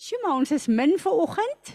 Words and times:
Sjoe, 0.00 0.16
maar 0.22 0.38
ons 0.40 0.48
is 0.56 0.64
min 0.64 0.94
vir 0.96 1.12
oggend. 1.12 1.70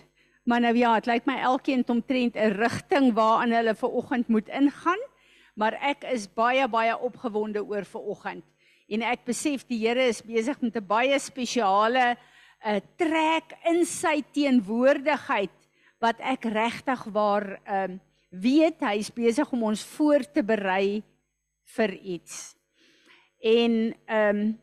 Maar 0.49 0.63
nou 0.63 0.71
ja, 0.79 0.95
dit 0.97 1.11
lyk 1.11 1.27
my 1.29 1.35
elkeen 1.45 1.83
het 1.83 1.91
omtrent 1.93 2.35
'n 2.35 2.55
rigting 2.57 3.11
waaraan 3.13 3.51
hulle 3.53 3.75
vir 3.75 3.91
oggend 3.99 4.27
moet 4.27 4.49
ingaan. 4.49 5.03
Maar 5.53 5.73
ek 5.73 6.03
is 6.09 6.25
baie 6.33 6.67
baie 6.67 6.97
opgewonde 6.97 7.61
oor 7.61 7.85
vir 7.85 8.01
oggend. 8.01 8.43
En 8.89 9.01
ek 9.01 9.25
besef 9.25 9.67
die 9.67 9.77
Here 9.77 10.07
is 10.07 10.21
besig 10.25 10.61
met 10.61 10.75
'n 10.75 10.87
baie 10.87 11.19
spesiale 11.19 12.17
'n 12.65 12.75
uh, 12.75 12.79
trek 12.97 13.53
in 13.69 13.85
sy 13.85 14.23
teenwoordigheid 14.33 15.57
wat 16.01 16.15
ek 16.19 16.45
regtig 16.45 17.03
waar 17.13 17.61
ehm 17.65 17.91
um, 17.91 18.01
weet 18.31 18.81
hy 18.81 18.97
is 18.97 19.13
besig 19.13 19.51
om 19.51 19.63
ons 19.63 19.85
voor 19.85 20.31
te 20.33 20.43
berei 20.43 21.03
vir 21.77 21.93
iets. 21.93 22.55
En 23.43 23.93
ehm 24.07 24.35
um, 24.35 24.59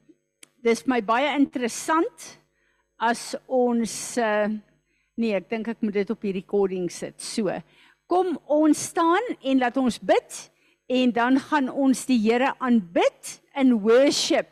dis 0.62 0.84
my 0.84 1.00
baie 1.02 1.38
interessant 1.38 2.41
as 3.02 3.32
ons 3.50 3.92
uh, 4.22 4.46
nee, 5.18 5.34
ek 5.34 5.50
dink 5.50 5.68
ek 5.74 5.82
moet 5.82 5.98
dit 6.02 6.10
op 6.14 6.22
die 6.22 6.34
recording 6.38 6.88
sit. 6.92 7.18
So. 7.22 7.50
Kom 8.10 8.36
ons 8.50 8.88
staan 8.92 9.24
en 9.40 9.62
laat 9.62 9.78
ons 9.80 9.98
bid 9.98 10.40
en 10.92 11.12
dan 11.14 11.38
gaan 11.40 11.70
ons 11.70 12.04
die 12.08 12.18
Here 12.20 12.52
aanbid 12.60 13.38
in 13.58 13.72
worship. 13.84 14.50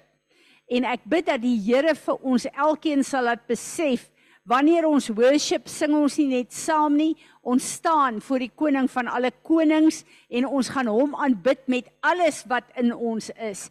En 0.71 0.87
ek 0.89 1.05
bid 1.11 1.27
dat 1.29 1.43
die 1.43 1.59
Here 1.61 1.95
vir 1.99 2.25
ons 2.27 2.47
elkeen 2.51 3.05
sal 3.07 3.29
laat 3.29 3.45
besef 3.51 4.09
wanneer 4.49 4.87
ons 4.89 5.11
worship 5.13 5.69
sing 5.71 5.93
ons 5.95 6.17
nie 6.19 6.31
net 6.31 6.55
saam 6.57 6.97
nie, 6.97 7.13
ons 7.47 7.65
staan 7.77 8.19
voor 8.25 8.43
die 8.43 8.51
koning 8.57 8.89
van 8.91 9.11
alle 9.13 9.31
konings 9.47 10.03
en 10.33 10.49
ons 10.49 10.71
gaan 10.73 10.89
hom 10.91 11.15
aanbid 11.15 11.61
met 11.71 11.91
alles 12.01 12.43
wat 12.51 12.67
in 12.81 12.91
ons 12.95 13.31
is. 13.37 13.69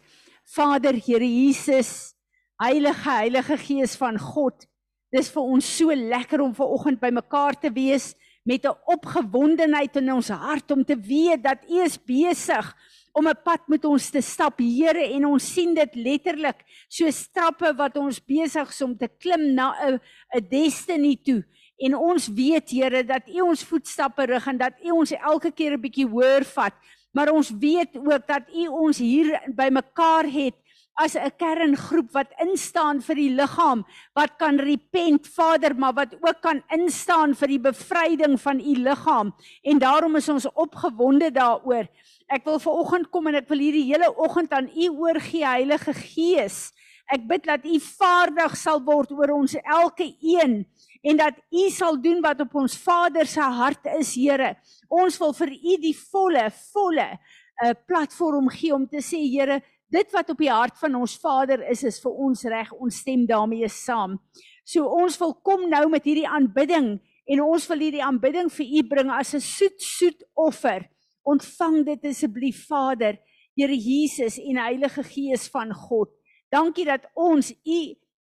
Vader 0.54 0.96
Here 0.96 1.26
Jesus, 1.26 2.14
Heilige 2.60 3.10
Heilige 3.10 3.58
Gees 3.60 3.96
van 3.98 4.18
God, 4.20 4.69
dis 5.12 5.30
vir 5.34 5.42
ons 5.42 5.66
so 5.76 5.94
lekker 5.94 6.40
om 6.40 6.54
ver 6.54 6.70
oggend 6.70 7.00
by 7.00 7.10
mekaar 7.10 7.58
te 7.58 7.70
wees 7.74 8.14
met 8.44 8.64
'n 8.64 8.78
opgewondenheid 8.86 9.96
in 9.96 10.12
ons 10.12 10.28
hart 10.28 10.70
om 10.70 10.84
te 10.84 10.96
weet 10.96 11.42
dat 11.42 11.58
U 11.68 11.82
is 11.82 11.98
besig 11.98 12.74
om 13.12 13.28
'n 13.28 13.42
pad 13.44 13.68
met 13.68 13.84
ons 13.84 14.10
te 14.10 14.20
stap, 14.20 14.58
Here, 14.58 15.02
en 15.14 15.26
ons 15.26 15.52
sien 15.52 15.74
dit 15.74 15.94
letterlik 15.94 16.64
so 16.88 17.10
stappe 17.10 17.74
wat 17.76 17.96
ons 17.96 18.20
besig 18.20 18.68
is 18.68 18.82
om 18.82 18.96
te 18.96 19.08
klim 19.08 19.54
na 19.54 19.74
'n 19.82 20.00
'n 20.34 20.48
destiny 20.48 21.16
toe. 21.24 21.44
En 21.78 21.94
ons 21.94 22.28
weet, 22.28 22.70
Here, 22.70 23.04
dat 23.04 23.28
U 23.28 23.40
ons 23.40 23.64
voetstappe 23.64 24.24
rig 24.26 24.46
en 24.46 24.58
dat 24.58 24.72
U 24.84 24.90
ons 24.90 25.12
elke 25.12 25.50
keer 25.50 25.72
'n 25.72 25.80
bietjie 25.80 26.06
hoër 26.06 26.44
vat. 26.44 26.74
Maar 27.12 27.32
ons 27.32 27.50
weet 27.50 27.96
ook 27.96 28.26
dat 28.26 28.42
U 28.54 28.66
ons 28.66 28.98
hier 28.98 29.40
bymekaar 29.48 30.24
het 30.24 30.54
as 31.00 31.16
'n 31.16 31.32
kerngroep 31.40 32.12
wat 32.12 32.30
instaan 32.44 33.00
vir 33.00 33.16
die 33.16 33.32
liggaam, 33.32 33.84
wat 34.14 34.36
kan 34.38 34.58
repent, 34.58 35.26
Vader, 35.26 35.74
maar 35.74 35.94
wat 35.94 36.12
ook 36.20 36.40
kan 36.42 36.62
instaan 36.68 37.34
vir 37.34 37.48
die 37.48 37.62
bevryding 37.70 38.36
van 38.40 38.60
u 38.60 38.74
liggaam. 38.74 39.32
En 39.64 39.78
daarom 39.78 40.16
is 40.16 40.28
ons 40.28 40.52
opgewonde 40.52 41.30
daaroor. 41.30 41.88
Ek 42.28 42.44
wil 42.44 42.58
ver 42.58 42.72
oggend 42.72 43.10
kom 43.10 43.26
en 43.26 43.34
ek 43.34 43.48
wil 43.48 43.58
hierdie 43.58 43.88
hele 43.88 44.12
oggend 44.16 44.52
aan 44.52 44.68
u 44.76 44.88
oorgee, 44.88 45.46
Heilige 45.46 45.94
Gees. 45.94 46.72
Ek 47.10 47.26
bid 47.26 47.44
dat 47.44 47.64
u 47.64 47.80
vaardig 47.80 48.56
sal 48.56 48.78
word 48.84 49.10
oor 49.10 49.32
ons 49.34 49.56
elke 49.64 50.14
een 50.20 50.66
en 51.02 51.16
dat 51.16 51.34
u 51.50 51.70
sal 51.70 51.96
doen 52.00 52.20
wat 52.20 52.40
op 52.40 52.54
ons 52.54 52.76
Vader 52.78 53.26
se 53.26 53.40
hart 53.40 53.86
is, 53.98 54.14
Here. 54.14 54.54
Ons 54.88 55.18
wil 55.18 55.32
vir 55.32 55.50
u 55.50 55.76
die 55.80 55.96
volle, 55.96 56.50
volle 56.72 57.18
'n 57.60 57.66
uh, 57.66 57.74
platform 57.86 58.48
gee 58.48 58.72
om 58.72 58.86
te 58.86 59.00
sê, 59.00 59.18
Here, 59.18 59.60
dit 59.90 60.12
wat 60.14 60.30
op 60.30 60.38
die 60.38 60.50
hart 60.50 60.78
van 60.78 60.94
ons 60.94 61.16
Vader 61.18 61.62
is 61.70 61.82
is 61.84 61.98
vir 62.02 62.12
ons 62.26 62.44
reg 62.48 62.70
ons 62.78 63.00
stem 63.02 63.26
daarmee 63.26 63.68
saam. 63.68 64.18
So 64.64 64.86
ons 64.86 65.18
wil 65.18 65.34
kom 65.42 65.66
nou 65.70 65.88
met 65.90 66.06
hierdie 66.06 66.28
aanbidding 66.28 66.98
en 67.30 67.42
ons 67.42 67.66
wil 67.70 67.82
hierdie 67.82 68.04
aanbidding 68.04 68.50
vir 68.54 68.66
U 68.78 68.82
bring 68.88 69.10
as 69.10 69.34
'n 69.34 69.40
soet 69.40 69.82
soet 69.82 70.22
offer. 70.34 70.88
Ontvang 71.26 71.84
dit 71.84 72.04
asseblief 72.04 72.66
Vader, 72.66 73.18
Here 73.56 73.76
Jesus 73.76 74.38
en 74.38 74.56
Heilige 74.56 75.02
Gees 75.02 75.48
van 75.48 75.74
God. 75.74 76.08
Dankie 76.50 76.84
dat 76.84 77.06
ons 77.14 77.52
U 77.52 77.80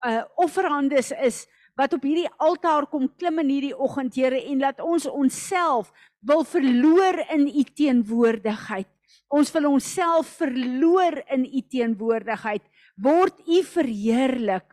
uh 0.05 0.23
offerhandes 0.35 1.11
is 1.11 1.47
wat 1.75 1.93
op 1.93 2.03
hierdie 2.03 2.29
altaar 2.37 2.85
kom 2.87 3.07
klim 3.17 3.39
in 3.39 3.49
hierdie 3.49 3.77
oggend 3.77 4.15
Here 4.15 4.39
en 4.51 4.59
laat 4.59 4.79
ons 4.79 5.07
onsself 5.07 5.91
wil 6.19 6.43
verloor 6.43 7.19
in 7.31 7.47
U 7.47 7.63
teenwoordigheid. 7.63 8.94
Ons 9.33 9.51
wil 9.55 9.71
onsself 9.73 10.35
verloor 10.39 11.21
in 11.33 11.45
u 11.45 11.61
teenwoordigheid. 11.61 12.63
Word 13.01 13.41
u 13.47 13.63
verheerlik. 13.63 14.67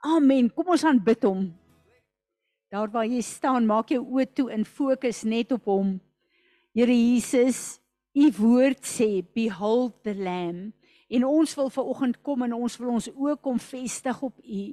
Amen. 0.00 0.48
Kom 0.50 0.72
ons 0.72 0.84
aanbid 0.88 1.26
hom. 1.28 1.48
Daar 2.70 2.90
waar 2.90 3.08
jy 3.08 3.20
staan, 3.26 3.66
maak 3.66 3.90
jou 3.90 4.00
oë 4.00 4.28
toe 4.32 4.48
en 4.54 4.64
fokus 4.64 5.24
net 5.26 5.52
op 5.52 5.66
hom. 5.68 5.96
Here 6.74 6.94
Jesus, 6.94 7.80
u 8.14 8.30
woord 8.38 8.86
sê, 8.86 9.24
behold 9.34 9.96
the 10.06 10.14
lamb. 10.14 10.70
En 11.10 11.26
ons 11.26 11.54
wil 11.58 11.70
ver 11.74 11.88
oggend 11.90 12.20
kom 12.22 12.46
en 12.46 12.54
ons 12.54 12.76
wil 12.78 12.94
ons 12.94 13.08
oë 13.10 13.34
kom 13.42 13.58
vestig 13.58 14.22
op 14.22 14.38
u. 14.38 14.64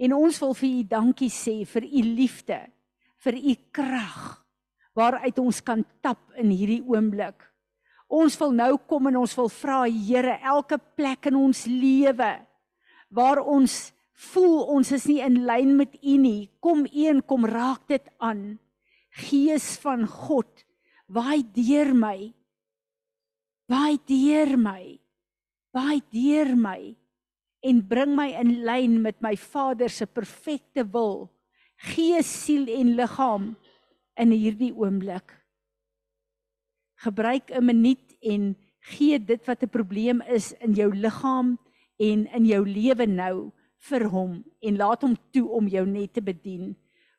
En 0.00 0.14
ons 0.16 0.38
wil 0.40 0.54
vir 0.56 0.70
u 0.70 0.84
dankie 0.94 1.30
sê 1.30 1.60
vir 1.68 1.84
u 1.84 2.04
liefde, 2.16 2.58
vir 3.22 3.36
u 3.36 3.54
krag 3.70 4.22
waaruit 4.94 5.38
ons 5.42 5.60
kan 5.66 5.82
tap 6.00 6.22
in 6.40 6.52
hierdie 6.54 6.82
oomblik. 6.86 7.36
Ons 8.14 8.36
wil 8.38 8.52
nou 8.54 8.74
kom 8.86 9.08
en 9.10 9.18
ons 9.24 9.36
wil 9.38 9.50
vra 9.50 9.80
Here 9.90 10.38
elke 10.46 10.78
plek 10.98 11.30
in 11.30 11.38
ons 11.40 11.64
lewe 11.66 12.32
waar 13.14 13.40
ons 13.46 13.72
voel 14.32 14.56
ons 14.74 14.88
is 14.94 15.04
nie 15.06 15.20
in 15.22 15.40
lyn 15.46 15.74
met 15.78 15.92
U 16.02 16.14
nie, 16.18 16.48
kom 16.62 16.82
U 16.86 17.04
en 17.10 17.20
kom 17.22 17.44
raak 17.46 17.84
dit 17.90 18.06
aan. 18.18 18.56
Gees 19.14 19.74
van 19.82 20.02
God, 20.10 20.64
waai 21.06 21.44
deur 21.54 21.92
my. 21.94 22.32
Waai 23.70 24.00
deur 24.10 24.56
my. 24.58 24.82
Waai 25.74 26.02
deur 26.14 26.54
my 26.58 26.80
en 27.64 27.78
bring 27.88 28.12
my 28.18 28.28
in 28.36 28.50
lyn 28.66 28.98
met 29.02 29.22
my 29.24 29.32
Vader 29.40 29.88
se 29.88 30.06
perfekte 30.10 30.84
wil. 30.84 31.30
Gees, 31.94 32.28
siel 32.28 32.66
en 32.74 32.92
liggaam 32.98 33.54
in 34.20 34.34
hierdie 34.34 34.74
oomblik 34.74 35.38
gebruik 37.04 37.50
'n 37.52 37.64
minuut 37.64 38.03
en 38.24 38.54
gee 38.92 39.18
dit 39.18 39.46
wat 39.46 39.62
'n 39.62 39.68
probleem 39.68 40.22
is 40.22 40.52
in 40.60 40.72
jou 40.74 40.90
liggaam 40.94 41.58
en 41.98 42.26
in 42.26 42.44
jou 42.46 42.64
lewe 42.66 43.06
nou 43.06 43.52
vir 43.88 44.08
hom 44.08 44.44
en 44.60 44.76
laat 44.76 45.02
hom 45.02 45.16
toe 45.32 45.48
om 45.48 45.68
jou 45.68 45.86
net 45.86 46.12
te 46.12 46.20
bedien. 46.20 46.76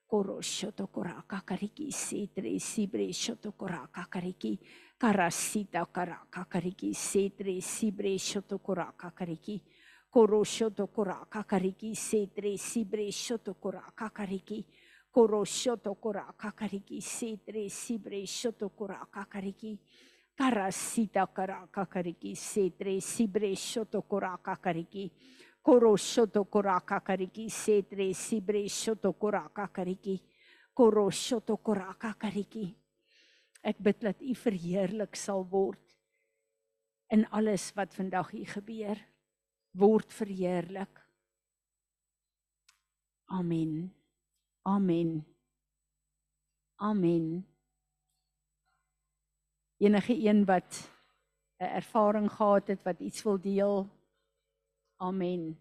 Koroshoto 0.08 0.88
koraka 0.88 1.42
kariki 1.46 1.92
setre 1.92 2.60
sibre 2.60 3.12
shoto 3.14 3.52
koraka 3.52 4.06
kariki 4.10 4.60
karasita 4.98 5.86
karaka 5.92 6.46
kariki 6.46 6.94
setre 6.94 7.62
sibre 7.62 8.18
shoto 8.18 8.60
koraka 8.60 9.12
kariki 9.12 9.62
koroshoto 10.10 10.88
koraka 10.88 11.44
kariki 11.44 11.96
setre 11.96 12.58
sibre 12.58 13.12
shoto 13.12 13.54
koraka 13.54 14.10
kariki 14.10 14.66
koroshoto 15.16 15.96
kora 15.96 16.28
kakariki 16.38 17.00
setre 17.02 17.70
sibre 17.70 18.26
shoto 18.28 18.70
kora 18.76 19.00
kakariki 19.08 19.78
karasita 20.36 21.26
kara 21.34 21.68
kakariki 21.72 22.36
setre 22.36 23.00
sibre 23.02 23.56
shoto 23.56 24.02
kora 24.02 24.38
kakariki. 24.38 25.12
Koroshoto 25.66 26.46
kora 26.46 26.80
kakariki 26.82 27.50
setre 27.50 28.14
sibre 28.14 28.68
shoto 28.70 29.14
kora 29.14 29.50
kakariki. 29.50 30.22
Koroshoto 30.74 31.58
kora 31.58 31.96
kakariki. 31.98 32.76
Ek 33.64 33.80
bid 33.82 34.04
dat 34.04 34.22
u 34.22 34.36
verheerlik 34.38 35.16
sal 35.18 35.42
word 35.50 35.82
in 37.10 37.26
alles 37.32 37.72
wat 37.76 37.96
vandag 37.98 38.30
hier 38.36 38.52
gebeur. 38.52 39.00
Word 39.74 40.14
verheerlik. 40.14 41.02
Amen. 43.34 43.90
Amen. 44.66 45.26
Amen. 46.78 47.55
Enige 49.86 50.16
een 50.18 50.46
wat 50.46 50.90
'n 51.58 51.64
ervaring 51.64 52.32
gehad 52.32 52.68
het 52.68 52.84
wat 52.84 53.00
iets 53.00 53.24
wil 53.24 53.42
deel. 53.42 53.90
Amen. 54.96 55.60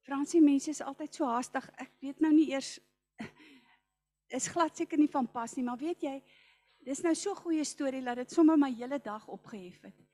Fransie 0.00 0.40
mense 0.40 0.70
is 0.70 0.82
altyd 0.82 1.14
so 1.14 1.24
haastig. 1.24 1.70
Ek 1.76 1.90
weet 2.00 2.20
nou 2.20 2.32
nie 2.34 2.50
eers 2.50 2.80
is 4.38 4.48
glad 4.48 4.76
seker 4.76 4.98
nie 4.98 5.10
van 5.10 5.30
pas 5.30 5.54
nie, 5.54 5.64
maar 5.64 5.78
weet 5.78 6.02
jy, 6.02 6.22
dis 6.78 7.00
nou 7.02 7.14
so 7.14 7.34
goeie 7.34 7.64
storie 7.64 8.02
dat 8.04 8.16
dit 8.16 8.30
sommer 8.30 8.58
my 8.58 8.70
hele 8.74 8.98
dag 8.98 9.28
opgehef 9.28 9.80
het. 9.82 10.04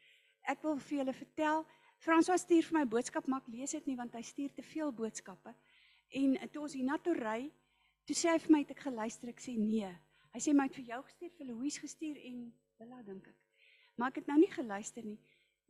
Ek 0.43 0.63
wil 0.63 0.79
vir 0.79 0.99
julle 0.99 1.13
vertel, 1.13 1.67
François 1.99 2.39
stuur 2.41 2.63
vir 2.63 2.79
my 2.79 2.87
boodskap, 2.87 3.27
maar 3.27 3.43
ek 3.43 3.53
lees 3.57 3.71
dit 3.71 3.87
nie 3.87 3.97
want 3.97 4.15
hy 4.15 4.23
stuur 4.23 4.53
te 4.55 4.63
veel 4.63 4.93
boodskappe. 4.93 5.55
En 6.09 6.39
toe 6.49 6.63
ons 6.63 6.73
hier 6.73 6.85
na 6.85 6.99
toe 6.99 7.15
ry, 7.15 7.51
toe 8.07 8.17
sê 8.17 8.31
hy 8.31 8.39
vir 8.39 8.53
my 8.53 8.65
ek 8.69 8.81
geluister, 8.87 9.29
ek 9.29 9.41
sê 9.41 9.59
nee. 9.59 9.93
Hy 10.33 10.41
sê 10.41 10.55
my 10.57 10.65
het 10.69 10.77
vir 10.81 10.89
jou 10.95 11.03
gestuur, 11.05 11.33
vir 11.37 11.47
Louise 11.51 11.81
gestuur 11.81 12.17
en 12.29 12.47
Bella 12.81 13.03
dink 13.05 13.29
ek. 13.29 13.39
Maar 13.97 14.13
ek 14.13 14.23
het 14.23 14.31
nou 14.33 14.39
nie 14.41 14.51
geluister 14.53 15.05
nie. 15.05 15.19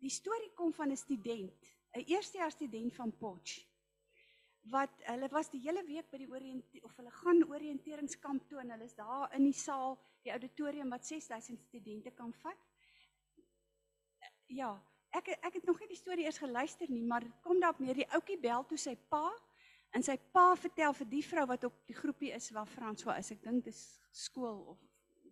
Die 0.02 0.10
storie 0.10 0.50
kom 0.58 0.72
van 0.72 0.90
'n 0.90 0.96
student, 0.96 1.70
'n 1.94 2.04
eerstejaars 2.06 2.54
student 2.54 2.94
van 2.94 3.12
Potch 3.12 3.66
wat 4.70 4.90
hulle 5.08 5.28
was 5.28 5.50
die 5.50 5.60
hele 5.64 5.82
week 5.86 6.10
by 6.10 6.18
die 6.18 6.30
oriënte 6.30 6.82
of 6.86 6.94
hulle 6.96 7.10
gaan 7.10 7.42
oriënteringskamp 7.50 8.44
toe 8.48 8.60
en 8.62 8.70
hulle 8.70 8.86
is 8.86 8.94
daar 8.94 9.32
in 9.34 9.44
die 9.48 9.56
saal, 9.58 9.98
die 10.22 10.30
auditorium 10.30 10.92
wat 10.94 11.06
6000 11.06 11.60
studente 11.60 12.10
kan 12.10 12.32
vat. 12.32 12.58
Ja, 14.46 14.70
ek 15.10 15.32
ek 15.40 15.54
het 15.58 15.64
nog 15.66 15.80
nie 15.80 15.88
die 15.88 15.98
storie 15.98 16.24
eers 16.24 16.38
geluister 16.38 16.90
nie, 16.90 17.02
maar 17.02 17.26
kom 17.42 17.60
daarop 17.60 17.80
neer 17.80 17.98
die 17.98 18.10
ouetjie 18.14 18.38
bel 18.38 18.64
toe 18.64 18.78
sy 18.78 18.94
pa 19.10 19.32
en 19.92 20.02
sy 20.04 20.16
pa 20.34 20.54
vertel 20.56 20.92
vir 20.96 21.08
die 21.10 21.22
vrou 21.26 21.46
wat 21.50 21.64
op 21.68 21.74
die 21.88 21.96
groepie 21.96 22.32
is 22.36 22.50
waar 22.56 22.68
François 22.68 23.18
is. 23.20 23.30
Ek 23.34 23.42
dink 23.44 23.64
dis 23.64 24.00
skool 24.12 24.58
of 24.74 24.78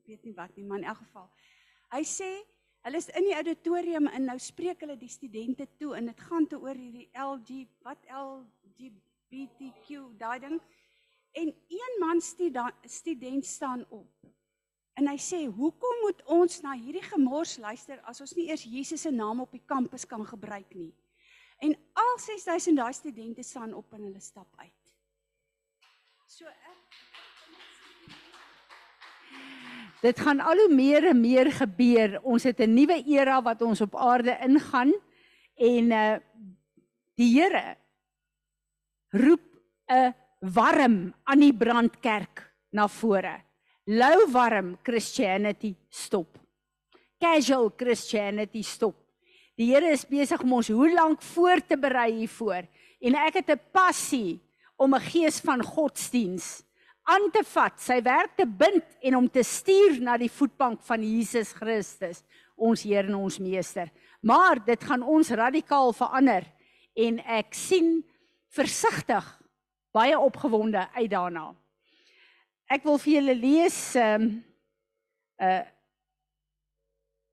weet 0.06 0.24
nie 0.26 0.34
wat 0.36 0.56
nie, 0.56 0.66
maar 0.66 0.80
in 0.82 0.88
elk 0.90 1.02
geval. 1.04 1.28
Hy 1.94 2.02
sê 2.06 2.30
hulle 2.86 2.98
is 2.98 3.10
in 3.18 3.24
die 3.28 3.36
auditorium 3.36 4.06
en 4.08 4.24
nou 4.30 4.38
spreek 4.40 4.80
hulle 4.84 4.96
die 4.98 5.12
studente 5.12 5.66
toe 5.78 5.92
en 5.98 6.04
dit 6.10 6.20
gaan 6.28 6.46
te 6.48 6.56
oor 6.58 6.76
hierdie 6.76 7.10
LG 7.12 7.48
wat 7.86 8.00
LGBTQ 8.08 9.88
daai 10.20 10.38
ding. 10.46 10.56
En 11.38 11.48
een 11.70 11.92
man 12.02 12.20
student 12.20 13.46
staan 13.46 13.84
op 13.90 14.10
En 15.00 15.08
hy 15.08 15.16
sê, 15.16 15.46
"Hoekom 15.48 16.00
moet 16.02 16.22
ons 16.26 16.60
na 16.60 16.74
hierdie 16.76 17.02
gemors 17.02 17.56
luister 17.58 18.00
as 18.04 18.20
ons 18.20 18.34
nie 18.36 18.48
eers 18.48 18.64
Jesus 18.64 19.00
se 19.00 19.10
naam 19.10 19.40
op 19.40 19.50
die 19.50 19.62
kampus 19.66 20.04
kan 20.04 20.26
gebruik 20.26 20.74
nie?" 20.74 20.92
En 21.60 21.76
al 21.92 22.12
6000 22.18 22.76
daai 22.76 22.92
studente 22.96 23.42
staan 23.42 23.74
op 23.76 23.92
en 23.92 24.02
hulle 24.08 24.20
stap 24.20 24.48
uit. 24.56 24.94
So 26.26 26.46
ek 26.46 26.78
Dit 30.00 30.20
gaan 30.24 30.40
al 30.40 30.56
hoe 30.56 30.72
meer 30.72 31.10
en 31.10 31.18
meer 31.20 31.50
gebeur. 31.52 32.20
Ons 32.24 32.46
het 32.48 32.60
'n 32.60 32.72
nuwe 32.74 33.02
era 33.04 33.42
wat 33.42 33.62
ons 33.62 33.80
op 33.80 33.96
aarde 33.96 34.38
ingaan 34.40 34.92
en 35.54 35.92
uh 35.92 36.16
die 37.14 37.36
Here 37.36 37.76
roep 39.10 39.44
'n 39.92 40.14
warm 40.40 41.14
aan 41.24 41.40
die 41.40 41.52
brandkerk 41.52 42.54
na 42.72 42.88
vore 42.88 43.44
low 43.84 44.30
warm 44.32 44.78
Christianity 44.82 45.74
stop. 45.88 46.38
Casual 47.18 47.70
Christianity 47.76 48.62
stop. 48.62 48.99
Die 49.60 49.74
Here 49.74 49.90
is 49.92 50.06
besig 50.08 50.40
om 50.40 50.54
ons 50.56 50.70
hoe 50.72 50.88
lank 50.94 51.20
voor 51.34 51.60
te 51.60 51.76
berei 51.76 52.08
hiervoor 52.22 52.64
en 53.04 53.16
ek 53.26 53.42
het 53.42 53.50
'n 53.52 53.60
passie 53.72 54.40
om 54.78 54.94
'n 54.94 55.08
gees 55.12 55.40
van 55.40 55.60
godsdiens 55.62 56.64
aan 57.04 57.30
te 57.30 57.42
vat, 57.44 57.78
sy 57.80 58.00
werk 58.02 58.36
te 58.36 58.46
bind 58.46 58.84
en 59.02 59.16
om 59.16 59.28
te 59.28 59.42
stuur 59.42 60.00
na 60.00 60.16
die 60.16 60.30
voetbank 60.30 60.80
van 60.82 61.02
Jesus 61.02 61.52
Christus, 61.52 62.22
ons 62.56 62.82
Here 62.82 63.06
en 63.06 63.14
ons 63.14 63.38
Meester. 63.38 63.90
Maar 64.22 64.64
dit 64.64 64.84
gaan 64.84 65.02
ons 65.02 65.30
radikaal 65.30 65.92
verander 65.92 66.44
en 66.94 67.18
ek 67.18 67.54
sien 67.54 68.04
versigtig 68.48 69.40
baie 69.92 70.18
opgewonde 70.18 70.88
uit 70.94 71.10
daarna. 71.10 71.54
Ek 72.70 72.84
wil 72.84 72.98
vir 72.98 73.12
julle 73.12 73.34
lees 73.34 73.94
ehm 73.94 74.22
um, 74.22 74.44
uh 75.40 75.62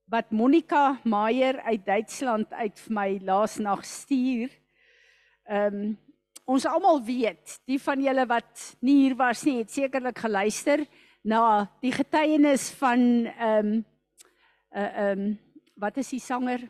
wat 0.07 0.31
Monica 0.31 0.99
Meyer 1.03 1.59
uit 1.61 1.85
Duitsland 1.85 2.53
uit 2.53 2.79
vir 2.79 2.93
my 2.95 3.07
laasnag 3.27 3.85
stuur. 3.85 4.51
Ehm 5.47 5.81
um, 5.81 5.95
ons 6.47 6.63
almal 6.63 7.01
weet, 7.03 7.57
die 7.67 7.75
van 7.83 7.99
julle 7.99 8.23
wat 8.23 8.61
nie 8.79 9.01
hier 9.01 9.17
was 9.19 9.41
nie, 9.43 9.57
het 9.59 9.71
sekerlik 9.71 10.21
geluister 10.23 10.85
na 11.27 11.67
die 11.83 11.91
getuienis 11.91 12.69
van 12.79 13.01
ehm 13.27 13.73
um, 13.73 13.85
uh 14.71 14.87
ehm 14.87 15.19
um, 15.19 15.37
wat 15.75 15.97
is 15.97 16.09
die 16.09 16.23
sanger 16.23 16.63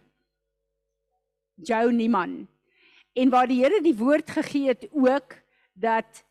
Joe 1.56 1.92
Niman. 1.92 2.48
En 3.14 3.30
waar 3.30 3.48
die 3.48 3.62
Here 3.62 3.82
die 3.82 3.96
woord 3.98 4.30
gegee 4.30 4.68
het 4.68 4.90
ook 4.92 5.38
dat 5.74 6.26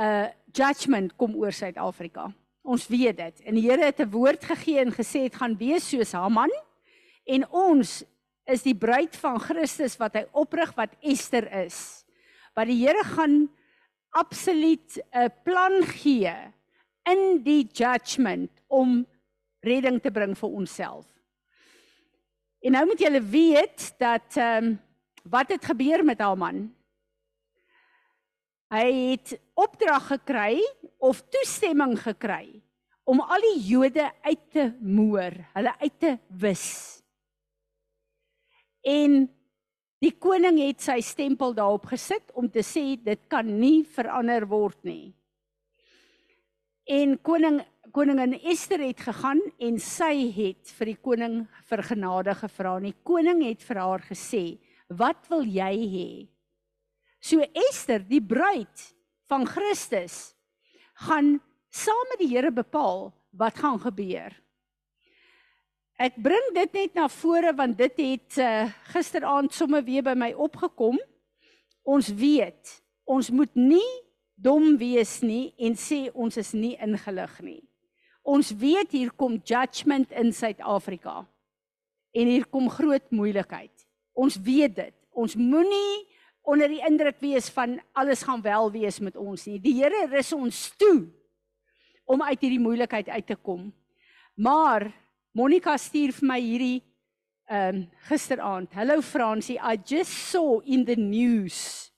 uh 0.00 0.28
judgment 0.52 1.16
kom 1.16 1.36
oor 1.36 1.52
Suid-Afrika. 1.52 2.32
Ons 2.68 2.84
weet 2.92 3.16
dit. 3.16 3.42
En 3.48 3.56
die 3.56 3.64
Here 3.64 3.84
het 3.88 4.00
'n 4.00 4.10
woord 4.12 4.44
gegee 4.44 4.78
en 4.78 4.92
gesê 4.92 5.24
dit 5.24 5.34
gaan 5.34 5.56
wees 5.56 5.88
soos 5.88 6.12
Haman 6.12 6.50
en 7.24 7.48
ons 7.48 8.04
is 8.44 8.62
die 8.62 8.74
bruid 8.74 9.16
van 9.16 9.40
Christus 9.40 9.96
wat 9.96 10.14
hy 10.14 10.26
oprig 10.32 10.74
wat 10.76 10.96
Ester 11.00 11.48
is. 11.64 12.04
Wat 12.54 12.66
die 12.66 12.84
Here 12.84 13.04
gaan 13.04 13.48
absoluut 14.10 15.00
'n 15.12 15.32
plan 15.44 15.82
gee 15.82 16.34
in 17.04 17.42
die 17.42 17.64
judgment 17.72 18.50
om 18.66 19.06
redding 19.60 20.02
te 20.02 20.10
bring 20.10 20.36
vir 20.36 20.48
onsself. 20.48 21.06
En 22.60 22.72
nou 22.72 22.86
moet 22.86 23.00
julle 23.00 23.22
weet 23.22 23.94
dat 23.98 24.36
ehm 24.36 24.64
um, 24.64 24.80
wat 25.24 25.48
het 25.48 25.64
gebeur 25.64 26.04
met 26.04 26.20
Haman? 26.20 26.74
Hy 28.68 28.92
het 29.10 29.40
opdrag 29.54 30.06
gekry 30.06 30.60
of 30.98 31.22
toestemming 31.30 31.96
gekry 32.00 32.60
om 33.08 33.22
al 33.24 33.44
die 33.54 33.60
Jode 33.70 34.04
uit 34.26 34.44
te 34.52 34.68
moer, 34.84 35.32
hulle 35.54 35.72
uit 35.80 35.98
te 36.00 36.16
wis. 36.28 36.66
En 38.84 39.22
die 40.02 40.12
koning 40.20 40.60
het 40.60 40.82
sy 40.84 40.98
stempel 41.02 41.54
daarop 41.56 41.88
gesit 41.90 42.34
om 42.38 42.50
te 42.52 42.62
sê 42.66 42.98
dit 43.00 43.22
kan 43.32 43.48
nie 43.48 43.80
verander 43.96 44.46
word 44.50 44.78
nie. 44.86 45.14
En 46.88 47.16
koning 47.24 47.62
koningin 47.92 48.34
Ester 48.44 48.82
het 48.84 49.00
gegaan 49.00 49.40
en 49.64 49.78
sy 49.80 50.28
het 50.36 50.70
vir 50.76 50.92
die 50.92 50.98
koning 51.00 51.36
vir 51.70 51.82
genade 51.88 52.34
gevra. 52.36 52.76
Die 52.84 52.94
koning 53.04 53.40
het 53.46 53.64
vir 53.64 53.80
haar 53.80 54.04
gesê: 54.04 54.58
"Wat 54.88 55.28
wil 55.30 55.44
jy 55.44 55.74
hê?" 55.94 56.10
So 57.20 57.40
Ester, 57.40 57.98
die 57.98 58.20
bruid 58.20 58.94
van 59.28 59.46
Christus, 59.46 60.34
gaan 61.06 61.38
saam 61.70 62.06
met 62.10 62.22
die 62.22 62.30
Here 62.32 62.50
bepaal 62.52 63.12
wat 63.30 63.58
gaan 63.60 63.78
gebeur. 63.80 64.34
Ek 65.98 66.14
bring 66.22 66.52
dit 66.54 66.74
net 66.76 66.94
na 66.94 67.08
vore 67.10 67.52
want 67.58 67.78
dit 67.78 68.02
het 68.02 68.38
uh, 68.38 68.66
gisteraand 68.94 69.54
sommer 69.54 69.82
weer 69.86 70.04
by 70.06 70.14
my 70.18 70.30
opgekom. 70.34 70.98
Ons 71.82 72.10
weet, 72.14 72.76
ons 73.08 73.30
moet 73.34 73.54
nie 73.58 73.90
dom 74.38 74.76
wees 74.78 75.18
nie 75.26 75.50
en 75.58 75.74
sê 75.74 76.06
ons 76.14 76.36
is 76.38 76.52
nie 76.54 76.76
ingelig 76.78 77.34
nie. 77.42 77.62
Ons 78.22 78.52
weet 78.60 78.92
hier 78.92 79.10
kom 79.16 79.38
judgment 79.40 80.12
in 80.12 80.30
Suid-Afrika. 80.36 81.22
En 82.14 82.30
hier 82.30 82.46
kom 82.46 82.68
groot 82.70 83.04
moeilikheid. 83.10 83.72
Ons 84.12 84.36
weet 84.44 84.76
dit. 84.76 84.94
Ons 85.18 85.34
moenie 85.38 86.04
onder 86.48 86.70
die 86.72 86.80
indruk 86.86 87.18
wees 87.20 87.50
van 87.52 87.76
alles 87.92 88.22
gaan 88.24 88.40
wel 88.42 88.70
wees 88.72 88.98
met 89.04 89.16
ons 89.20 89.44
nie. 89.46 89.58
Die 89.60 89.74
Here 89.82 90.06
rus 90.08 90.32
ons 90.32 90.68
toe 90.80 91.04
om 92.08 92.22
uit 92.24 92.40
hierdie 92.40 92.62
moeilikheid 92.62 93.10
uit 93.12 93.26
te 93.28 93.36
kom. 93.36 93.68
Maar 94.40 94.86
Monica 95.36 95.76
stuur 95.76 96.14
vir 96.16 96.28
my 96.30 96.38
hierdie 96.40 96.78
ehm 97.48 97.76
um, 97.76 97.84
gisteraand. 98.08 98.72
Hello 98.76 99.00
Francie, 99.00 99.56
I 99.56 99.76
just 99.80 100.12
saw 100.28 100.60
in 100.64 100.84
the 100.84 100.96
news 100.96 101.88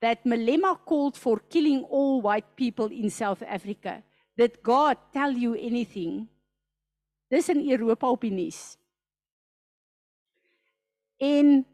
that 0.00 0.24
Malema 0.24 0.74
called 0.88 1.16
for 1.16 1.40
killing 1.52 1.84
all 1.90 2.22
white 2.24 2.48
people 2.56 2.88
in 2.92 3.10
South 3.10 3.42
Africa. 3.42 4.02
Did 4.36 4.60
God 4.62 4.96
tell 5.12 5.36
you 5.36 5.54
anything? 5.56 6.28
Dis 7.28 7.48
in 7.48 7.64
Europa 7.70 8.08
op 8.08 8.24
die 8.24 8.32
nuus. 8.32 8.76
En 11.20 11.64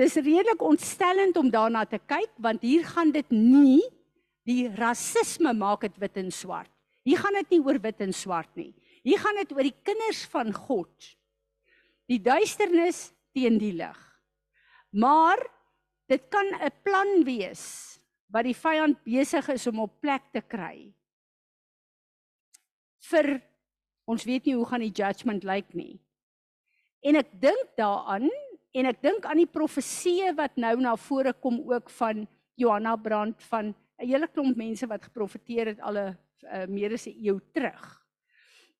Dis 0.00 0.16
redelik 0.16 0.62
ontstellend 0.64 1.36
om 1.36 1.50
daarna 1.52 1.84
te 1.84 1.98
kyk 2.08 2.32
want 2.40 2.62
hier 2.64 2.86
gaan 2.88 3.10
dit 3.12 3.32
nie 3.34 3.82
die 4.48 4.64
rasisme 4.72 5.52
maak 5.52 5.84
dit 5.84 5.98
wit 6.00 6.16
en 6.22 6.30
swart. 6.32 6.70
Hier 7.04 7.20
gaan 7.20 7.36
dit 7.36 7.56
nie 7.56 7.60
oor 7.60 7.76
wit 7.82 8.00
en 8.00 8.14
swart 8.16 8.50
nie. 8.56 8.72
Hier 9.04 9.20
gaan 9.20 9.36
dit 9.40 9.52
oor 9.52 9.66
die 9.66 9.76
kinders 9.84 10.22
van 10.32 10.52
God. 10.56 11.10
Die 12.08 12.20
duisternis 12.20 13.10
teen 13.36 13.58
die 13.60 13.74
lig. 13.76 13.98
Maar 14.96 15.38
dit 16.08 16.22
kan 16.32 16.48
'n 16.48 16.72
plan 16.82 17.24
wees 17.24 18.00
wat 18.32 18.44
die 18.44 18.56
vyand 18.56 18.96
besig 19.04 19.48
is 19.48 19.66
om 19.66 19.80
op 19.80 20.00
plek 20.00 20.22
te 20.32 20.40
kry. 20.40 20.92
Vir 23.10 23.42
ons 24.06 24.24
weet 24.24 24.44
nie 24.46 24.54
hoe 24.54 24.66
gaan 24.66 24.80
die 24.80 24.94
judgment 24.94 25.44
lyk 25.44 25.74
nie. 25.74 26.00
En 27.02 27.16
ek 27.16 27.40
dink 27.40 27.76
daaraan 27.76 28.30
en 28.72 28.86
ek 28.86 29.02
dink 29.02 29.26
aan 29.26 29.40
die 29.42 29.50
profeseë 29.50 30.34
wat 30.38 30.56
nou 30.56 30.76
na 30.80 30.96
vore 30.96 31.32
kom 31.32 31.60
ook 31.70 31.90
van 31.90 32.26
Johanna 32.60 32.96
Brand 32.96 33.42
van 33.50 33.74
'n 34.00 34.06
hele 34.06 34.28
klomp 34.28 34.56
mense 34.56 34.86
wat 34.86 35.04
geprofeteer 35.04 35.66
het 35.66 35.80
al 35.80 35.96
'n 35.98 36.18
uh, 36.42 36.66
meer 36.66 36.92
as 36.92 37.06
'n 37.06 37.16
eeu 37.24 37.40
terug. 37.52 38.06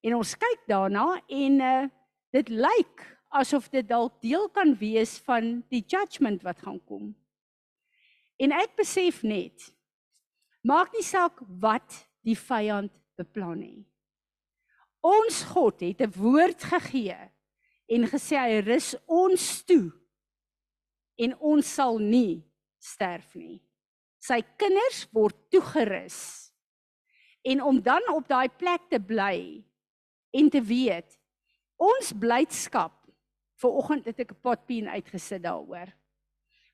En 0.02 0.14
ons 0.14 0.34
kyk 0.34 0.60
daarna 0.66 1.20
en 1.28 1.60
uh, 1.60 1.88
dit 2.32 2.48
lyk 2.48 3.18
asof 3.28 3.68
dit 3.68 3.88
dalk 3.88 4.20
deel 4.22 4.48
kan 4.48 4.74
wees 4.78 5.18
van 5.18 5.62
die 5.68 5.84
judgment 5.86 6.42
wat 6.42 6.58
gaan 6.58 6.80
kom. 6.84 7.14
En 8.38 8.52
ek 8.52 8.76
besef 8.76 9.22
net 9.22 9.74
maak 10.62 10.92
nie 10.92 11.04
saak 11.04 11.40
wat 11.60 12.08
die 12.24 12.36
vyand 12.36 12.92
beplan 13.16 13.60
nie. 13.60 13.86
Ons 15.00 15.42
God 15.52 15.80
het 15.80 16.00
'n 16.00 16.12
woord 16.16 16.62
gegee 16.62 17.16
en 17.90 18.06
gesê 18.10 18.38
hy 18.38 18.60
rus 18.64 18.94
ons 19.10 19.46
toe 19.66 19.90
en 21.20 21.34
ons 21.52 21.66
sal 21.66 21.98
nie 21.98 22.40
sterf 22.80 23.34
nie. 23.36 23.58
Sy 24.20 24.40
kinders 24.60 25.04
word 25.14 25.36
toegerus. 25.52 26.50
En 27.44 27.62
om 27.64 27.80
dan 27.80 28.04
op 28.12 28.28
daai 28.28 28.48
plek 28.52 28.88
te 28.92 29.00
bly 29.00 29.60
en 30.36 30.50
te 30.52 30.60
weet 30.60 31.16
ons 31.80 32.12
blydskap 32.12 32.94
ver 33.60 33.76
oggend 33.80 34.06
het 34.08 34.20
ek 34.20 34.32
'n 34.32 34.40
potpien 34.40 34.88
uitgesit 34.88 35.42
daaroor. 35.42 35.88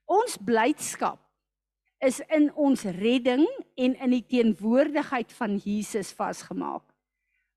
Ons 0.07 0.37
blydskap 0.39 1.19
is 2.01 2.21
in 2.31 2.53
ons 2.55 2.83
redding 2.83 3.47
en 3.75 3.95
in 3.95 4.11
die 4.11 4.27
teenwoordigheid 4.27 5.33
van 5.33 5.57
Jesus 5.57 6.13
vasgemaak. 6.13 6.85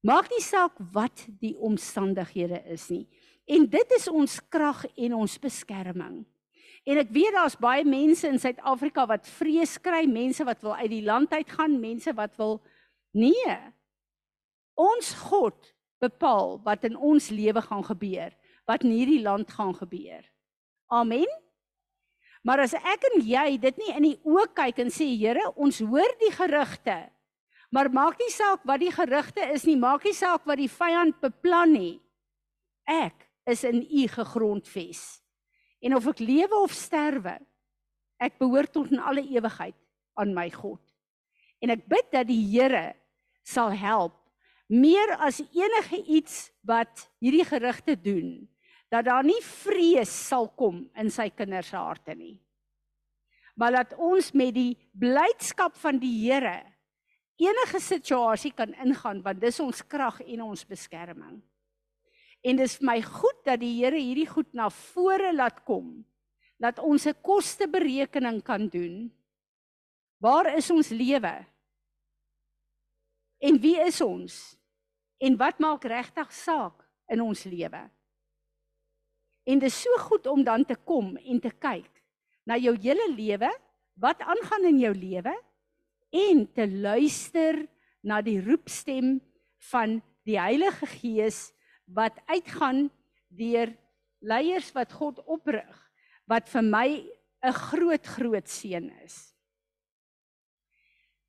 Maak 0.01 0.29
nie 0.31 0.41
saak 0.41 0.77
wat 0.93 1.27
die 1.41 1.55
omstandighede 1.57 2.63
is 2.71 2.89
nie. 2.89 3.07
En 3.49 3.65
dit 3.65 3.95
is 3.97 4.05
ons 4.11 4.35
krag 4.53 4.83
en 4.93 5.15
ons 5.17 5.39
beskerming. 5.41 6.21
En 6.85 7.01
ek 7.01 7.09
weet 7.13 7.33
daar's 7.35 7.57
baie 7.59 7.83
mense 7.85 8.27
in 8.29 8.39
Suid-Afrika 8.39 9.07
wat 9.09 9.27
vrees 9.39 9.75
kry, 9.81 10.03
mense 10.09 10.45
wat 10.45 10.61
wil 10.65 10.77
uit 10.77 10.91
die 10.93 11.05
land 11.05 11.33
uit 11.33 11.49
gaan, 11.57 11.79
mense 11.81 12.13
wat 12.17 12.37
wil 12.39 12.59
nee. 13.17 13.55
Ons 14.79 15.11
God 15.27 15.73
bepaal 15.99 16.59
wat 16.63 16.85
in 16.87 16.95
ons 16.95 17.29
lewe 17.33 17.61
gaan 17.65 17.83
gebeur, 17.83 18.33
wat 18.69 18.85
in 18.85 18.93
hierdie 18.95 19.21
land 19.25 19.49
gaan 19.51 19.73
gebeur. 19.75 20.23
Amen. 20.93 21.27
Maar 22.45 22.63
as 22.63 22.75
ek 22.77 23.07
en 23.11 23.21
jy 23.27 23.57
dit 23.61 23.81
nie 23.81 23.93
in 23.97 24.05
die 24.07 24.19
oë 24.23 24.47
kyk 24.55 24.85
en 24.85 24.93
sê 24.93 25.09
Here, 25.19 25.49
ons 25.59 25.81
hoor 25.83 26.13
die 26.21 26.31
gerugte. 26.31 27.01
Maar 27.75 27.91
maak 27.93 28.21
nie 28.21 28.31
saak 28.33 28.63
wat 28.65 28.81
die 28.81 28.93
gerugte 28.93 29.43
is 29.53 29.65
nie, 29.67 29.77
maak 29.77 30.05
nie 30.07 30.15
saak 30.15 30.47
wat 30.49 30.57
die 30.57 30.71
vyand 30.71 31.19
beplan 31.21 31.75
nie. 31.75 31.97
Ek 32.89 33.28
is 33.49 33.65
in 33.67 33.81
U 33.83 34.05
gegrondves. 34.07 35.21
En 35.81 35.95
of 35.95 36.07
ek 36.11 36.21
lewe 36.23 36.61
of 36.63 36.75
sterwe, 36.75 37.37
ek 38.19 38.39
behoort 38.41 38.73
tot 38.75 38.91
in 38.91 38.99
alle 38.99 39.23
ewigheid 39.23 39.77
aan 40.19 40.33
my 40.35 40.49
God. 40.51 40.81
En 41.63 41.71
ek 41.73 41.85
bid 41.89 42.11
dat 42.11 42.27
die 42.27 42.41
Here 42.51 42.93
sal 43.47 43.71
help 43.75 44.15
meer 44.69 45.15
as 45.17 45.41
enige 45.41 45.97
iets 46.05 46.49
wat 46.61 47.07
hierdie 47.23 47.45
gerugte 47.47 47.95
doen 47.97 48.45
dat 48.89 49.05
daar 49.05 49.25
nie 49.25 49.39
vrees 49.45 50.11
sal 50.11 50.47
kom 50.57 50.83
in 50.97 51.09
sy 51.13 51.29
kinders 51.33 51.69
se 51.69 51.77
harte 51.77 52.15
nie. 52.17 52.39
Maar 53.57 53.81
dat 53.81 53.95
ons 54.01 54.31
met 54.33 54.53
die 54.55 54.73
blydskap 54.97 55.75
van 55.77 55.99
die 56.01 56.13
Here 56.23 56.61
enige 57.39 57.81
situasie 57.81 58.51
kan 58.55 58.73
ingaan 58.81 59.21
want 59.25 59.41
dis 59.41 59.59
ons 59.63 59.81
krag 59.85 60.21
en 60.25 60.47
ons 60.49 60.65
beskerming. 60.65 61.39
En 62.41 62.59
dis 62.59 62.77
vir 62.79 62.87
my 62.87 62.99
goed 63.03 63.39
dat 63.47 63.59
die 63.59 63.73
Here 63.81 63.99
hierdie 63.99 64.29
goed 64.29 64.51
na 64.55 64.69
vore 64.69 65.33
laat 65.35 65.63
kom. 65.67 66.05
Dat 66.59 66.79
ons 66.79 67.07
'n 67.07 67.15
kosteberekening 67.21 68.43
kan 68.43 68.67
doen. 68.67 69.11
Waar 70.19 70.55
is 70.57 70.69
ons 70.71 70.89
lewe? 70.89 71.45
En 73.39 73.59
wie 73.59 73.79
is 73.79 74.01
ons? 74.01 74.57
En 75.17 75.37
wat 75.37 75.59
maak 75.59 75.83
regtig 75.83 76.31
saak 76.31 76.83
in 77.07 77.21
ons 77.21 77.43
lewe? 77.43 77.89
En 79.43 79.59
dit 79.59 79.71
is 79.71 79.81
so 79.81 79.89
goed 79.97 80.27
om 80.27 80.43
dan 80.43 80.65
te 80.65 80.75
kom 80.75 81.17
en 81.17 81.39
te 81.39 81.51
kyk 81.51 82.03
na 82.45 82.57
jou 82.57 82.75
hele 82.81 83.13
lewe, 83.13 83.49
wat 83.99 84.21
aangaan 84.21 84.65
in 84.65 84.79
jou 84.79 84.93
lewe 84.95 85.33
en 86.09 86.45
te 86.55 86.65
luister 86.67 87.67
na 88.01 88.21
die 88.21 88.39
roepstem 88.41 89.19
van 89.71 89.99
die 90.25 90.39
Heilige 90.39 90.87
Gees 90.87 91.49
wat 91.93 92.17
uitgaan 92.29 92.87
deur 93.27 93.73
leiers 94.19 94.71
wat 94.75 94.93
God 94.93 95.21
oprig 95.25 95.91
wat 96.29 96.49
vir 96.49 96.63
my 96.63 96.89
'n 97.43 97.53
groot 97.53 98.05
groot 98.05 98.47
seën 98.47 98.89
is. 99.03 99.33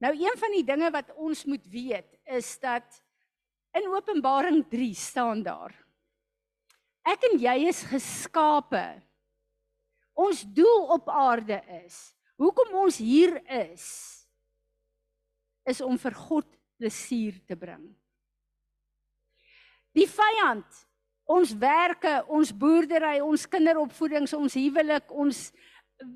Nou 0.00 0.12
een 0.12 0.36
van 0.36 0.52
die 0.52 0.64
dinge 0.64 0.90
wat 0.90 1.14
ons 1.16 1.44
moet 1.44 1.66
weet 1.66 2.18
is 2.24 2.58
dat 2.58 3.02
in 3.72 3.86
Openbaring 3.88 4.68
3 4.68 4.94
staan 4.94 5.42
daar 5.42 5.74
Ek 7.06 7.24
en 7.30 7.38
jy 7.40 7.56
is 7.70 7.82
geskape. 7.88 8.84
Ons 10.20 10.42
doel 10.44 10.90
op 10.96 11.08
aarde 11.08 11.60
is, 11.80 12.12
hoekom 12.40 12.74
ons 12.82 12.98
hier 13.00 13.38
is, 13.56 13.86
is 15.64 15.80
om 15.80 15.96
vir 16.00 16.16
God 16.26 16.48
plesier 16.80 17.38
te 17.48 17.56
bring. 17.56 17.86
Die 19.96 20.06
vyand, 20.06 20.66
ons 21.30 21.52
werke, 21.58 22.20
ons 22.30 22.52
boerdery, 22.54 23.18
ons 23.22 23.46
kinderopvoedings, 23.50 24.34
ons 24.38 24.56
huwelik, 24.58 25.10
ons 25.10 25.50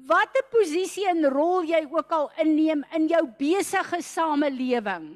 watter 0.09 0.47
posisie 0.53 1.07
en 1.11 1.27
rol 1.33 1.67
jy 1.69 1.83
ook 1.91 2.13
al 2.17 2.29
inneem 2.45 2.85
in 2.97 3.09
jou 3.11 3.23
besige 3.39 4.01
samelewing, 4.03 5.09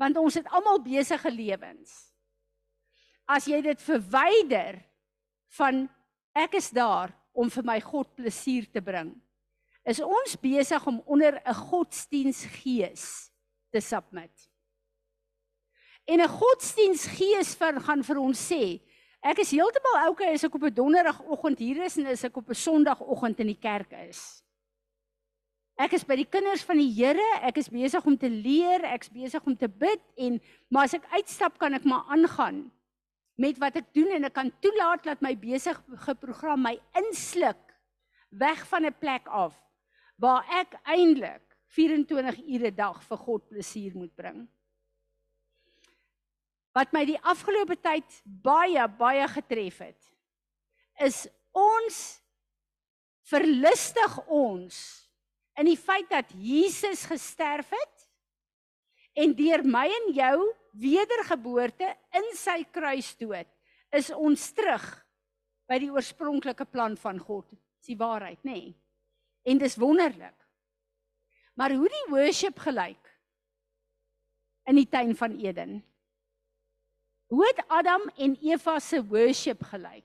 want 0.00 0.18
ons 0.20 0.36
het 0.40 0.48
almal 0.52 0.82
besige 0.84 1.30
lewens. 1.32 1.94
As 3.30 3.46
jy 3.48 3.62
dit 3.64 3.80
verwyder, 3.80 4.82
van 5.56 5.84
ek 6.36 6.56
is 6.60 6.70
daar 6.72 7.12
om 7.36 7.50
vir 7.52 7.66
my 7.66 7.78
God 7.84 8.08
plesier 8.16 8.66
te 8.72 8.82
bring. 8.84 9.12
Is 9.88 10.00
ons 10.04 10.36
besig 10.40 10.86
om 10.86 11.02
onder 11.06 11.40
'n 11.44 11.54
godsdiensgees 11.54 13.30
te 13.72 13.80
submit. 13.80 14.51
En 16.04 16.20
'n 16.20 16.28
godsdiensgees 16.28 17.54
vir 17.54 17.80
gaan 17.80 18.02
vir 18.02 18.18
ons 18.18 18.38
sê, 18.52 18.80
ek 19.22 19.38
is 19.38 19.50
heeltemal 19.50 20.10
okay 20.10 20.32
as 20.34 20.44
ek 20.44 20.54
op 20.54 20.64
'n 20.64 20.74
donderdagoggend 20.74 21.58
hier 21.58 21.84
is 21.84 21.98
en 21.98 22.06
as 22.06 22.24
ek 22.24 22.36
op 22.36 22.48
'n 22.48 22.54
sondagoggend 22.54 23.40
in 23.40 23.46
die 23.46 23.60
kerk 23.60 23.92
is. 24.08 24.42
Ek 25.78 25.92
is 25.92 26.04
by 26.04 26.16
die 26.16 26.28
kinders 26.28 26.62
van 26.62 26.76
die 26.76 26.90
Here, 26.92 27.40
ek 27.42 27.56
is 27.56 27.68
besig 27.68 28.04
om 28.04 28.16
te 28.18 28.28
leer, 28.28 28.84
ek's 28.84 29.08
besig 29.08 29.42
om 29.46 29.56
te 29.56 29.68
bid 29.68 30.02
en 30.16 30.40
maar 30.68 30.84
as 30.84 30.94
ek 30.94 31.06
uitstap 31.10 31.58
kan 31.58 31.74
ek 31.74 31.84
maar 31.84 32.04
aangaan 32.08 32.70
met 33.40 33.58
wat 33.58 33.76
ek 33.76 33.94
doen 33.94 34.10
en 34.12 34.24
ek 34.24 34.34
kan 34.34 34.52
toelaat 34.60 35.04
dat 35.04 35.22
my 35.22 35.34
besige 35.34 36.14
program 36.20 36.62
my 36.62 36.78
insluk 36.94 37.72
weg 38.28 38.66
van 38.68 38.86
'n 38.86 38.94
plek 39.00 39.26
af 39.28 39.54
waar 40.18 40.44
ek 40.60 40.76
eintlik 40.84 41.42
24 41.66 42.38
ure 42.38 42.70
'n 42.70 42.76
dag 42.76 43.02
vir 43.02 43.18
God 43.18 43.48
plesier 43.48 43.96
moet 43.96 44.14
bring. 44.14 44.48
Wat 46.72 46.92
my 46.96 47.04
die 47.08 47.18
afgelope 47.20 47.76
tyd 47.80 48.20
baie 48.24 48.86
baie 48.98 49.26
getref 49.28 49.82
het 49.84 50.10
is 51.02 51.26
ons 51.56 51.98
verlustig 53.28 54.16
ons 54.28 54.76
in 55.60 55.68
die 55.68 55.78
feit 55.78 56.08
dat 56.12 56.32
Jesus 56.36 57.04
gesterf 57.08 57.72
het 57.72 58.06
en 59.20 59.34
deur 59.36 59.64
my 59.68 59.86
en 59.88 60.12
jou 60.16 60.36
wedergeboorte 60.80 61.90
in 62.16 62.28
sy 62.38 62.62
kruisdood 62.72 63.48
is 63.92 64.08
ons 64.14 64.44
terug 64.56 64.84
by 65.68 65.78
die 65.80 65.90
oorspronklike 65.92 66.64
plan 66.68 66.96
van 67.00 67.20
God. 67.20 67.46
Dis 67.80 67.92
die 67.92 68.00
waarheid, 68.00 68.40
nê? 68.44 68.52
Nee. 68.52 68.72
En 69.52 69.58
dis 69.60 69.76
wonderlik. 69.80 70.36
Maar 71.58 71.74
hoe 71.76 71.88
die 71.90 72.04
worship 72.12 72.60
gelyk 72.62 73.08
in 74.70 74.78
die 74.78 74.88
tuin 74.88 75.16
van 75.18 75.34
Eden? 75.42 75.80
Hoe 77.32 77.46
het 77.46 77.64
Adam 77.66 78.02
en 78.16 78.36
Eva 78.44 78.78
se 78.78 78.98
worship 79.08 79.62
gelyk? 79.64 80.04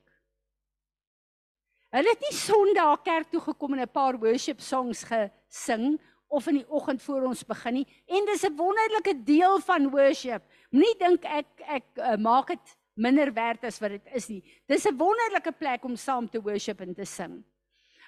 Hulle 1.91 2.11
het 2.13 2.21
nie 2.23 2.35
Sondag 2.35 3.01
kerk 3.03 3.27
toe 3.33 3.41
gekom 3.43 3.73
en 3.75 3.81
'n 3.83 3.91
paar 3.91 4.15
worship 4.19 4.61
songs 4.61 5.03
gesing 5.03 5.99
of 6.27 6.47
in 6.47 6.61
die 6.61 6.69
oggend 6.69 7.01
voor 7.01 7.27
ons 7.27 7.43
begin 7.43 7.73
nie 7.73 7.87
en 8.07 8.25
dis 8.25 8.43
'n 8.47 8.55
wonderlike 8.55 9.23
deel 9.23 9.59
van 9.59 9.89
worship. 9.89 10.43
Moenie 10.71 10.97
dink 10.99 11.25
ek 11.25 11.47
ek 11.67 11.83
uh, 11.95 12.15
maak 12.15 12.47
dit 12.47 12.77
minder 12.95 13.33
werd 13.33 13.63
as 13.63 13.79
wat 13.79 13.89
dit 13.89 14.07
is 14.13 14.27
nie. 14.27 14.43
Dis 14.65 14.87
'n 14.87 14.97
wonderlike 14.97 15.51
plek 15.51 15.83
om 15.83 15.95
saam 15.95 16.29
te 16.29 16.41
worship 16.41 16.79
en 16.81 16.93
te 16.93 17.05
sing. 17.05 17.43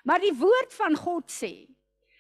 Maar 0.04 0.20
die 0.20 0.34
woord 0.34 0.74
van 0.74 0.96
God 0.96 1.32
sê 1.32 1.68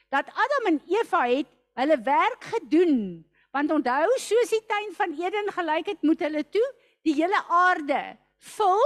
dat 0.10 0.27
Adam 0.27 0.65
en 0.65 0.82
Eva 0.88 1.27
het 1.27 1.48
hulle 1.74 2.01
werk 2.01 2.44
gedoen. 2.44 3.25
Want 3.51 3.72
onthou, 3.72 4.06
soos 4.18 4.50
die 4.50 4.65
tuin 4.65 4.94
van 4.94 5.15
Eden 5.18 5.51
gelyk 5.51 5.86
het, 5.86 6.01
moet 6.01 6.20
hulle 6.20 6.44
toe 6.50 6.68
die 7.06 7.15
hele 7.15 7.39
aarde 7.48 8.18
vul 8.56 8.86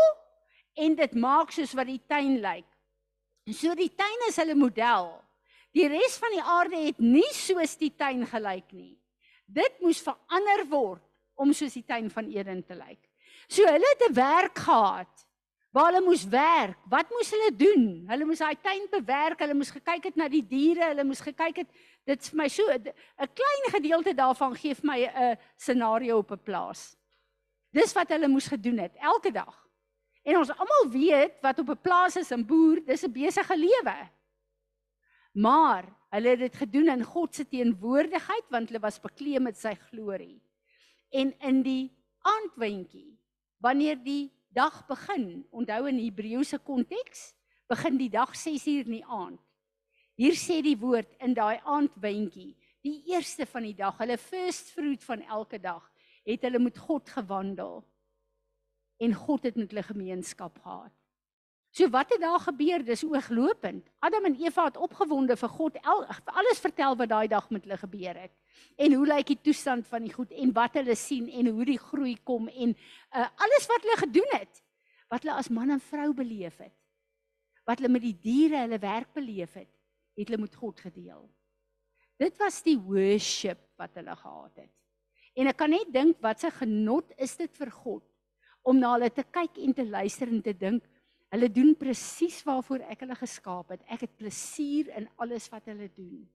en 0.73 0.95
dit 0.95 1.15
maak 1.15 1.51
soos 1.53 1.73
wat 1.77 1.89
die 1.89 2.01
tuin 2.07 2.39
lyk. 2.41 2.67
So 3.53 3.75
die 3.75 3.91
tuin 3.91 4.27
is 4.29 4.39
hulle 4.41 4.55
model. 4.55 5.11
Die 5.73 5.87
res 5.89 6.19
van 6.21 6.35
die 6.35 6.43
aarde 6.43 6.79
het 6.85 6.99
nie 7.01 7.29
soos 7.33 7.75
die 7.79 7.91
tuin 7.97 8.25
gelyk 8.29 8.69
nie. 8.71 8.93
Dit 9.45 9.81
moes 9.81 10.01
verander 10.05 10.63
word 10.69 11.03
om 11.35 11.51
soos 11.53 11.73
die 11.73 11.85
tuin 11.85 12.09
van 12.13 12.29
Eden 12.31 12.61
te 12.65 12.77
lyk. 12.77 13.01
So 13.49 13.65
hulle 13.65 13.89
het 13.93 14.09
'n 14.09 14.13
werk 14.13 14.57
gehad 14.57 15.25
waar 15.73 15.89
hulle 15.89 16.05
moes 16.05 16.23
werk. 16.29 16.77
Wat 16.89 17.09
moes 17.09 17.31
hulle 17.33 17.49
doen? 17.57 18.05
Hulle 18.07 18.25
moes 18.25 18.39
daai 18.39 18.55
tuin 18.61 18.85
bewerk, 18.91 19.39
hulle 19.39 19.57
moes 19.57 19.71
gekyk 19.73 20.03
het 20.03 20.15
na 20.15 20.27
die 20.29 20.43
diere, 20.47 20.91
hulle 20.91 21.03
moes 21.03 21.21
gekyk 21.21 21.63
het 21.63 21.67
dit 22.05 22.29
vir 22.29 22.37
my 22.37 22.47
so 22.47 22.63
'n 22.69 22.93
klein 23.33 23.65
gedeelte 23.75 24.13
daarvan 24.13 24.55
gee 24.55 24.75
vir 24.75 24.85
my 24.85 24.99
'n 25.05 25.37
scenario 25.57 26.17
op 26.17 26.31
'n 26.31 26.43
plaas. 26.43 26.95
Dis 27.73 27.93
wat 27.97 28.13
hulle 28.13 28.29
moes 28.29 28.47
gedoen 28.47 28.77
het 28.85 28.95
elke 29.01 29.31
dag. 29.33 29.55
En 30.23 30.37
ons 30.39 30.53
almal 30.53 30.89
weet 30.93 31.41
wat 31.41 31.59
op 31.59 31.69
'n 31.69 31.81
plaas 31.81 32.15
is 32.15 32.31
en 32.31 32.45
boer, 32.45 32.85
dis 32.85 33.03
'n 33.03 33.11
besige 33.11 33.57
lewe. 33.57 34.09
Maar 35.33 35.89
Hulle 36.13 36.35
het 36.35 36.43
dit 36.43 36.55
gedoen 36.61 36.91
in 36.93 37.03
God 37.03 37.33
se 37.33 37.45
teenwoordigheid 37.49 38.51
want 38.53 38.69
hulle 38.69 38.81
was 38.83 39.01
bekleed 39.01 39.41
met 39.41 39.57
sy 39.57 39.73
glorie. 39.89 40.37
En 41.09 41.31
in 41.41 41.61
die 41.65 41.89
aandwentjie, 42.21 43.15
wanneer 43.57 43.97
die 44.03 44.29
dag 44.53 44.83
begin, 44.85 45.41
onthou 45.49 45.87
in 45.89 45.97
Hebreëse 45.97 46.59
konteks, 46.61 47.31
begin 47.71 47.97
die 47.97 48.11
dag 48.13 48.35
6uur 48.37 48.85
in 48.85 48.99
die 48.99 49.07
aand. 49.09 49.41
Hier 50.13 50.37
sê 50.37 50.59
die 50.61 50.77
woord 50.77 51.09
in 51.25 51.33
daai 51.33 51.57
aandwentjie, 51.65 52.51
die 52.85 52.99
eerste 53.09 53.47
van 53.49 53.65
die 53.65 53.73
dag, 53.73 53.97
hulle 53.97 54.19
first 54.21 54.69
fruit 54.75 55.01
van 55.07 55.25
elke 55.25 55.57
dag, 55.57 55.81
het 56.27 56.41
hulle 56.45 56.59
met 56.59 56.77
God 56.77 57.09
gewandel. 57.09 57.81
En 59.03 59.13
God 59.13 59.43
het 59.43 59.55
met 59.59 59.71
hulle 59.71 59.83
gemeenskap 59.83 60.59
gehad. 60.63 60.93
So 61.73 61.89
wat 61.89 62.11
het 62.13 62.21
daar 62.21 62.39
gebeur? 62.39 62.83
Dis 62.85 63.01
ooglopend. 63.03 63.87
Adam 63.99 64.25
en 64.29 64.35
Eva 64.37 64.67
het 64.67 64.77
opgewonde 64.77 65.33
vir 65.37 65.49
God 65.49 65.79
el, 65.81 66.03
alles 66.25 66.61
vertel 66.61 66.95
wat 66.99 67.09
daai 67.09 67.27
dag 67.27 67.47
met 67.49 67.65
hulle 67.65 67.77
gebeur 67.81 68.19
het. 68.21 68.33
En 68.77 68.93
hoe 68.93 69.07
lyk 69.09 69.31
die 69.31 69.39
toestand 69.41 69.87
van 69.89 70.05
die 70.05 70.13
goed 70.13 70.31
en 70.37 70.53
wat 70.53 70.77
hulle 70.77 70.95
sien 70.95 71.31
en 71.33 71.49
hoe 71.49 71.65
die 71.65 71.79
groei 71.81 72.13
kom 72.23 72.45
en 72.47 72.75
uh, 72.77 73.25
alles 73.25 73.65
wat 73.71 73.81
hulle 73.81 73.97
gedoen 74.03 74.35
het. 74.37 74.61
Wat 75.09 75.25
hulle 75.25 75.39
as 75.41 75.49
man 75.49 75.73
en 75.73 75.81
vrou 75.81 76.11
beleef 76.13 76.61
het. 76.61 76.75
Wat 77.65 77.81
hulle 77.81 77.89
met 77.95 78.05
die 78.05 78.17
diere 78.21 78.61
hulle 78.67 78.79
werk 78.79 79.09
beleef 79.17 79.57
het 79.57 79.71
het 80.13 80.29
hulle 80.29 80.43
met 80.45 80.55
God 80.55 80.79
gedeel. 80.79 81.25
Dit 82.21 82.37
was 82.37 82.61
die 82.65 82.77
worship 82.77 83.65
wat 83.81 83.95
hulle 83.97 84.15
gehad 84.15 84.61
het. 84.61 84.73
En 85.33 85.49
ek 85.49 85.57
kan 85.57 85.71
net 85.73 85.89
dink 85.93 86.21
wat 86.21 86.43
'n 86.43 86.51
genot 86.51 87.11
is 87.17 87.35
dit 87.37 87.51
vir 87.57 87.71
God 87.71 88.03
om 88.63 88.79
na 88.79 88.93
hulle 88.93 89.09
te 89.09 89.23
kyk 89.23 89.57
en 89.57 89.73
te 89.73 89.85
luister 89.85 90.27
en 90.27 90.41
te 90.41 90.53
dink 90.53 90.83
hulle 91.33 91.49
doen 91.49 91.73
presies 91.75 92.43
waarvoor 92.45 92.85
ek 92.93 92.99
hulle 93.01 93.15
geskaap 93.15 93.69
het. 93.73 93.81
Ek 93.89 94.01
het 94.05 94.17
plesier 94.17 94.89
in 94.97 95.09
alles 95.17 95.49
wat 95.49 95.65
hulle 95.65 95.89
doen. 95.95 96.29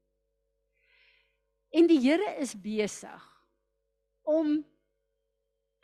En 1.70 1.86
die 1.86 2.00
Here 2.00 2.36
is 2.40 2.54
besig 2.54 3.22
om 4.24 4.64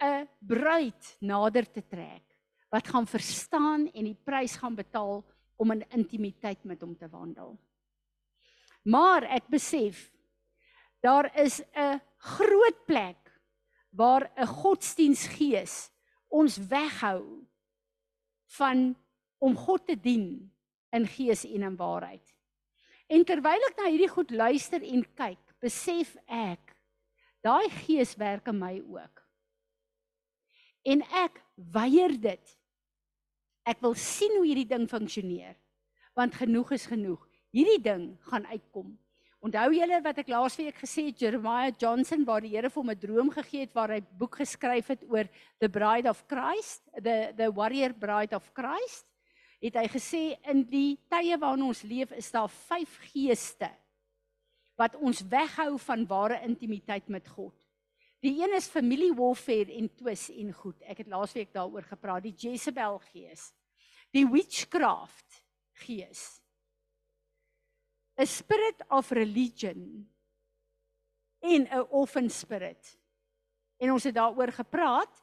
'n 0.03 0.29
bruid 0.41 1.17
nader 1.21 1.65
te 1.65 1.83
trek 1.83 2.25
wat 2.71 2.89
gaan 2.89 3.07
verstaan 3.07 3.87
en 3.95 4.05
die 4.05 4.19
prys 4.25 4.57
gaan 4.57 4.75
betaal 4.75 5.25
om 5.57 5.71
in 5.71 5.85
intimiteit 5.91 6.65
met 6.65 6.81
hom 6.81 6.97
te 6.97 7.09
wandel. 7.09 7.59
Maar 8.83 9.23
ek 9.23 9.47
besef 9.49 10.11
daar 11.05 11.29
is 11.37 11.61
'n 11.77 12.01
groot 12.17 12.79
plek 12.87 13.21
waar 13.91 14.31
'n 14.37 14.47
godsdiensgees 14.47 15.91
ons 16.29 16.57
weghou 16.57 17.47
van 18.57 18.97
om 19.39 19.57
God 19.57 19.87
te 19.87 20.01
dien 20.01 20.53
in 20.91 21.07
gees 21.07 21.45
en 21.45 21.63
in 21.63 21.77
waarheid. 21.77 22.35
En 23.07 23.25
terwyl 23.25 23.67
ek 23.69 23.77
na 23.77 23.91
hierdie 23.91 24.09
goed 24.09 24.31
luister 24.31 24.83
en 24.83 25.05
kyk, 25.15 25.43
besef 25.61 26.17
ek 26.27 26.73
daai 27.45 27.69
gees 27.85 28.17
werk 28.17 28.49
in 28.49 28.59
my 28.59 28.81
ook. 28.81 29.21
En 30.85 31.03
ek 31.03 31.43
weier 31.55 32.21
dit. 32.21 32.59
Ek 33.65 33.81
wil 33.81 33.95
sien 33.95 34.33
hoe 34.37 34.47
hierdie 34.47 34.69
ding 34.69 34.89
funksioneer. 34.89 35.57
Want 36.15 36.35
genoeg 36.35 36.73
is 36.73 36.87
genoeg 36.87 37.29
hierdie 37.51 37.81
ding 37.83 38.19
gaan 38.21 38.47
uitkom. 38.47 38.99
Onthou 39.45 39.75
julle 39.77 39.99
wat 40.01 40.23
ek 40.23 40.31
laasweek 40.33 40.79
gesê 40.81 41.03
het 41.11 41.21
Jeremiah 41.21 41.75
Johnson 41.77 42.23
waar 42.25 42.41
die 42.41 42.55
Here 42.55 42.71
vir 42.73 42.81
hom 42.81 42.91
'n 42.91 43.01
droom 43.01 43.31
gegee 43.31 43.67
het 43.67 43.75
waar 43.77 43.93
hy 43.93 44.01
boek 44.01 44.39
geskryf 44.41 44.87
het 44.89 45.03
oor 45.05 45.29
the 45.61 45.69
bride 45.69 46.09
of 46.09 46.25
Christ, 46.27 46.81
the 46.97 47.35
the 47.37 47.53
warrior 47.53 47.93
bride 47.93 48.33
of 48.33 48.49
Christ. 48.55 49.05
Het 49.61 49.75
hy 49.77 49.85
gesê 49.93 50.39
in 50.49 50.65
die 50.65 50.97
tye 51.11 51.37
waarin 51.37 51.69
ons 51.69 51.83
leef 51.83 52.13
is 52.13 52.31
daar 52.33 52.49
vyf 52.49 52.97
geeste 53.13 53.69
wat 54.79 54.97
ons 54.97 55.21
weghou 55.21 55.79
van 55.79 56.07
ware 56.07 56.41
intimiteit 56.41 57.09
met 57.09 57.29
God. 57.29 57.55
Die 58.23 58.41
een 58.41 58.57
is 58.57 58.69
familie 58.69 59.13
warfare 59.13 59.77
en 59.77 59.95
twis 59.95 60.31
en 60.31 60.53
goed. 60.53 60.81
Ek 60.89 60.99
het 60.99 61.07
laasweek 61.07 61.53
daaroor 61.53 61.85
gepraat, 61.85 62.23
die 62.23 62.33
Jezebel 62.33 62.99
gees. 63.13 63.53
Die 64.11 64.25
witchcraft 64.25 65.45
gees. 65.85 66.41
'n 68.17 68.27
spirit 68.27 68.83
of 68.91 69.11
religion 69.11 70.07
en 71.41 71.67
'n 71.67 71.87
orphan 71.91 72.31
spirit. 72.31 72.99
En 73.79 73.93
ons 73.93 74.05
het 74.05 74.15
daaroor 74.15 74.53
gepraat. 74.53 75.23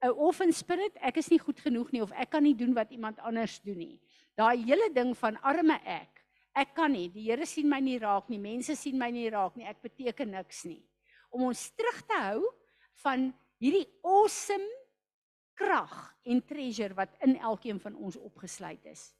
'n 0.00 0.14
Orphan 0.14 0.52
spirit, 0.52 0.94
ek 1.02 1.16
is 1.16 1.28
nie 1.28 1.40
goed 1.42 1.58
genoeg 1.60 1.90
nie 1.90 2.02
of 2.02 2.12
ek 2.14 2.30
kan 2.30 2.42
nie 2.42 2.54
doen 2.54 2.74
wat 2.74 2.90
iemand 2.94 3.18
anders 3.18 3.58
doen 3.60 3.78
nie. 3.78 4.00
Daai 4.38 4.62
hele 4.62 4.92
ding 4.94 5.16
van 5.18 5.40
arme 5.42 5.80
ek. 5.82 6.22
Ek 6.54 6.74
kan 6.74 6.92
nie. 6.92 7.08
Die 7.10 7.26
Here 7.26 7.46
sien 7.46 7.68
my 7.68 7.80
nie 7.80 7.98
raak 7.98 8.28
nie. 8.28 8.38
Mense 8.38 8.76
sien 8.76 8.98
my 8.98 9.10
nie 9.10 9.28
raak 9.30 9.56
nie. 9.56 9.66
Ek 9.66 9.82
beteken 9.82 10.30
niks 10.30 10.64
nie. 10.64 10.84
Om 11.30 11.42
ons 11.50 11.70
terug 11.74 12.02
te 12.06 12.14
hou 12.14 12.54
van 13.02 13.34
hierdie 13.58 13.88
awesome 14.06 14.70
krag 15.58 16.14
en 16.24 16.42
treasure 16.46 16.94
wat 16.94 17.18
in 17.26 17.36
elkeen 17.36 17.80
van 17.82 17.96
ons 17.98 18.16
opgesluit 18.16 18.84
is 18.86 19.10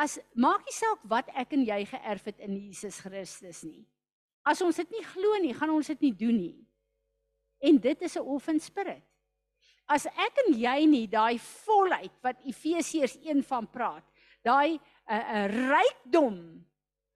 as 0.00 0.16
maak 0.32 0.64
nie 0.64 0.74
saak 0.74 1.02
wat 1.12 1.28
ek 1.36 1.52
en 1.56 1.66
jy 1.68 1.82
geërf 1.90 2.30
het 2.30 2.38
in 2.46 2.56
Jesus 2.56 3.00
Christus 3.04 3.62
nie. 3.66 3.84
As 4.48 4.62
ons 4.64 4.78
dit 4.80 4.96
nie 4.96 5.04
glo 5.04 5.36
nie, 5.42 5.52
gaan 5.56 5.72
ons 5.74 5.90
dit 5.92 6.08
nie 6.08 6.14
doen 6.16 6.38
nie. 6.40 6.58
En 7.60 7.76
dit 7.76 8.02
is 8.02 8.16
'n 8.16 8.24
orphan 8.24 8.60
spirit. 8.60 9.04
As 9.86 10.06
ek 10.06 10.34
en 10.46 10.54
jy 10.54 10.86
nie 10.86 11.06
daai 11.06 11.38
volheid 11.38 12.12
wat 12.22 12.40
Efesiërs 12.46 13.18
1 13.20 13.42
van 13.42 13.66
praat, 13.66 14.04
daai 14.42 14.78
'n 14.78 14.80
uh, 15.10 15.16
uh, 15.16 15.46
rykdom 15.68 16.64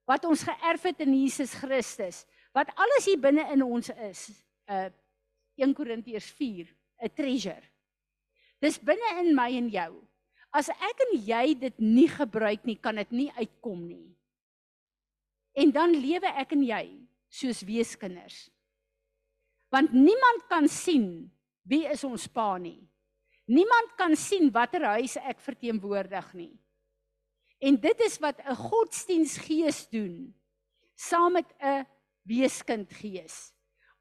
wat 0.04 0.24
ons 0.24 0.42
geërf 0.42 0.82
het 0.82 1.00
in 1.00 1.14
Jesus 1.14 1.54
Christus, 1.54 2.26
wat 2.52 2.68
alles 2.76 3.06
hier 3.06 3.20
binne 3.20 3.46
in 3.52 3.62
ons 3.62 3.88
is, 3.88 4.30
uh 4.68 4.90
1 5.56 5.74
Korintiërs 5.74 6.30
4, 6.34 6.66
'n 7.02 7.14
treasure. 7.14 7.62
Dis 8.60 8.78
binne 8.78 9.20
in 9.22 9.34
my 9.34 9.50
en 9.56 9.68
jou. 9.68 10.02
As 10.54 10.70
ek 10.70 11.00
en 11.08 11.14
jy 11.18 11.54
dit 11.58 11.80
nie 11.82 12.08
gebruik 12.08 12.62
nie, 12.68 12.78
kan 12.78 12.94
dit 13.00 13.10
nie 13.10 13.30
uitkom 13.34 13.80
nie. 13.88 14.14
En 15.58 15.70
dan 15.74 15.94
lewe 15.94 16.30
ek 16.38 16.54
en 16.54 16.62
jy 16.66 16.84
soos 17.30 17.62
weeskinders. 17.66 18.48
Want 19.74 19.94
niemand 19.94 20.46
kan 20.50 20.68
sien 20.70 21.26
wie 21.66 21.82
is 21.90 22.04
ons 22.06 22.28
pa 22.30 22.54
nie. 22.62 22.78
Niemand 23.50 23.96
kan 23.98 24.14
sien 24.16 24.50
watter 24.54 24.86
huis 24.94 25.16
ek 25.18 25.42
verteenwoordig 25.42 26.30
nie. 26.38 26.54
En 27.64 27.76
dit 27.80 28.00
is 28.06 28.18
wat 28.22 28.38
'n 28.40 28.54
godsdiensgees 28.54 29.88
doen 29.90 30.34
saam 30.94 31.32
met 31.32 31.50
'n 31.60 31.86
weeskindgees 32.22 33.52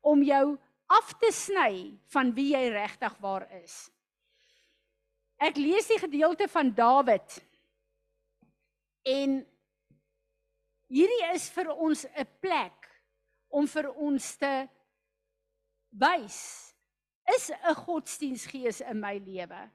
om 0.02 0.24
jou 0.24 0.58
af 0.88 1.14
te 1.20 1.32
sny 1.32 1.98
van 2.14 2.34
wie 2.34 2.54
jy 2.54 2.70
regtig 2.70 3.18
waar 3.20 3.48
is. 3.64 3.90
Ek 5.44 5.58
lees 5.60 5.90
die 5.92 6.00
gedeelte 6.00 6.48
van 6.48 6.72
Dawid. 6.76 7.40
En 9.04 9.42
hierdie 10.88 11.24
is 11.34 11.50
vir 11.52 11.74
ons 11.74 12.06
'n 12.06 12.28
plek 12.40 12.88
om 13.52 13.68
vir 13.68 13.90
ons 13.92 14.36
te 14.40 14.70
wys 16.00 16.40
is 17.36 17.52
'n 17.52 17.76
godsdiensgees 17.76 18.82
in 18.82 19.00
my 19.00 19.18
lewe. 19.18 19.70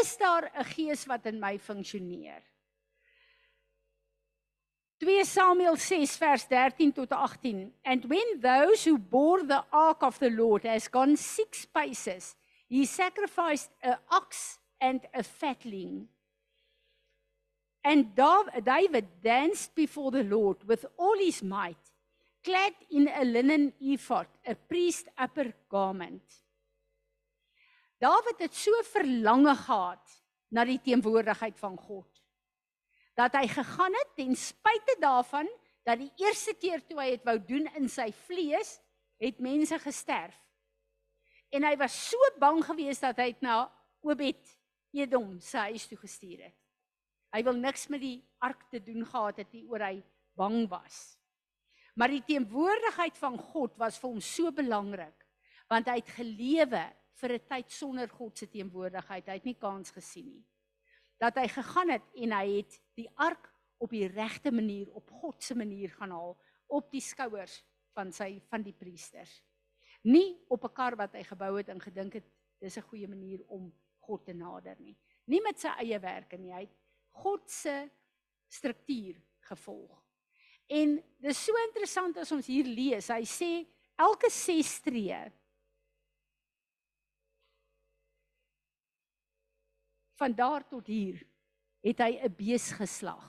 Is 0.00 0.16
daar 0.16 0.50
'n 0.52 0.64
gees 0.64 1.06
wat 1.06 1.26
in 1.26 1.40
my 1.40 1.58
funksioneer? 1.58 2.42
2 4.98 5.24
Samuel 5.24 5.76
6 5.76 6.16
vers 6.16 6.46
13 6.46 6.92
tot 6.92 7.12
18 7.12 7.72
And 7.84 8.04
when 8.04 8.40
those 8.40 8.84
who 8.84 8.98
bore 8.98 9.46
the 9.46 9.64
ark 9.70 10.02
of 10.02 10.18
the 10.18 10.30
Lord 10.30 10.64
has 10.64 10.88
gone 10.88 11.16
6 11.16 11.66
paces 11.66 12.34
he 12.68 12.84
sacrificed 12.84 13.70
a 13.82 13.98
ox 14.10 14.58
and 14.80 15.00
a 15.14 15.22
fatling. 15.22 16.08
And 17.82 18.14
David 18.14 19.06
danced 19.22 19.74
before 19.74 20.10
the 20.10 20.24
Lord 20.24 20.64
with 20.66 20.84
all 20.98 21.16
his 21.18 21.42
might, 21.42 21.76
clad 22.44 22.74
in 22.90 23.08
a 23.08 23.24
linen 23.24 23.72
ephod, 23.80 24.26
a 24.46 24.54
priest 24.54 25.08
upper 25.18 25.52
garment. 25.70 26.22
David 28.00 28.38
het 28.38 28.54
so 28.54 28.70
verlange 28.92 29.56
gehad 29.56 30.04
na 30.54 30.64
die 30.64 30.78
teenwoordigheid 30.78 31.58
van 31.58 31.76
God 31.76 32.06
dat 33.18 33.34
hy 33.34 33.48
gegaan 33.50 33.94
het 33.98 34.12
ten 34.14 34.36
spyte 34.38 34.94
daarvan 35.02 35.48
dat 35.82 35.98
die 35.98 36.12
eerste 36.22 36.54
keer 36.54 36.84
toe 36.86 37.00
hy 37.00 37.08
dit 37.16 37.24
wou 37.26 37.34
doen 37.48 37.66
in 37.74 37.88
sy 37.90 38.12
vlees 38.28 38.76
het 39.18 39.40
mense 39.42 39.74
gesterf. 39.82 40.36
En 41.50 41.64
hy 41.64 41.74
was 41.80 41.94
so 42.10 42.30
bang 42.40 42.60
geweest 42.64 43.04
dat 43.06 43.20
hy 43.22 43.32
na 43.44 43.62
Obed 44.04 44.50
Edom 44.96 45.38
sy 45.44 45.70
huis 45.72 45.86
toe 45.88 45.98
gestuur 46.00 46.48
het. 46.48 46.56
Hy 47.34 47.42
wil 47.44 47.58
niks 47.60 47.88
met 47.92 48.00
die 48.00 48.18
ark 48.44 48.68
te 48.72 48.80
doen 48.80 49.04
gehad 49.04 49.42
het 49.42 49.52
nie 49.52 49.66
oor 49.68 49.84
hy 49.84 49.96
bang 50.38 50.62
was. 50.70 51.18
Maar 51.98 52.14
die 52.14 52.24
teenwoordigheid 52.24 53.18
van 53.18 53.36
God 53.50 53.74
was 53.80 53.98
vir 54.00 54.12
hom 54.12 54.22
so 54.22 54.52
belangrik 54.54 55.26
want 55.68 55.90
hy 55.90 55.98
het 55.98 56.14
gelewe 56.16 56.84
vir 57.20 57.32
'n 57.34 57.46
tyd 57.48 57.70
sonder 57.70 58.08
God 58.08 58.38
se 58.38 58.46
teenwoordigheid. 58.46 59.26
Hy 59.26 59.34
het 59.36 59.44
nie 59.44 59.58
kans 59.58 59.90
gesien 59.90 60.28
nie. 60.32 60.44
Dat 61.20 61.36
hy 61.36 61.48
gegaan 61.48 61.90
het 61.90 62.06
en 62.14 62.32
hy 62.32 62.46
het 62.56 62.80
die 62.94 63.08
ark 63.16 63.52
op 63.78 63.90
die 63.90 64.06
regte 64.06 64.50
manier, 64.50 64.88
op 64.94 65.10
God 65.10 65.42
se 65.42 65.54
manier 65.54 65.90
gaan 65.90 66.10
haal 66.10 66.38
op 66.68 66.90
die 66.92 67.00
skouers 67.00 67.62
van 67.96 68.12
sy 68.12 68.38
van 68.48 68.62
die 68.62 68.72
priesters. 68.76 69.42
Nie 70.02 70.38
op 70.48 70.64
'n 70.64 70.72
kar 70.72 70.96
wat 70.96 71.12
hy 71.12 71.22
gebou 71.22 71.56
het 71.56 71.68
en 71.68 71.80
gedink 71.80 72.12
het 72.14 72.24
dis 72.58 72.76
'n 72.76 72.88
goeie 72.90 73.08
manier 73.08 73.42
om 73.46 73.72
God 73.98 74.24
te 74.24 74.32
nader 74.32 74.76
nie. 74.78 74.96
Nie 75.24 75.40
met 75.40 75.58
sy 75.58 75.68
eie 75.68 75.98
werke 75.98 76.36
nie, 76.38 76.52
hy 76.52 76.60
het 76.60 76.76
God 77.10 77.50
se 77.50 77.90
struktuur 78.48 79.20
gevolg. 79.40 80.02
En 80.68 81.02
dis 81.18 81.44
so 81.44 81.52
interessant 81.66 82.16
as 82.16 82.32
ons 82.32 82.46
hier 82.46 82.64
lees. 82.64 83.08
Hy 83.08 83.24
sê 83.24 83.66
elke 83.96 84.30
6 84.30 84.74
stree 84.74 85.32
van 90.18 90.34
daar 90.34 90.66
tot 90.68 90.86
hier 90.86 91.22
het 91.84 91.98
hy 91.98 92.18
'n 92.18 92.34
bees 92.36 92.72
geslag. 92.72 93.24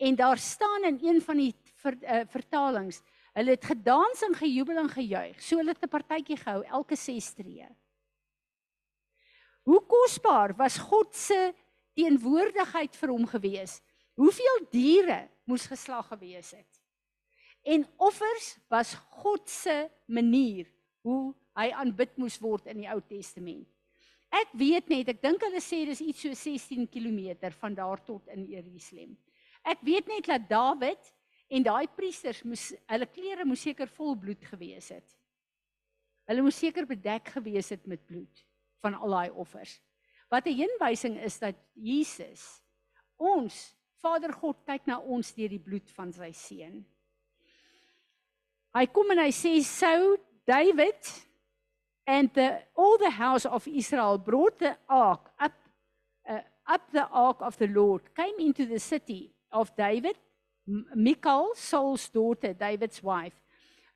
En 0.00 0.16
daar 0.16 0.38
staan 0.38 0.84
in 0.84 0.98
een 1.02 1.20
van 1.20 1.36
die 1.36 1.54
ver, 1.74 1.96
uh, 2.02 2.24
vertalings, 2.26 3.02
hulle 3.38 3.54
het 3.54 3.64
gedans 3.64 4.22
en 4.26 4.34
gejubel 4.34 4.80
en 4.82 4.90
gejuig. 4.90 5.38
So 5.42 5.56
hulle 5.56 5.74
het 5.74 5.84
'n 5.84 5.88
partytjie 5.88 6.36
gehou 6.36 6.64
elke 6.64 6.96
6 6.96 7.24
stree. 7.24 7.68
Hoe 9.62 9.80
kosbaar 9.86 10.54
was 10.56 10.78
God 10.78 11.14
se 11.14 11.54
teenwoordigheid 11.94 12.96
vir 12.96 13.08
hom 13.08 13.26
gewees? 13.26 13.80
Hoeveel 14.14 14.66
diere 14.70 15.28
moes 15.44 15.66
geslag 15.66 16.08
gewees 16.08 16.50
het? 16.50 16.80
En 17.62 17.86
offers 17.96 18.56
was 18.68 18.94
God 18.94 19.48
se 19.48 19.90
manier 20.06 20.66
hoe 21.04 21.34
hy 21.58 21.70
aanbid 21.70 22.16
moes 22.16 22.38
word 22.40 22.66
in 22.66 22.80
die 22.82 22.88
Ou 22.88 23.00
Testament. 23.00 23.68
Ek 24.30 24.52
weet 24.54 24.88
net, 24.88 25.08
ek 25.10 25.22
dink 25.22 25.42
hulle 25.42 25.60
sê 25.62 25.82
dis 25.88 26.02
iets 26.04 26.22
so 26.22 26.34
16 26.34 26.86
km 26.88 27.50
van 27.58 27.74
daar 27.74 28.02
tot 28.06 28.28
in 28.30 28.46
Jerusalem. 28.46 29.16
Ek 29.66 29.82
weet 29.82 30.06
net 30.08 30.28
dat 30.30 30.46
Dawid 30.48 31.10
en 31.50 31.66
daai 31.66 31.86
priesters 31.96 32.42
moes 32.46 32.70
hulle 32.90 33.08
klere 33.10 33.46
moes 33.48 33.62
seker 33.66 33.90
vol 33.96 34.14
bloed 34.18 34.44
gewees 34.52 34.90
het. 34.94 35.16
Hulle 36.30 36.44
moes 36.46 36.58
seker 36.62 36.86
bedek 36.86 37.32
gewees 37.34 37.72
het 37.74 37.86
met 37.90 38.06
bloed 38.06 38.44
van 38.84 38.94
al 38.94 39.16
daai 39.16 39.30
offers. 39.34 39.80
Wat 40.30 40.46
'n 40.46 40.54
heenwysing 40.54 41.18
is 41.18 41.38
dat 41.38 41.56
Jesus 41.74 42.62
ons 43.18 43.74
Vader 44.00 44.32
God 44.32 44.56
kyk 44.64 44.86
na 44.86 44.98
ons 44.98 45.34
deur 45.36 45.48
die 45.48 45.60
bloed 45.60 45.90
van 45.90 46.12
sy 46.12 46.30
seun. 46.32 46.84
Hy 48.72 48.86
kom 48.86 49.10
en 49.10 49.18
hy 49.18 49.30
sê 49.34 49.58
sou 49.66 50.16
David 50.46 51.10
and 52.06 52.32
the, 52.34 52.62
all 52.76 52.96
the 52.98 53.10
house 53.10 53.44
of 53.44 53.66
Israel 53.68 54.18
brought 54.18 54.58
the 54.58 54.76
ark 54.88 55.30
up, 55.38 55.58
uh, 56.28 56.40
up 56.66 56.90
the 56.92 57.06
ark 57.10 57.42
of 57.42 57.58
the 57.58 57.66
Lord, 57.66 58.14
came 58.14 58.38
into 58.38 58.66
the 58.66 58.78
city 58.78 59.34
of 59.52 59.74
David. 59.76 60.16
Michal, 60.66 61.50
Saul's 61.54 62.08
daughter, 62.08 62.52
David's 62.52 63.02
wife, 63.02 63.40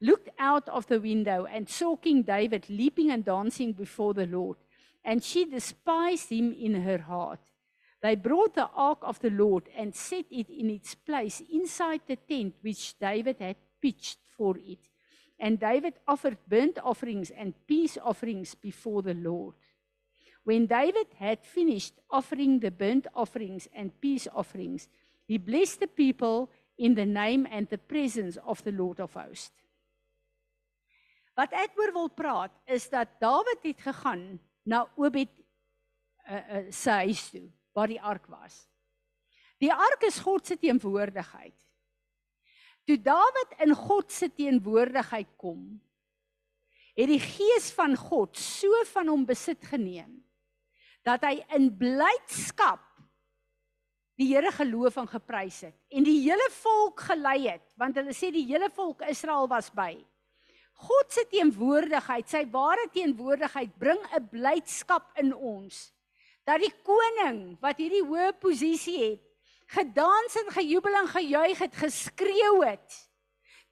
looked 0.00 0.28
out 0.38 0.68
of 0.68 0.86
the 0.86 1.00
window 1.00 1.46
and 1.46 1.68
saw 1.68 1.96
King 1.96 2.22
David 2.22 2.68
leaping 2.68 3.10
and 3.10 3.24
dancing 3.24 3.72
before 3.72 4.14
the 4.14 4.26
Lord, 4.26 4.56
and 5.04 5.22
she 5.22 5.44
despised 5.44 6.30
him 6.30 6.52
in 6.52 6.82
her 6.82 6.98
heart. 6.98 7.40
They 8.02 8.16
brought 8.16 8.54
the 8.54 8.68
ark 8.74 8.98
of 9.02 9.18
the 9.20 9.30
Lord 9.30 9.68
and 9.74 9.94
set 9.94 10.26
it 10.30 10.50
in 10.50 10.68
its 10.68 10.94
place 10.94 11.42
inside 11.50 12.02
the 12.06 12.16
tent 12.16 12.54
which 12.60 12.98
David 12.98 13.36
had 13.40 13.56
pitched 13.80 14.18
for 14.36 14.58
it. 14.58 14.90
And 15.38 15.58
David 15.58 15.94
offered 16.06 16.36
burnt 16.46 16.78
offerings 16.82 17.30
and 17.30 17.54
peace 17.66 17.96
offerings 18.02 18.54
before 18.54 19.02
the 19.02 19.14
Lord. 19.14 19.54
When 20.44 20.66
David 20.66 21.06
had 21.18 21.42
finished 21.42 21.94
offering 22.10 22.60
the 22.60 22.70
burnt 22.70 23.06
offerings 23.14 23.68
and 23.74 23.98
peace 24.00 24.28
offerings, 24.34 24.88
he 25.26 25.38
blessed 25.38 25.80
the 25.80 25.88
people 25.88 26.50
in 26.76 26.94
the 26.94 27.06
name 27.06 27.46
and 27.50 27.68
the 27.68 27.78
presence 27.78 28.36
of 28.44 28.62
the 28.62 28.72
Lord 28.72 29.00
of 29.00 29.14
hosts. 29.14 29.54
Wat 31.34 31.50
ek 31.58 31.74
oor 31.78 31.90
wil 31.94 32.10
praat 32.14 32.54
is 32.70 32.86
dat 32.92 33.16
Dawid 33.22 33.64
het 33.66 33.80
gegaan 33.82 34.38
na 34.62 34.84
Obed 34.94 35.32
uh, 36.28 36.34
uh, 36.34 36.60
se 36.70 36.90
huis 37.02 37.24
toe 37.32 37.48
waar 37.74 37.90
die 37.90 38.00
ark 38.00 38.28
was. 38.30 38.68
Die 39.58 39.72
ark 39.72 40.06
is 40.06 40.20
God 40.22 40.46
se 40.46 40.56
teenwoordigheid. 40.58 41.56
Toe 42.86 42.98
Dawid 43.02 43.56
in 43.64 43.74
God 43.74 44.12
se 44.12 44.28
teenwoordigheid 44.30 45.32
kom, 45.40 45.80
het 46.94 47.10
die 47.10 47.22
gees 47.22 47.72
van 47.74 47.96
God 47.98 48.38
so 48.38 48.84
van 48.92 49.10
hom 49.10 49.24
besit 49.26 49.64
geneem 49.66 50.20
dat 51.04 51.24
hy 51.26 51.40
in 51.56 51.66
blydskap 51.76 52.93
die 54.18 54.28
Here 54.30 54.52
geloof 54.54 54.96
en 55.02 55.08
geprys 55.10 55.60
het 55.66 55.76
en 55.90 56.06
die 56.06 56.20
hele 56.22 56.48
volk 56.60 57.00
gelei 57.10 57.48
het 57.48 57.66
want 57.80 57.96
hulle 57.98 58.14
sê 58.14 58.30
die 58.34 58.46
hele 58.46 58.70
volk 58.70 59.02
Israel 59.08 59.48
was 59.50 59.70
by. 59.74 59.96
God 60.74 61.12
se 61.14 61.22
teenwoordigheid, 61.30 62.26
sy 62.28 62.42
ware 62.50 62.88
teenwoordigheid 62.92 63.76
bring 63.78 64.00
'n 64.14 64.28
blydskap 64.30 65.12
in 65.18 65.34
ons 65.34 65.92
dat 66.44 66.60
die 66.60 66.72
koning 66.84 67.56
wat 67.60 67.78
hierdie 67.78 68.04
hoë 68.04 68.32
posisie 68.40 68.98
het 68.98 69.22
gedans 69.74 70.36
en 70.36 70.50
gejubel 70.52 70.94
en 70.94 71.08
gejuig 71.08 71.58
het, 71.58 71.76
geskreeu 71.76 72.62
het. 72.64 72.98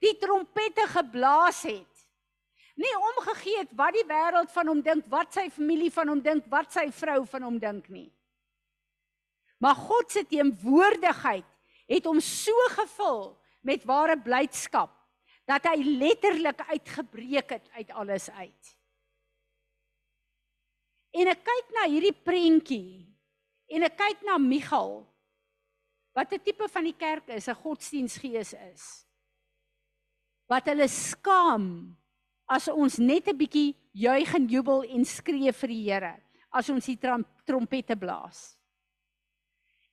Die 0.03 0.15
trompette 0.19 0.87
geblaas 0.91 1.63
het. 1.67 1.89
Nie 2.75 2.93
omgegee 2.97 3.61
het 3.61 3.73
wat 3.77 3.93
die 3.93 4.05
wêreld 4.09 4.51
van 4.51 4.67
hom 4.67 4.81
dink, 4.81 5.05
wat 5.11 5.35
sy 5.35 5.47
familie 5.53 5.91
van 5.93 6.09
hom 6.09 6.21
dink, 6.23 6.47
wat 6.49 6.73
sy 6.73 6.87
vrou 6.91 7.21
van 7.29 7.45
hom 7.45 7.59
dink 7.61 7.89
nie. 7.93 8.09
Maar 9.63 9.79
God 9.79 10.11
se 10.11 10.25
teenwoordigheid 10.27 11.47
het 11.87 12.07
hom 12.09 12.19
so 12.19 12.67
gevul 12.75 13.21
met 13.63 13.85
ware 13.87 14.17
blydskap 14.19 14.91
dat 15.47 15.69
hy 15.71 15.79
letterlik 15.83 16.59
uitgebreek 16.67 17.55
het 17.55 17.69
uit 17.77 17.91
alles 17.95 18.27
uit. 18.31 18.73
En 21.13 21.29
ek 21.31 21.43
kyk 21.45 21.73
na 21.77 21.87
hierdie 21.87 22.15
prentjie 22.15 23.05
en 23.71 23.85
ek 23.87 23.95
kyk 23.99 24.23
na 24.27 24.39
Michal 24.41 25.03
wat 26.13 26.33
'n 26.33 26.43
tipe 26.43 26.67
van 26.69 26.83
die 26.83 26.97
kerk 26.97 27.27
is, 27.29 27.47
'n 27.47 27.61
godsdiensgees 27.63 28.53
is. 28.53 29.05
Wat 30.47 30.65
hulle 30.65 30.87
skaam 30.87 31.95
as 32.47 32.67
ons 32.67 32.97
net 32.97 33.27
'n 33.27 33.37
bietjie 33.37 33.75
juig 33.93 34.33
en 34.35 34.47
jubel 34.47 34.83
en 34.83 35.05
skree 35.05 35.51
vir 35.51 35.69
die 35.69 35.83
Here 35.87 36.19
as 36.51 36.69
ons 36.69 36.85
die 36.85 36.99
trompette 37.45 37.95
blaas. 37.95 38.57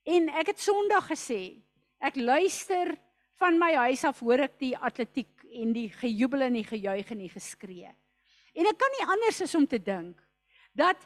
En 0.09 0.29
ek 0.41 0.55
het 0.55 0.61
Sondag 0.63 1.11
gesê, 1.11 1.61
ek 2.01 2.17
luister 2.17 2.95
van 3.41 3.59
my 3.61 3.73
huis 3.87 4.05
af 4.09 4.21
hoor 4.25 4.47
ek 4.47 4.59
die 4.61 4.75
atletiek 4.77 5.33
en 5.61 5.73
die 5.77 5.89
gejubel 5.93 6.47
en 6.47 6.57
die 6.57 6.67
gejuig 6.67 7.11
en 7.13 7.25
die 7.25 7.33
geskree. 7.33 7.91
En 8.57 8.69
ek 8.69 8.79
kan 8.81 8.95
nie 8.97 9.09
anders 9.17 9.41
as 9.45 9.57
om 9.59 9.67
te 9.69 9.79
dink 9.79 10.17
dat 10.77 11.01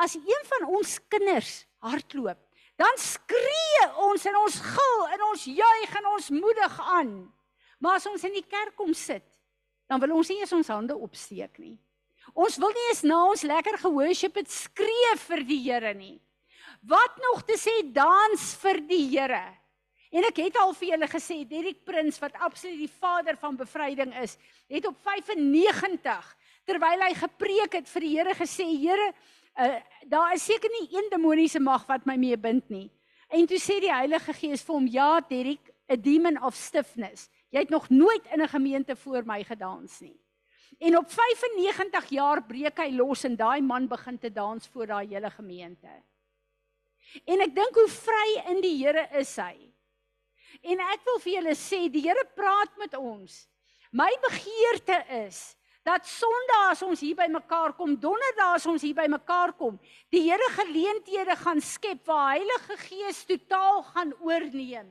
as 0.00 0.14
een 0.16 0.46
van 0.48 0.68
ons 0.78 0.96
kinders 1.12 1.64
hardloop 1.84 2.40
dan 2.80 2.96
skree 2.96 3.82
ons 4.06 4.24
en 4.24 4.38
ons 4.40 4.56
gil 4.64 5.02
en 5.12 5.26
ons 5.28 5.42
juig 5.44 5.96
en 6.00 6.06
ons 6.14 6.30
moedig 6.32 6.78
aan. 6.80 7.12
Maar 7.80 7.98
as 7.98 8.08
ons 8.08 8.24
in 8.24 8.32
die 8.38 8.46
kerk 8.46 8.72
kom 8.78 8.94
sit, 8.96 9.26
dan 9.90 10.00
wil 10.00 10.16
ons 10.16 10.30
nie 10.32 10.38
eens 10.40 10.54
ons 10.56 10.72
hande 10.72 10.96
opsteek 10.96 11.58
nie. 11.60 11.76
Ons 12.32 12.56
wil 12.62 12.72
nie 12.72 12.86
eens 12.88 13.02
na 13.04 13.18
ons 13.26 13.44
lekker 13.44 13.76
gehoorship 13.82 14.38
het 14.40 14.52
skree 14.52 15.12
vir 15.26 15.44
die 15.48 15.60
Here 15.64 15.92
nie. 15.96 16.16
Wat 16.80 17.16
nog 17.20 17.42
te 17.44 17.58
sê 17.60 17.82
dans 17.92 18.44
vir 18.62 18.80
die 18.88 19.04
Here. 19.12 19.42
En 20.10 20.24
ek 20.26 20.40
het 20.42 20.56
al 20.58 20.72
vir 20.74 20.94
julle 20.94 21.08
gesê 21.10 21.36
Derek 21.46 21.84
Prins 21.84 22.18
wat 22.22 22.38
absoluut 22.40 22.80
die 22.80 22.90
vader 23.00 23.36
van 23.38 23.58
bevryding 23.58 24.14
is, 24.22 24.38
het 24.66 24.86
op 24.88 24.96
95 25.04 26.36
terwyl 26.66 27.04
hy 27.04 27.12
gepreek 27.18 27.76
het 27.78 27.88
vir 27.90 28.06
die 28.06 28.14
Here 28.16 28.34
gesê, 28.34 28.66
Here, 28.80 29.10
uh, 29.60 29.76
daar 30.08 30.34
is 30.34 30.46
seker 30.48 30.72
nie 30.80 30.88
een 30.96 31.10
demoniese 31.12 31.60
mag 31.60 31.84
wat 31.86 32.08
my 32.08 32.16
mee 32.16 32.38
bind 32.40 32.66
nie. 32.70 32.88
En 33.30 33.46
toe 33.46 33.60
sê 33.62 33.78
die 33.82 33.92
Heilige 33.92 34.32
Gees 34.34 34.64
vir 34.64 34.74
hom, 34.74 34.86
"Ja, 34.86 35.20
Derek, 35.20 35.70
a 35.90 35.96
demon 35.96 36.42
of 36.42 36.54
stiffness. 36.54 37.28
Jy 37.50 37.58
het 37.60 37.70
nog 37.70 37.90
nooit 37.90 38.24
in 38.32 38.42
'n 38.42 38.48
gemeente 38.48 38.96
voor 38.96 39.22
my 39.24 39.44
gedans 39.44 40.00
nie." 40.00 40.18
En 40.78 40.96
op 40.96 41.10
95 41.10 42.08
jaar 42.08 42.42
breek 42.42 42.78
hy 42.78 42.90
los 42.96 43.24
en 43.24 43.36
daai 43.36 43.60
man 43.60 43.86
begin 43.86 44.18
te 44.18 44.32
dans 44.32 44.68
voor 44.68 44.86
daai 44.86 45.06
hele 45.08 45.30
gemeente. 45.30 45.88
En 47.26 47.42
ek 47.42 47.54
dink 47.56 47.78
hoe 47.78 47.90
vry 47.90 48.28
in 48.52 48.60
die 48.64 48.76
Here 48.78 49.06
is 49.18 49.32
hy. 49.40 49.56
En 50.60 50.82
ek 50.90 51.06
wil 51.06 51.18
vir 51.24 51.32
julle 51.38 51.56
sê, 51.58 51.86
die 51.88 52.04
Here 52.04 52.26
praat 52.36 52.76
met 52.80 52.94
ons. 52.98 53.46
My 53.90 54.10
begeerte 54.22 55.00
is 55.26 55.40
dat 55.86 56.04
Sondag 56.06 56.74
as 56.74 56.82
ons 56.84 57.00
hier 57.02 57.16
by 57.18 57.26
mekaar 57.32 57.72
kom, 57.74 57.96
Donderdag 57.98 58.58
as 58.58 58.66
ons 58.68 58.84
hier 58.84 58.94
by 58.94 59.08
mekaar 59.10 59.54
kom, 59.58 59.78
die 60.12 60.22
Here 60.28 60.50
geleenthede 60.58 61.36
gaan 61.40 61.62
skep 61.64 62.04
waar 62.06 62.36
Heilige 62.36 62.76
Gees 62.84 63.24
totaal 63.26 63.82
gaan 63.94 64.12
oorneem. 64.20 64.90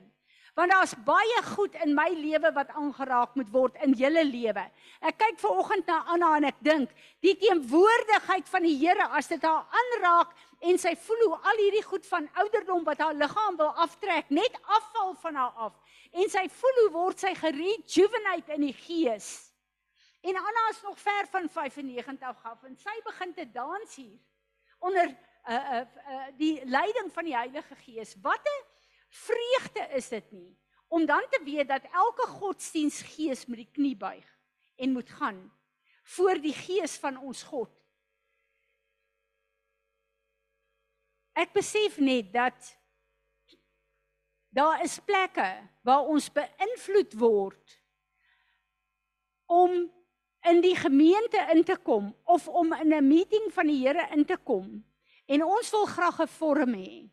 Want 0.58 0.74
daar's 0.74 0.96
baie 1.06 1.42
goed 1.54 1.76
in 1.84 1.94
my 1.94 2.08
lewe 2.10 2.50
wat 2.52 2.72
aangeraak 2.74 3.36
moet 3.38 3.52
word 3.54 3.76
in 3.86 3.94
julle 3.96 4.24
lewe. 4.26 4.64
Ek 5.00 5.16
kyk 5.22 5.38
ver 5.40 5.60
oggend 5.62 5.86
na 5.88 6.00
Anna 6.10 6.34
en 6.40 6.48
ek 6.50 6.58
dink, 6.66 6.90
die 7.22 7.36
teenwoordigheid 7.38 8.50
van 8.50 8.66
die 8.66 8.74
Here 8.82 9.06
as 9.16 9.30
dit 9.30 9.46
haar 9.46 9.62
aanraak 9.70 10.34
en 10.60 10.78
sy 10.78 10.92
voel 11.06 11.22
hoe 11.24 11.36
al 11.50 11.62
hierdie 11.62 11.84
goed 11.84 12.06
van 12.06 12.28
ouderdom 12.42 12.84
wat 12.84 13.00
haar 13.00 13.16
liggaam 13.16 13.56
wil 13.56 13.72
aftrek 13.84 14.28
net 14.28 14.56
afval 14.76 15.14
van 15.22 15.38
haar 15.40 15.56
af 15.68 15.96
en 16.12 16.28
sy 16.32 16.44
voel 16.60 16.80
hoe 16.82 16.90
word 16.96 17.22
sy 17.22 17.32
gerejuvenate 17.38 18.56
in 18.58 18.66
die 18.68 18.76
gees. 18.76 19.30
En 20.20 20.36
Anna 20.36 20.66
is 20.70 20.82
nog 20.84 20.98
ver 21.00 21.28
van 21.32 21.48
95 21.48 22.44
af 22.44 22.64
en 22.68 22.76
sy 22.76 22.96
begin 23.04 23.34
te 23.34 23.46
dans 23.52 23.94
hier 23.96 24.18
onder 24.78 25.08
uh 25.48 25.54
uh, 25.54 25.80
uh 26.12 26.26
die 26.36 26.60
leiding 26.64 27.08
van 27.12 27.24
die 27.24 27.36
Heilige 27.36 27.76
Gees. 27.84 28.16
Wat 28.22 28.40
'n 28.44 28.64
vreugde 29.08 29.88
is 29.96 30.08
dit 30.08 30.32
nie 30.32 30.58
om 30.88 31.06
dan 31.06 31.24
te 31.30 31.40
weet 31.44 31.68
dat 31.68 31.82
elke 31.92 32.26
godsdiensgees 32.26 33.46
met 33.46 33.56
die 33.56 33.70
knie 33.72 33.96
buig 33.96 34.26
en 34.76 34.92
moet 34.92 35.10
gaan 35.10 35.52
voor 36.02 36.40
die 36.40 36.54
gees 36.54 36.96
van 36.98 37.18
ons 37.18 37.42
God. 37.42 37.70
Ek 41.40 41.54
besef 41.56 41.96
net 42.02 42.32
dat 42.34 42.74
daar 44.52 44.82
is 44.84 44.98
plekke 45.06 45.46
waar 45.86 46.08
ons 46.10 46.26
beïnvloed 46.34 47.14
word 47.16 47.76
om 49.50 49.86
in 50.50 50.60
die 50.64 50.74
gemeente 50.76 51.40
in 51.54 51.62
te 51.64 51.76
kom 51.76 52.10
of 52.24 52.48
om 52.48 52.74
in 52.76 52.92
'n 52.94 53.08
meeting 53.08 53.48
van 53.52 53.66
die 53.66 53.80
Here 53.86 54.08
in 54.16 54.24
te 54.24 54.36
kom 54.36 54.84
en 55.26 55.44
ons 55.44 55.70
wil 55.70 55.86
graag 55.86 56.20
'n 56.20 56.26
vorm 56.26 56.74
hê. 56.74 57.08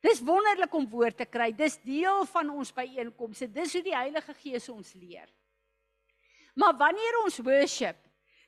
Dis 0.00 0.20
wonderlik 0.22 0.74
om 0.74 0.88
woord 0.88 1.16
te 1.16 1.26
kry. 1.26 1.52
Dis 1.52 1.78
deel 1.82 2.24
van 2.24 2.50
ons 2.50 2.72
byeenkomste. 2.72 3.52
Dis 3.52 3.72
hoe 3.72 3.82
die 3.82 3.96
Heilige 3.96 4.34
Gees 4.34 4.68
ons 4.68 4.92
leer. 4.94 5.26
Maar 6.54 6.76
wanneer 6.76 7.22
ons 7.24 7.38
worship, 7.38 7.96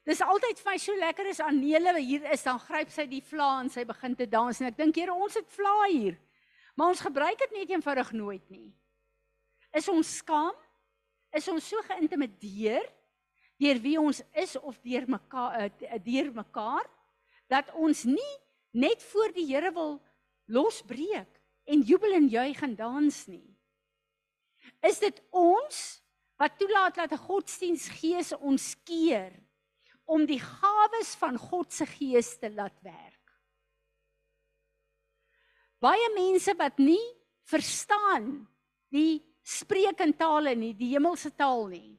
dis 0.08 0.20
altyd 0.24 0.58
vir 0.58 0.70
my 0.70 0.78
so 0.80 0.96
lekker 0.96 1.28
as 1.30 1.40
Anele 1.44 1.98
hier 1.98 2.24
is, 2.32 2.44
dan 2.46 2.58
gryp 2.58 2.90
sy 2.90 3.06
die 3.06 3.22
vla 3.24 3.60
en 3.60 3.70
sy 3.70 3.84
begin 3.84 4.16
te 4.16 4.26
dans 4.26 4.60
en 4.60 4.70
ek 4.70 4.78
dink 4.78 4.96
Here, 4.96 5.14
ons 5.14 5.36
het 5.36 5.48
vla 5.56 5.76
hier. 5.88 6.16
Maar 6.76 6.94
ons 6.94 7.02
gebruik 7.04 7.38
dit 7.38 7.58
net 7.58 7.74
eenvoudig 7.74 8.12
nooit 8.16 8.46
nie. 8.50 8.70
Is 9.76 9.88
ons 9.92 10.16
skaam? 10.22 10.56
Is 11.36 11.46
ons 11.48 11.66
so 11.68 11.78
geïntimideer 11.86 12.86
deur 13.60 13.80
wie 13.84 13.98
ons 14.00 14.22
is 14.40 14.56
of 14.56 14.78
deur 14.80 15.04
mekaar 15.10 15.68
eh, 15.68 15.98
deur 16.02 16.30
mekaar 16.32 16.86
dat 17.52 17.68
ons 17.76 18.06
nie 18.08 18.32
net 18.72 19.02
voor 19.10 19.34
die 19.36 19.44
Here 19.50 19.72
wil 19.74 19.98
losbreek 20.50 21.38
en 21.70 21.84
jubel 21.86 22.16
en 22.16 22.28
juig 22.30 22.62
en 22.64 22.74
dans 22.78 23.18
nie. 23.28 23.46
Is 24.86 24.98
dit 25.02 25.20
ons 25.30 26.00
wat 26.40 26.56
toelaat 26.58 26.96
dat 26.96 27.12
'n 27.12 27.26
godsdiensgees 27.28 28.32
ons 28.40 28.74
keer 28.84 29.32
om 30.10 30.26
die 30.26 30.40
gawes 30.42 31.14
van 31.20 31.38
God 31.38 31.72
se 31.72 31.86
gees 31.86 32.34
te 32.40 32.50
laat 32.50 32.76
werk? 32.82 33.16
Baie 35.80 36.10
mense 36.12 36.52
wat 36.58 36.80
nie 36.82 37.02
verstaan 37.48 38.42
die 38.92 39.22
spreek 39.46 40.02
in 40.04 40.12
tale 40.18 40.52
nie, 40.58 40.74
die 40.76 40.92
hemelse 40.92 41.30
taal 41.32 41.68
nie. 41.70 41.94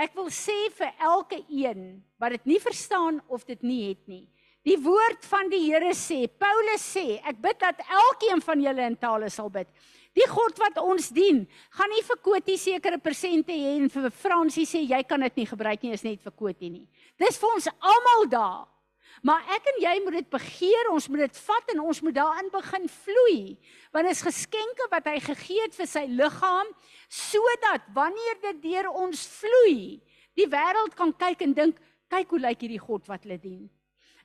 Ek 0.00 0.14
wil 0.16 0.30
sê 0.34 0.56
vir 0.74 0.94
elke 1.06 1.38
een 1.46 2.00
wat 2.18 2.34
dit 2.34 2.54
nie 2.54 2.60
verstaan 2.62 3.20
of 3.30 3.44
dit 3.46 3.60
nie 3.62 3.82
het 3.90 4.08
nie. 4.10 4.24
Die 4.64 4.78
woord 4.80 5.26
van 5.28 5.50
die 5.52 5.60
Here 5.66 5.92
sê, 5.92 6.24
Paulus 6.40 6.82
sê, 6.96 7.18
ek 7.20 7.36
bid 7.42 7.58
dat 7.60 7.82
elkeen 7.84 8.40
van 8.42 8.62
julle 8.64 8.86
in 8.88 8.96
tale 8.96 9.28
sal 9.30 9.50
bid. 9.52 9.68
Die 10.14 10.26
God 10.30 10.60
wat 10.62 10.78
ons 10.78 11.08
dien, 11.14 11.42
gaan 11.74 11.90
nie 11.90 12.04
vir 12.06 12.20
Kotie 12.22 12.58
sekere 12.60 13.00
persente 13.02 13.54
hê 13.54 13.74
en 13.80 13.88
vir 13.90 14.12
Fransie 14.14 14.66
sê 14.68 14.84
jy 14.86 15.00
kan 15.08 15.24
dit 15.26 15.42
nie 15.42 15.48
gebruik 15.50 15.82
nie, 15.82 15.94
is 15.96 16.06
net 16.06 16.22
vir 16.22 16.34
Kotie 16.38 16.70
nie. 16.70 16.86
Dis 17.18 17.40
vir 17.40 17.56
ons 17.56 17.66
almal 17.74 18.28
daar. 18.30 18.62
Maar 19.26 19.46
ek 19.56 19.68
en 19.72 19.78
jy 19.82 19.94
moet 20.04 20.18
dit 20.18 20.30
begeer, 20.30 20.90
ons 20.92 21.06
moet 21.10 21.24
dit 21.24 21.38
vat 21.46 21.70
en 21.74 21.82
ons 21.84 22.00
moet 22.06 22.16
daarin 22.16 22.50
begin 22.52 22.88
vloei. 22.90 23.38
Want 23.94 24.08
dit 24.08 24.16
is 24.16 24.24
geskenke 24.26 24.88
wat 24.92 25.06
hy 25.10 25.18
gegee 25.22 25.66
het 25.66 25.76
vir 25.76 25.90
sy 25.90 26.04
liggaam 26.10 26.72
sodat 27.14 27.86
wanneer 27.94 28.40
dit 28.48 28.62
deur 28.64 28.90
ons 28.90 29.20
vloei, 29.38 30.02
die 30.34 30.50
wêreld 30.50 30.96
kan 30.98 31.14
kyk 31.14 31.44
en 31.46 31.54
dink, 31.54 31.78
kyk 32.10 32.34
hoe 32.34 32.42
lyk 32.42 32.66
hierdie 32.66 32.82
God 32.82 33.06
wat 33.10 33.26
hulle 33.26 33.38
dien. 33.38 33.64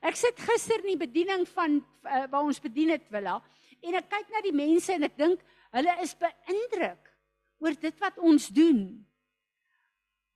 Ek 0.06 0.18
sit 0.18 0.38
gister 0.42 0.82
in 0.82 0.94
die 0.94 1.02
bediening 1.02 1.46
van 1.54 1.80
uh, 1.80 2.26
waar 2.32 2.46
ons 2.48 2.62
bedien 2.64 2.94
het 2.94 3.06
Willa 3.14 3.40
en 3.84 3.98
ek 4.00 4.10
kyk 4.12 4.34
na 4.34 4.44
die 4.44 4.56
mense 4.56 4.94
en 4.96 5.06
ek 5.08 5.18
dink 5.20 5.44
hulle 5.76 5.96
is 6.04 6.16
beïndruk 6.18 7.12
oor 7.60 7.76
dit 7.76 8.00
wat 8.00 8.18
ons 8.18 8.48
doen. 8.56 8.80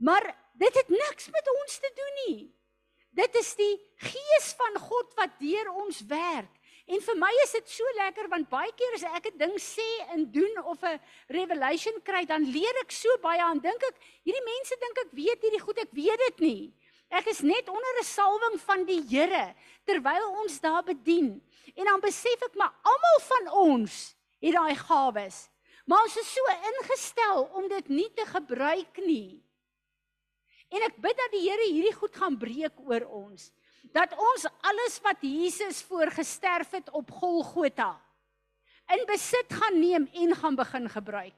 Maar 0.04 0.26
dit 0.60 0.82
het 0.82 0.90
niks 0.90 1.30
met 1.32 1.54
ons 1.64 1.80
te 1.80 1.92
doen 1.96 2.20
nie. 2.26 2.52
Dit 3.14 3.36
is 3.40 3.54
die 3.56 3.74
gees 4.02 4.52
van 4.58 4.80
God 4.82 5.14
wat 5.20 5.40
deur 5.40 5.70
ons 5.86 6.02
werk. 6.10 6.52
En 6.84 7.00
vir 7.00 7.16
my 7.16 7.30
is 7.46 7.54
dit 7.56 7.70
so 7.72 7.92
lekker 7.96 8.28
want 8.32 8.50
baie 8.52 8.72
keer 8.76 8.96
as 8.98 9.06
ek 9.08 9.28
'n 9.32 9.38
ding 9.38 9.56
sê 9.56 9.90
en 10.14 10.26
doen 10.32 10.58
of 10.68 10.84
'n 10.84 11.00
revelation 11.30 12.02
kry, 12.04 12.26
dan 12.26 12.44
leer 12.44 12.76
ek 12.84 12.92
so 12.92 13.08
baie 13.22 13.40
aan. 13.40 13.60
Dink 13.60 13.84
ek, 13.84 13.96
hierdie 14.26 14.44
mense 14.44 14.76
dink 14.80 14.98
ek 15.06 15.12
weet 15.14 15.42
hierdie 15.42 15.64
goed, 15.64 15.78
ek 15.78 15.92
weet 15.92 16.20
dit 16.28 16.40
nie. 16.40 16.74
Ek 17.10 17.28
is 17.28 17.40
net 17.40 17.70
onder 17.70 17.94
'n 18.00 18.04
salwing 18.04 18.60
van 18.60 18.86
die 18.86 19.02
Here 19.08 19.56
terwyl 19.86 20.28
ons 20.44 20.60
daar 20.60 20.84
bedien. 20.84 21.42
En 21.76 21.86
dan 21.86 22.02
besef 22.02 22.42
ek 22.42 22.56
maar 22.56 22.74
almal 22.84 23.20
van 23.22 23.48
ons 23.54 24.16
het 24.44 24.56
daai 24.58 24.76
gawes. 24.76 25.48
Maar 25.88 26.04
ons 26.06 26.20
is 26.20 26.30
so 26.36 26.54
ingestel 26.72 27.44
om 27.60 27.68
dit 27.72 27.90
nie 27.92 28.10
te 28.16 28.26
gebruik 28.28 29.00
nie. 29.04 29.42
En 30.74 30.86
ek 30.88 30.96
bid 31.02 31.18
dat 31.20 31.36
die 31.36 31.44
Here 31.46 31.68
hierdie 31.70 31.96
goed 31.96 32.16
gaan 32.18 32.38
breek 32.40 32.80
oor 32.88 33.06
ons. 33.08 33.52
Dat 33.94 34.16
ons 34.16 34.48
alles 34.66 34.96
wat 35.06 35.22
Jesus 35.22 35.84
voorgesterf 35.86 36.72
het 36.80 36.90
op 36.96 37.12
Golgotha 37.12 37.94
in 38.94 39.06
besit 39.10 39.50
gaan 39.50 39.80
neem 39.80 40.06
en 40.12 40.36
gaan 40.36 40.56
begin 40.56 40.90
gebruik. 40.92 41.38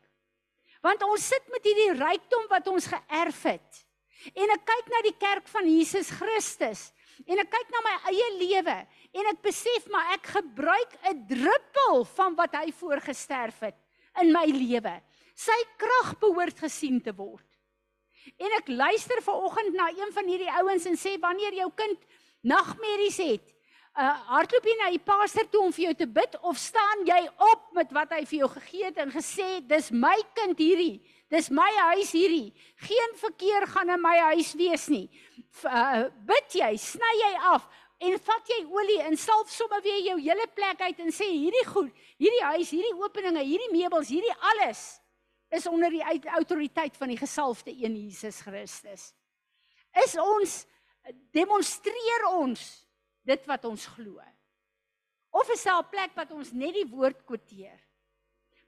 Want 0.84 1.04
ons 1.06 1.28
sit 1.28 1.46
met 1.54 1.63
hierdie 1.63 1.94
rykdom 1.98 2.48
wat 2.52 2.68
ons 2.68 2.88
geërf 2.89 3.41
het. 3.48 3.82
En 4.34 4.54
ek 4.56 4.65
kyk 4.65 4.89
na 4.91 5.02
die 5.06 5.18
kerk 5.22 5.48
van 5.54 5.70
Jesus 5.70 6.10
Christus 6.18 6.89
en 7.23 7.41
ek 7.41 7.49
kyk 7.51 7.71
na 7.71 7.82
my 7.86 7.95
eie 8.12 8.30
lewe 8.41 8.78
en 9.15 9.32
ek 9.32 9.41
besef 9.45 9.88
maar 9.93 10.13
ek 10.17 10.28
gebruik 10.36 10.95
'n 11.12 11.25
druppel 11.30 12.06
van 12.15 12.36
wat 12.36 12.56
hy 12.60 12.71
voorgesterf 12.71 13.60
het 13.60 13.78
in 14.21 14.32
my 14.32 14.45
lewe. 14.45 15.01
Sy 15.36 15.58
krag 15.78 16.19
behoort 16.19 16.60
gesien 16.60 17.01
te 17.01 17.13
word. 17.15 17.45
En 18.39 18.51
ek 18.58 18.67
luister 18.67 19.21
ver 19.21 19.34
oggend 19.34 19.75
na 19.75 19.89
een 19.89 20.12
van 20.12 20.28
hierdie 20.28 20.51
ouens 20.51 20.86
en 20.86 20.97
sê 20.97 21.19
wanneer 21.19 21.54
jou 21.54 21.71
kind 21.75 21.99
nagmerries 22.41 23.17
het, 23.17 23.56
uh 23.95 24.12
hardloop 24.28 24.65
jy 24.67 24.75
na 24.75 24.89
die 24.91 24.99
pastor 24.99 25.45
toe 25.47 25.62
om 25.63 25.71
vir 25.71 25.86
jou 25.86 25.93
te 26.01 26.08
bid 26.08 26.34
of 26.43 26.58
staan 26.60 27.06
jy 27.08 27.21
op 27.51 27.69
met 27.78 27.93
wat 27.95 28.12
hy 28.12 28.25
vir 28.25 28.39
jou 28.41 28.49
gegee 28.58 28.89
het 28.89 28.97
en 28.99 29.13
gesê 29.13 29.62
dis 29.63 29.88
my 29.91 30.17
kind 30.36 30.60
hierdie 30.60 30.99
Dis 31.33 31.49
my 31.49 31.69
huis 31.91 32.11
hierdie. 32.13 32.53
Geen 32.85 33.15
verkeer 33.17 33.65
gaan 33.67 33.89
in 33.89 34.01
my 34.01 34.17
huis 34.31 34.53
wees 34.53 34.88
nie. 34.93 35.07
Uh, 35.63 36.05
bid 36.27 36.57
jy, 36.59 36.75
sny 36.77 37.13
jy 37.21 37.33
af 37.53 37.65
en 38.03 38.17
vat 38.19 38.49
jy 38.51 38.59
olie 38.67 38.99
en 39.07 39.15
salf 39.17 39.49
sommer 39.51 39.81
weer 39.85 40.01
jou 40.03 40.17
hele 40.19 40.45
plek 40.51 40.81
uit 40.83 40.99
en 40.99 41.13
sê 41.15 41.29
hierdie 41.31 41.63
goed, 41.69 41.91
hierdie 42.19 42.43
huis, 42.51 42.73
hierdie 42.75 42.95
openinge, 42.99 43.43
hierdie 43.47 43.71
meubels, 43.71 44.11
hierdie 44.11 44.35
alles 44.51 44.83
is 45.55 45.67
onder 45.69 45.93
die 45.93 46.03
autoriteit 46.35 46.97
van 46.99 47.13
die 47.13 47.19
gesalfde 47.19 47.71
een 47.71 47.95
Jesus 47.95 48.41
Christus. 48.43 49.13
Is 50.03 50.17
ons 50.19 50.65
demonstreer 51.35 52.27
ons 52.33 52.65
dit 53.25 53.47
wat 53.47 53.65
ons 53.69 53.85
glo. 53.95 54.19
Of 55.35 55.49
is 55.53 55.63
daar 55.63 55.83
'n 55.83 55.89
plek 55.89 56.11
wat 56.15 56.31
ons 56.31 56.51
net 56.51 56.73
die 56.73 56.89
woord 56.89 57.23
kwoteer? 57.25 57.79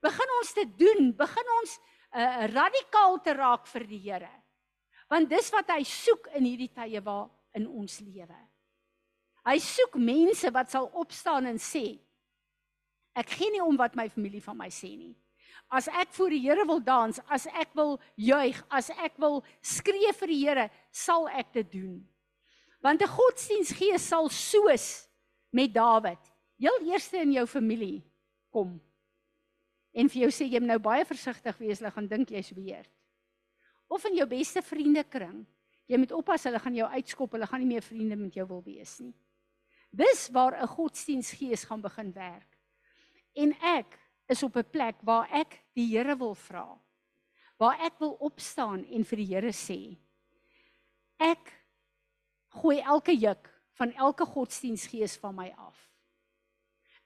Begin 0.02 0.30
ons 0.40 0.54
te 0.54 0.66
doen, 0.78 1.16
begin 1.16 1.48
ons 1.62 1.80
uh, 2.16 2.48
radikaal 2.52 3.20
te 3.24 3.34
raak 3.38 3.68
vir 3.68 3.88
die 3.88 4.02
Here. 4.06 4.32
Want 5.12 5.30
dis 5.30 5.50
wat 5.54 5.70
hy 5.72 5.84
soek 5.88 6.30
in 6.36 6.48
hierdie 6.48 6.72
tye 6.74 7.02
waar 7.04 7.30
in 7.56 7.68
ons 7.68 8.00
lewe. 8.04 8.40
Hy 9.48 9.56
soek 9.64 9.96
mense 9.96 10.52
wat 10.52 10.74
sal 10.74 10.90
opstaan 11.00 11.48
en 11.48 11.60
sê 11.62 11.96
ek 13.18 13.32
gee 13.34 13.50
nie 13.50 13.64
om 13.64 13.78
wat 13.80 13.96
my 13.98 14.06
familie 14.14 14.44
van 14.44 14.58
my 14.60 14.68
sê 14.70 14.92
nie. 14.94 15.16
As 15.74 15.88
ek 15.90 16.12
voor 16.16 16.32
die 16.36 16.44
Here 16.44 16.64
wil 16.68 16.80
dans, 16.84 17.18
as 17.34 17.48
ek 17.50 17.74
wil 17.76 17.98
juig, 18.16 18.60
as 18.70 18.92
ek 18.94 19.18
wil 19.20 19.42
skree 19.66 20.12
vir 20.20 20.32
die 20.32 20.40
Here, 20.44 20.68
sal 20.94 21.26
ek 21.28 21.50
dit 21.56 21.72
doen. 21.80 21.98
Want 22.84 23.02
'n 23.02 23.10
godsdiensgees 23.10 24.06
sal 24.06 24.30
soos 24.30 25.08
met 25.52 25.74
Dawid 25.74 26.22
heel 26.58 26.78
eerste 26.92 27.22
in 27.22 27.32
jou 27.32 27.46
familie 27.48 28.02
kom 28.54 28.78
en 29.98 30.10
vir 30.14 30.28
jou 30.28 30.32
sê 30.34 30.46
jy 30.46 30.62
moet 30.62 30.76
nou 30.76 30.82
baie 30.84 31.06
versigtig 31.10 31.58
wees, 31.58 31.82
hulle 31.82 31.94
gaan 31.94 32.10
dink 32.10 32.34
jy's 32.36 32.52
weird. 32.54 32.90
Of 33.90 34.06
in 34.06 34.18
jou 34.20 34.28
beste 34.30 34.62
vriendekring, 34.62 35.46
jy 35.88 35.98
moet 35.98 36.14
oppas 36.14 36.46
hulle 36.46 36.60
gaan 36.62 36.76
jou 36.76 36.90
uitskop, 36.98 37.34
hulle 37.34 37.48
gaan 37.50 37.64
nie 37.64 37.72
meer 37.72 37.86
vriende 37.86 38.18
met 38.20 38.36
jou 38.36 38.46
wil 38.50 38.62
wees 38.66 38.98
nie. 39.02 39.16
Dis 39.90 40.28
waar 40.36 40.54
'n 40.62 40.68
godsdiensgees 40.68 41.64
gaan 41.66 41.82
begin 41.82 42.12
werk. 42.14 42.58
En 43.36 43.54
ek 43.62 43.98
is 44.28 44.44
op 44.44 44.58
'n 44.58 44.70
plek 44.72 44.96
waar 45.02 45.28
ek 45.32 45.64
die 45.74 45.88
Here 45.98 46.16
wil 46.16 46.36
vra. 46.36 46.78
Waar 47.58 47.80
ek 47.80 48.00
wil 48.00 48.18
opstaan 48.20 48.86
en 48.86 49.04
vir 49.04 49.18
die 49.18 49.34
Here 49.34 49.52
sê: 49.52 49.98
Ek 51.20 51.54
gooi 52.50 52.80
elke 52.80 53.14
juk 53.14 53.50
van 53.78 53.94
elke 53.94 54.26
godsdiensgees 54.26 55.18
van 55.18 55.36
my 55.36 55.54
af. 55.58 55.90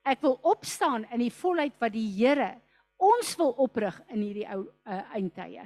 Ek 0.04 0.21
wil 0.21 0.39
opstaan 0.41 1.06
in 1.12 1.19
die 1.19 1.32
volheid 1.32 1.80
wat 1.80 1.93
die 1.93 2.10
Here 2.17 2.62
ons 3.01 3.35
wil 3.39 3.53
oprig 3.63 3.97
in 4.13 4.21
hierdie 4.21 4.47
ou 4.53 4.65
uh, 4.67 5.01
eindtye. 5.17 5.65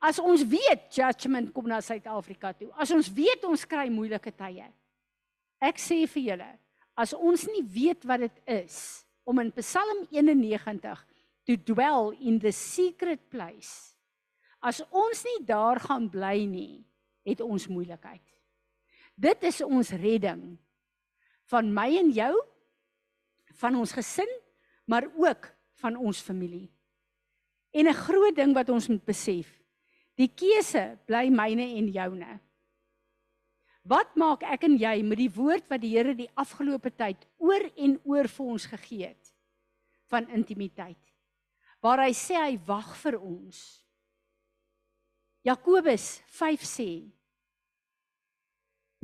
As 0.00 0.20
ons 0.20 0.44
weet 0.48 0.88
judgment 0.92 1.52
kom 1.54 1.68
na 1.68 1.80
Suid-Afrika 1.84 2.52
toe. 2.56 2.70
As 2.76 2.92
ons 2.94 3.08
weet 3.12 3.44
ons 3.48 3.64
kry 3.68 3.88
moeilike 3.92 4.32
tye. 4.36 4.66
Ek 5.62 5.80
sê 5.80 6.02
vir 6.12 6.30
julle, 6.30 6.48
as 6.96 7.12
ons 7.16 7.46
nie 7.48 7.64
weet 7.64 8.04
wat 8.08 8.24
dit 8.26 8.42
is 8.58 8.78
om 9.26 9.40
in 9.42 9.52
Psalm 9.58 10.04
91 10.12 11.04
to 11.46 11.56
dwell 11.56 12.12
in 12.20 12.38
the 12.42 12.52
secret 12.52 13.28
place. 13.32 13.96
As 14.60 14.82
ons 14.90 15.22
nie 15.26 15.40
daar 15.46 15.80
gaan 15.82 16.08
bly 16.12 16.44
nie, 16.48 16.84
het 17.26 17.42
ons 17.44 17.68
moeilikheid. 17.70 18.22
Dit 19.16 19.44
is 19.48 19.62
ons 19.64 19.92
redding 19.96 20.56
van 21.50 21.68
my 21.72 21.88
en 22.00 22.10
jou, 22.14 22.32
van 23.62 23.78
ons 23.80 23.92
gesin, 23.96 24.30
maar 24.86 25.06
ook 25.16 25.48
van 25.82 25.96
ons 25.96 26.20
familie. 26.20 26.70
En 27.72 27.88
'n 27.88 27.94
groot 27.94 28.36
ding 28.36 28.54
wat 28.54 28.68
ons 28.68 28.88
moet 28.88 29.04
besef, 29.04 29.48
die 30.14 30.28
keuse 30.28 30.98
bly 31.06 31.28
myne 31.28 31.76
en 31.76 31.88
joune. 31.92 32.40
Wat 33.86 34.16
maak 34.16 34.42
ek 34.42 34.64
en 34.64 34.78
jy 34.78 35.02
met 35.02 35.18
die 35.18 35.30
woord 35.30 35.68
wat 35.68 35.80
die 35.80 35.92
Here 35.94 36.14
die 36.14 36.30
afgelope 36.34 36.90
tyd 36.90 37.26
oor 37.38 37.70
en 37.76 38.00
oor 38.04 38.28
vir 38.28 38.46
ons 38.46 38.66
gegee 38.66 39.06
het 39.06 39.34
van 40.10 40.28
intimiteit? 40.28 40.98
Waar 41.80 42.02
hy 42.06 42.12
sê 42.16 42.34
hy 42.34 42.58
wag 42.66 42.96
vir 42.96 43.20
ons. 43.20 43.84
Jakobus 45.46 46.22
5 46.26 46.64
sê: 46.66 46.90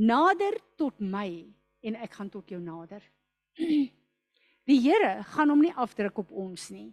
Nader 0.03 0.59
tot 0.77 0.99
my 0.99 1.47
en 1.83 1.95
ek 2.03 2.19
gaan 2.19 2.31
tot 2.31 2.49
jou 2.51 2.59
nader. 2.61 3.03
Die 4.73 4.81
Here 4.81 5.21
gaan 5.35 5.51
hom 5.53 5.61
nie 5.61 5.75
afdruk 5.77 6.23
op 6.23 6.31
ons 6.33 6.71
nie. 6.73 6.89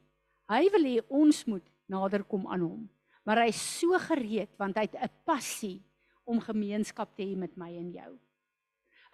Hy 0.51 0.65
wil 0.73 0.87
hê 0.89 0.95
ons 1.07 1.37
moet 1.47 1.63
nader 1.87 2.25
kom 2.27 2.49
aan 2.51 2.65
hom. 2.65 2.81
Maar 3.23 3.45
hy 3.45 3.51
is 3.53 3.61
so 3.79 3.95
gereed 4.03 4.51
want 4.59 4.75
hy 4.75 4.83
het 4.87 4.97
'n 4.99 5.11
passie 5.23 5.79
om 6.25 6.41
gemeenskap 6.43 7.15
te 7.15 7.23
hê 7.23 7.37
met 7.37 7.55
my 7.55 7.69
en 7.77 7.91
jou. 7.93 8.11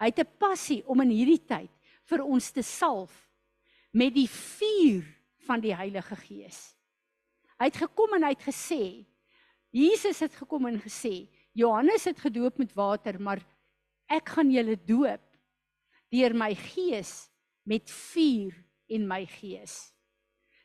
Hy 0.00 0.06
het 0.10 0.18
'n 0.18 0.38
passie 0.38 0.82
om 0.86 1.00
in 1.00 1.10
hierdie 1.10 1.46
tyd 1.46 1.70
vir 2.10 2.24
ons 2.24 2.50
te 2.50 2.62
salf 2.62 3.30
met 3.92 4.14
die 4.14 4.26
vuur 4.26 5.04
van 5.46 5.60
die 5.60 5.74
Heilige 5.74 6.16
Gees. 6.16 6.74
Hy 7.60 7.66
het 7.66 7.76
gekom 7.76 8.14
en 8.14 8.22
hy 8.22 8.34
het 8.34 8.42
gesê 8.42 9.06
Jesus 9.70 10.20
het 10.20 10.34
gekom 10.34 10.66
en 10.66 10.80
gesê 10.80 11.28
Johannes 11.54 12.04
het 12.04 12.18
gedoop 12.18 12.58
met 12.58 12.74
water, 12.74 13.20
maar 13.20 13.40
ek 14.08 14.28
gaan 14.28 14.50
julle 14.50 14.76
doop 14.76 15.22
deur 16.10 16.34
my 16.34 16.54
gees 16.54 17.30
met 17.66 17.90
vuur 17.90 18.54
en 18.86 19.06
my 19.10 19.24
gees. 19.26 19.76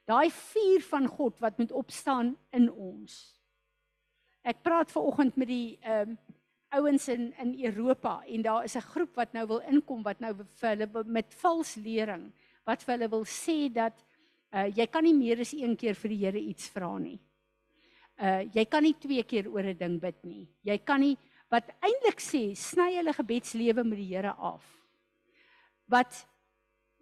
Daai 0.06 0.30
vuur 0.34 0.84
van 0.90 1.08
God 1.08 1.40
wat 1.42 1.58
moet 1.58 1.72
opstaan 1.72 2.36
in 2.54 2.70
ons. 2.72 3.18
Ek 4.42 4.62
praat 4.66 4.92
ver 4.92 5.10
oggend 5.10 5.38
met 5.38 5.50
die 5.50 5.80
ehm 5.82 6.16
um, 6.16 6.20
ouens 6.72 7.10
in 7.12 7.34
in 7.44 7.50
Europa 7.68 8.22
en 8.24 8.42
daar 8.42 8.64
is 8.64 8.76
'n 8.76 8.90
groep 8.94 9.16
wat 9.16 9.34
nou 9.34 9.48
wil 9.48 9.60
inkom 9.60 10.04
wat 10.04 10.20
nou 10.20 10.34
vir 10.36 10.70
hulle 10.70 11.04
met 11.04 11.34
vals 11.34 11.76
lering 11.76 12.32
wat 12.66 12.84
vir 12.84 12.94
hulle 12.96 13.10
wil 13.10 13.26
sê 13.26 13.68
dat 13.74 14.06
uh 14.54 14.68
jy 14.76 14.88
kan 14.88 15.04
nie 15.04 15.14
meer 15.14 15.40
as 15.40 15.54
een 15.54 15.76
keer 15.76 15.96
vir 15.96 16.10
die 16.10 16.26
Here 16.26 16.40
iets 16.40 16.70
vra 16.70 16.98
nie. 16.98 17.20
Uh 18.20 18.44
jy 18.54 18.66
kan 18.66 18.84
nie 18.84 18.94
twee 18.94 19.24
keer 19.24 19.48
oor 19.48 19.64
'n 19.64 19.78
ding 19.78 20.00
bid 20.00 20.24
nie. 20.24 20.48
Jy 20.64 20.78
kan 20.78 21.00
nie 21.00 21.18
wat 21.50 21.70
eintlik 21.82 22.20
sê 22.20 22.56
sny 22.56 22.96
hulle 22.96 23.14
gebedslewe 23.14 23.84
met 23.84 23.98
die 23.98 24.16
Here 24.16 24.34
af. 24.34 24.64
Wat 25.88 26.28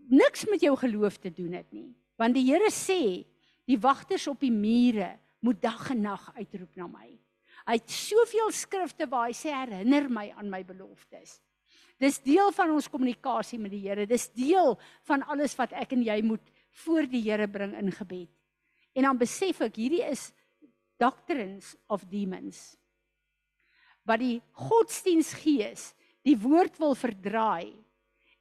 niks 0.09 0.45
met 0.49 0.61
jou 0.63 0.75
geloof 0.77 1.19
te 1.21 1.31
doen 1.33 1.53
het 1.57 1.69
nie. 1.75 1.89
Want 2.19 2.35
die 2.35 2.45
Here 2.49 2.71
sê, 2.73 3.25
die 3.69 3.79
wagters 3.79 4.27
op 4.27 4.41
die 4.41 4.53
mure 4.53 5.13
moet 5.45 5.61
dag 5.61 5.91
en 5.93 6.01
nag 6.03 6.25
uitroep 6.35 6.79
na 6.79 6.87
my. 6.89 7.09
Hy 7.69 7.75
het 7.77 7.93
soveel 7.93 8.49
skrifte 8.55 9.05
waar 9.09 9.29
hy 9.29 9.35
sê 9.37 9.53
herinner 9.53 10.09
my 10.11 10.29
aan 10.35 10.49
my 10.51 10.63
beloftes. 10.65 11.37
Dis 11.99 12.17
deel 12.23 12.51
van 12.55 12.71
ons 12.73 12.87
kommunikasie 12.89 13.59
met 13.59 13.73
die 13.73 13.83
Here. 13.83 14.07
Dis 14.07 14.29
deel 14.31 14.77
van 15.07 15.23
alles 15.27 15.55
wat 15.59 15.75
ek 15.77 15.93
en 15.97 16.05
jy 16.07 16.21
moet 16.25 16.51
voor 16.85 17.07
die 17.11 17.21
Here 17.27 17.47
bring 17.51 17.75
in 17.77 17.91
gebed. 17.93 18.31
En 18.95 19.05
dan 19.05 19.19
besef 19.19 19.61
ek 19.67 19.77
hierdie 19.79 20.03
is 20.07 20.29
doctrines 20.99 21.75
of 21.91 22.05
demons. 22.09 22.73
Wat 24.07 24.23
die 24.23 24.39
godsdiensgees 24.57 25.91
die 26.25 26.35
woord 26.39 26.79
wil 26.81 26.95
verdraai 26.97 27.75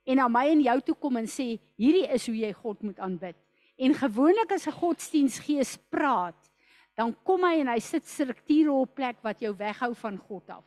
en 0.09 0.17
na 0.17 0.29
my 0.33 0.47
en 0.49 0.63
jou 0.65 0.79
toe 0.87 0.97
kom 0.97 1.19
en 1.21 1.29
sê 1.29 1.59
hierdie 1.77 2.07
is 2.15 2.27
hoe 2.31 2.37
jy 2.39 2.53
God 2.57 2.83
moet 2.87 3.01
aanbid. 3.05 3.37
En 3.79 3.95
gewoonlik 3.95 4.53
as 4.53 4.67
'n 4.67 4.81
godsdiensgees 4.81 5.77
praat, 5.91 6.51
dan 6.97 7.15
kom 7.23 7.45
hy 7.45 7.61
en 7.61 7.69
hy 7.69 7.79
sit 7.79 8.07
strukture 8.07 8.73
op 8.73 8.95
plek 8.95 9.23
wat 9.23 9.41
jou 9.41 9.55
weghou 9.55 9.95
van 9.95 10.17
God 10.19 10.51
af. 10.51 10.65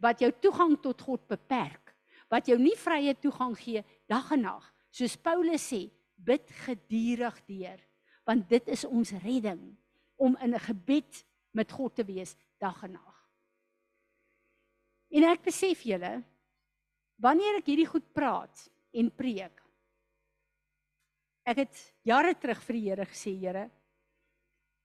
Wat 0.00 0.20
jou 0.20 0.32
toegang 0.32 0.80
tot 0.82 1.00
God 1.02 1.28
beperk. 1.28 1.94
Wat 2.30 2.46
jou 2.46 2.58
nie 2.58 2.76
vrye 2.76 3.14
toegang 3.14 3.56
gee 3.56 3.84
dag 4.08 4.32
en 4.32 4.42
nag. 4.42 4.74
Soos 4.90 5.16
Paulus 5.16 5.62
sê, 5.72 5.90
bid 6.16 6.50
gedurig 6.66 7.38
deur, 7.46 7.78
want 8.26 8.48
dit 8.48 8.68
is 8.68 8.84
ons 8.84 9.12
redding 9.22 9.76
om 10.16 10.36
in 10.42 10.54
'n 10.54 10.58
gebed 10.58 11.24
met 11.52 11.72
God 11.72 11.94
te 11.94 12.04
wees 12.04 12.36
dag 12.58 12.82
en 12.82 12.92
nag. 12.92 13.30
En 15.10 15.24
ek 15.24 15.42
besef 15.42 15.82
julle, 15.82 16.24
wanneer 17.16 17.58
ek 17.58 17.66
hierdie 17.66 17.88
goed 17.88 18.12
praat 18.12 18.68
en 18.98 19.10
preek. 19.14 19.62
Ek 21.48 21.62
het 21.64 21.82
jare 22.04 22.34
terug 22.36 22.60
vir 22.66 22.76
die 22.76 22.86
Here 22.90 23.06
gesê, 23.08 23.32
Here, 23.38 23.68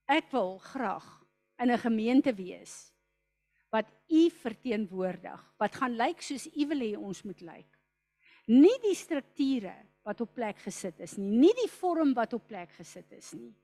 Ek 0.10 0.28
wil 0.36 0.58
graag 0.60 1.06
in 1.60 1.72
'n 1.72 1.80
gemeente 1.80 2.34
wees 2.36 2.92
wat 3.72 3.88
u 4.10 4.30
verteenwoordig, 4.30 5.54
wat 5.58 5.76
gaan 5.76 5.96
lyk 5.96 6.22
soos 6.22 6.48
u 6.48 6.68
wil 6.68 6.80
hê 6.80 6.98
ons 6.98 7.24
moet 7.24 7.42
lyk. 7.42 7.80
Nie 8.48 8.78
die 8.84 8.96
strukture 8.96 9.74
wat 10.04 10.22
op 10.22 10.34
plek 10.34 10.58
gesit 10.58 11.00
is 11.00 11.18
nie, 11.18 11.30
nie 11.38 11.54
die 11.54 11.72
vorm 11.72 12.14
wat 12.14 12.34
op 12.34 12.48
plek 12.48 12.70
gesit 12.70 13.12
is 13.12 13.34
nie. 13.34 13.56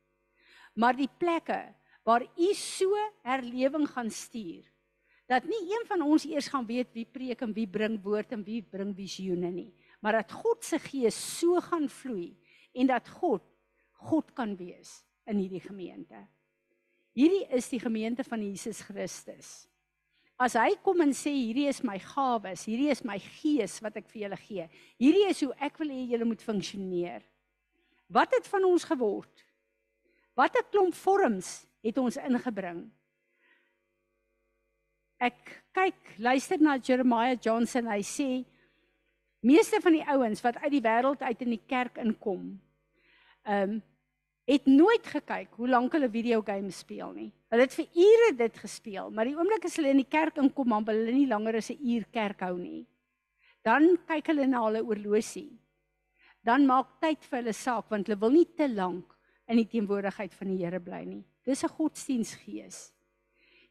Maar 0.76 0.96
die 0.96 1.10
plekke 1.20 1.76
waar 2.04 2.24
u 2.24 2.54
so 2.54 2.96
herlewing 3.24 3.88
gaan 3.88 4.10
stuur 4.10 4.66
dat 5.28 5.44
nie 5.44 5.62
een 5.70 5.86
van 5.86 6.02
ons 6.02 6.26
eers 6.26 6.48
gaan 6.48 6.66
weet 6.66 6.94
wie 6.94 7.06
preek 7.06 7.42
en 7.42 7.54
wie 7.54 7.68
bring 7.68 8.02
woord 8.02 8.32
en 8.32 8.44
wie 8.44 8.62
bring 8.62 8.96
visioene 8.96 9.52
nie, 9.52 9.74
maar 10.00 10.22
dat 10.22 10.32
God 10.32 10.64
se 10.64 10.80
gees 10.80 11.18
so 11.40 11.60
gaan 11.64 11.90
vloei 11.92 12.34
en 12.74 12.88
dat 12.88 13.08
God 13.20 13.46
God 14.00 14.30
kan 14.32 14.54
wees 14.56 15.02
in 15.28 15.42
hierdie 15.42 15.60
gemeente. 15.60 16.22
Hierdie 17.18 17.44
is 17.56 17.68
die 17.68 17.82
gemeente 17.84 18.24
van 18.24 18.40
Jesus 18.40 18.80
Christus. 18.88 19.50
As 20.40 20.56
hy 20.56 20.78
kom 20.86 21.02
en 21.04 21.12
sê 21.12 21.34
hierdie 21.36 21.68
is 21.68 21.82
my 21.84 21.98
gawes, 22.00 22.64
hierdie 22.64 22.94
is 22.94 23.04
my 23.04 23.18
gees 23.20 23.76
wat 23.84 23.98
ek 24.00 24.08
vir 24.08 24.22
julle 24.24 24.40
gee. 24.40 24.68
Hierdie 25.02 25.26
is 25.28 25.42
hoe 25.44 25.52
ek 25.68 25.82
wil 25.82 25.92
hê 25.92 26.06
julle 26.14 26.30
moet 26.30 26.46
funksioneer. 26.46 27.26
Wat 28.08 28.32
het 28.38 28.48
van 28.48 28.64
ons 28.70 28.88
geword? 28.88 29.44
Watter 30.40 30.64
klomp 30.72 30.96
vorms 30.96 31.66
het 31.84 32.00
ons 32.00 32.16
ingebring? 32.24 32.86
Ek 35.20 35.52
kyk, 35.76 36.00
luister 36.24 36.62
na 36.64 36.78
Jeremiah 36.80 37.36
Johnson, 37.36 37.92
hy 37.92 38.00
sê 38.08 38.30
meeste 39.40 39.80
van 39.82 39.96
die 39.96 40.06
ouens 40.06 40.42
wat 40.42 40.58
uit 40.64 40.72
die 40.72 40.84
wêreld 40.84 41.22
uit 41.22 41.46
in 41.46 41.56
die 41.56 41.64
kerk 41.68 42.02
inkom, 42.04 42.52
ehm 43.44 43.78
um, 43.78 43.80
het 44.50 44.66
nooit 44.66 45.06
gekyk 45.06 45.52
hoe 45.62 45.68
lank 45.70 45.94
hulle 45.94 46.08
videogames 46.10 46.80
speel 46.82 47.12
nie. 47.14 47.28
Hulle 47.54 47.68
het 47.68 47.76
vir 47.78 47.86
ure 48.02 48.30
dit 48.34 48.56
gespeel, 48.58 49.12
maar 49.14 49.30
die 49.30 49.36
oomblik 49.38 49.68
as 49.68 49.76
hulle 49.78 49.92
in 49.94 50.02
die 50.02 50.10
kerk 50.10 50.40
inkom, 50.42 50.74
dan 50.74 50.88
wil 50.88 50.98
hulle 51.04 51.14
nie 51.14 51.28
langer 51.30 51.60
as 51.60 51.70
'n 51.70 51.78
uur 51.78 52.08
kerk 52.10 52.42
hou 52.42 52.58
nie. 52.58 52.88
Dan 53.64 54.00
kyk 54.08 54.32
hulle 54.32 54.48
na 54.48 54.64
hulle 54.66 54.82
oorlosie. 54.82 55.52
Dan 56.44 56.66
maak 56.66 57.00
tyd 57.00 57.24
vir 57.30 57.40
hulle 57.40 57.54
saak 57.54 57.90
want 57.92 58.08
hulle 58.08 58.20
wil 58.20 58.32
nie 58.32 58.48
te 58.58 58.68
lank 58.68 59.14
in 59.48 59.58
die 59.58 59.68
teenwoordigheid 59.68 60.34
van 60.34 60.48
die 60.48 60.66
Here 60.66 60.80
bly 60.80 61.04
nie. 61.06 61.24
Dis 61.46 61.64
'n 61.64 61.70
godsdiensgees. 61.70 62.92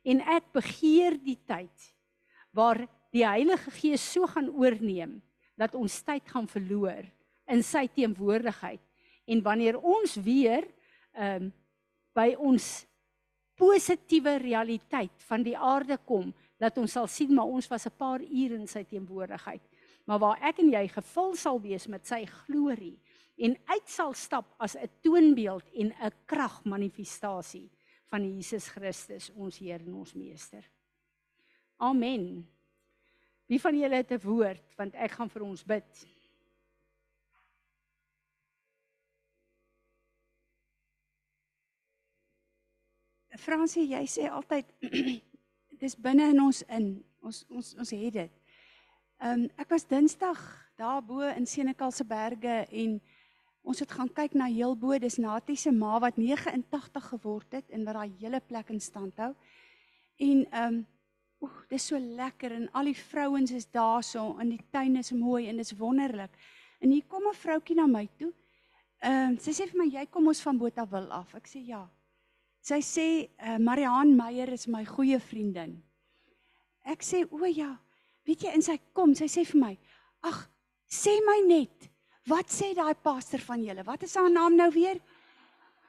En 0.04 0.20
ek 0.20 0.52
begeer 0.52 1.18
die 1.18 1.38
tyd 1.44 1.94
waar 2.52 2.86
die 3.10 3.26
Heilige 3.26 3.70
Gees 3.70 4.12
so 4.12 4.26
gaan 4.26 4.48
oorneem 4.48 5.22
dat 5.58 5.74
ons 5.74 6.02
tyd 6.06 6.22
gaan 6.30 6.46
verloor 6.46 7.04
in 7.48 7.62
sy 7.62 7.88
teenwoordigheid 7.90 8.80
En 9.28 9.42
wanneer 9.42 9.76
ons 9.78 10.16
weer 10.24 10.64
ehm 11.12 11.48
um, 11.48 11.54
by 12.18 12.32
ons 12.42 12.64
positiewe 13.54 14.32
realiteit 14.42 15.22
van 15.28 15.44
die 15.46 15.54
aarde 15.54 15.94
kom, 16.02 16.32
dat 16.58 16.78
ons 16.82 16.96
sal 16.96 17.06
sien 17.06 17.30
maar 17.34 17.46
ons 17.46 17.68
was 17.70 17.86
'n 17.86 17.94
paar 17.94 18.22
ure 18.22 18.54
in 18.54 18.66
sy 18.66 18.82
teenwoordigheid, 18.82 19.62
maar 20.04 20.18
waar 20.18 20.38
ek 20.42 20.58
en 20.58 20.72
jy 20.72 20.88
gevul 20.88 21.36
sal 21.36 21.60
wees 21.60 21.86
met 21.86 22.06
sy 22.06 22.24
glorie 22.26 22.98
en 23.36 23.54
uit 23.66 23.88
sal 23.88 24.14
stap 24.14 24.54
as 24.58 24.74
'n 24.74 24.90
toonbeeld 25.02 25.68
en 25.74 25.92
'n 25.92 26.12
kragmanifestasie 26.26 27.70
van 28.10 28.24
Jesus 28.24 28.68
Christus, 28.68 29.30
ons 29.36 29.58
Heer 29.58 29.80
en 29.80 29.94
ons 29.94 30.14
Meester. 30.14 30.64
Amen. 31.76 32.48
Wie 33.48 33.60
van 33.60 33.78
julle 33.78 33.96
het 33.96 34.12
'n 34.12 34.20
woord 34.20 34.76
want 34.76 34.94
ek 34.94 35.10
gaan 35.10 35.30
vir 35.30 35.42
ons 35.42 35.64
bid. 35.64 36.06
Fransie, 43.38 43.86
jy 43.88 44.04
sê 44.06 44.28
altyd 44.30 44.66
dis 45.82 45.96
binne 45.96 46.26
in 46.32 46.40
ons 46.42 46.62
in. 46.68 47.04
Ons 47.22 47.44
ons 47.48 47.74
ons 47.78 47.90
het 47.90 48.12
dit. 48.12 48.34
Ehm 49.18 49.44
um, 49.44 49.50
ek 49.56 49.70
was 49.70 49.86
Dinsdag 49.86 50.40
daarbo 50.76 51.20
in 51.20 51.46
Senekalse 51.46 52.04
berge 52.04 52.66
en 52.70 53.00
ons 53.62 53.80
het 53.80 53.90
gaan 53.92 54.12
kyk 54.12 54.34
na 54.34 54.46
Heelbo, 54.46 54.98
dis 54.98 55.18
Natie 55.18 55.56
se 55.56 55.70
ma 55.70 55.98
wat 55.98 56.16
89 56.16 57.08
geword 57.08 57.52
het 57.52 57.70
en 57.70 57.84
wat 57.84 57.94
daai 57.94 58.12
hele 58.20 58.40
plek 58.40 58.70
in 58.70 58.80
stand 58.80 59.16
hou. 59.16 59.32
En 60.18 60.46
ehm 60.50 60.74
um, 60.74 60.86
oek, 61.44 61.64
dis 61.70 61.86
so 61.90 61.98
lekker 61.98 62.52
en 62.56 62.68
al 62.78 62.90
die 62.90 62.96
vrouens 62.98 63.52
is 63.54 63.68
daarso 63.70 64.36
en 64.40 64.50
die 64.50 64.62
tuin 64.72 64.96
is 64.96 65.12
mooi 65.12 65.46
en 65.48 65.60
dis 65.60 65.74
wonderlik. 65.78 66.34
En 66.80 66.90
hier 66.90 67.04
kom 67.06 67.26
'n 67.28 67.34
vroutjie 67.34 67.76
na 67.76 67.86
my 67.86 68.08
toe. 68.18 68.32
Ehm 69.02 69.34
uh, 69.34 69.38
sy 69.38 69.52
sê 69.52 69.66
vir 69.70 69.78
my 69.78 69.86
jy 69.86 70.06
kom 70.06 70.26
ons 70.26 70.42
van 70.42 70.58
Botawil 70.58 71.10
af. 71.12 71.34
Ek 71.34 71.46
sê 71.46 71.62
ja. 71.66 71.88
Sy 72.60 72.80
sê 72.82 73.06
uh, 73.38 73.58
Mariaan 73.58 74.16
Meyer 74.16 74.52
is 74.52 74.66
my 74.66 74.84
goeie 74.84 75.20
vriendin. 75.20 75.82
Ek 76.84 77.02
sê 77.02 77.24
o 77.30 77.44
ja. 77.46 77.76
Weet 78.26 78.42
jy 78.42 78.54
in 78.54 78.62
sy 78.62 78.78
kom, 78.92 79.14
sy 79.14 79.24
sê 79.24 79.44
vir 79.44 79.60
my, 79.60 79.78
"Ag, 80.22 80.50
sê 80.90 81.14
my 81.24 81.40
net, 81.46 81.90
wat 82.26 82.50
sê 82.50 82.74
daai 82.74 82.94
pastor 82.94 83.40
van 83.40 83.62
julle? 83.62 83.84
Wat 83.84 84.02
is 84.02 84.14
haar 84.16 84.30
naam 84.30 84.56
nou 84.56 84.70
weer?" 84.70 85.00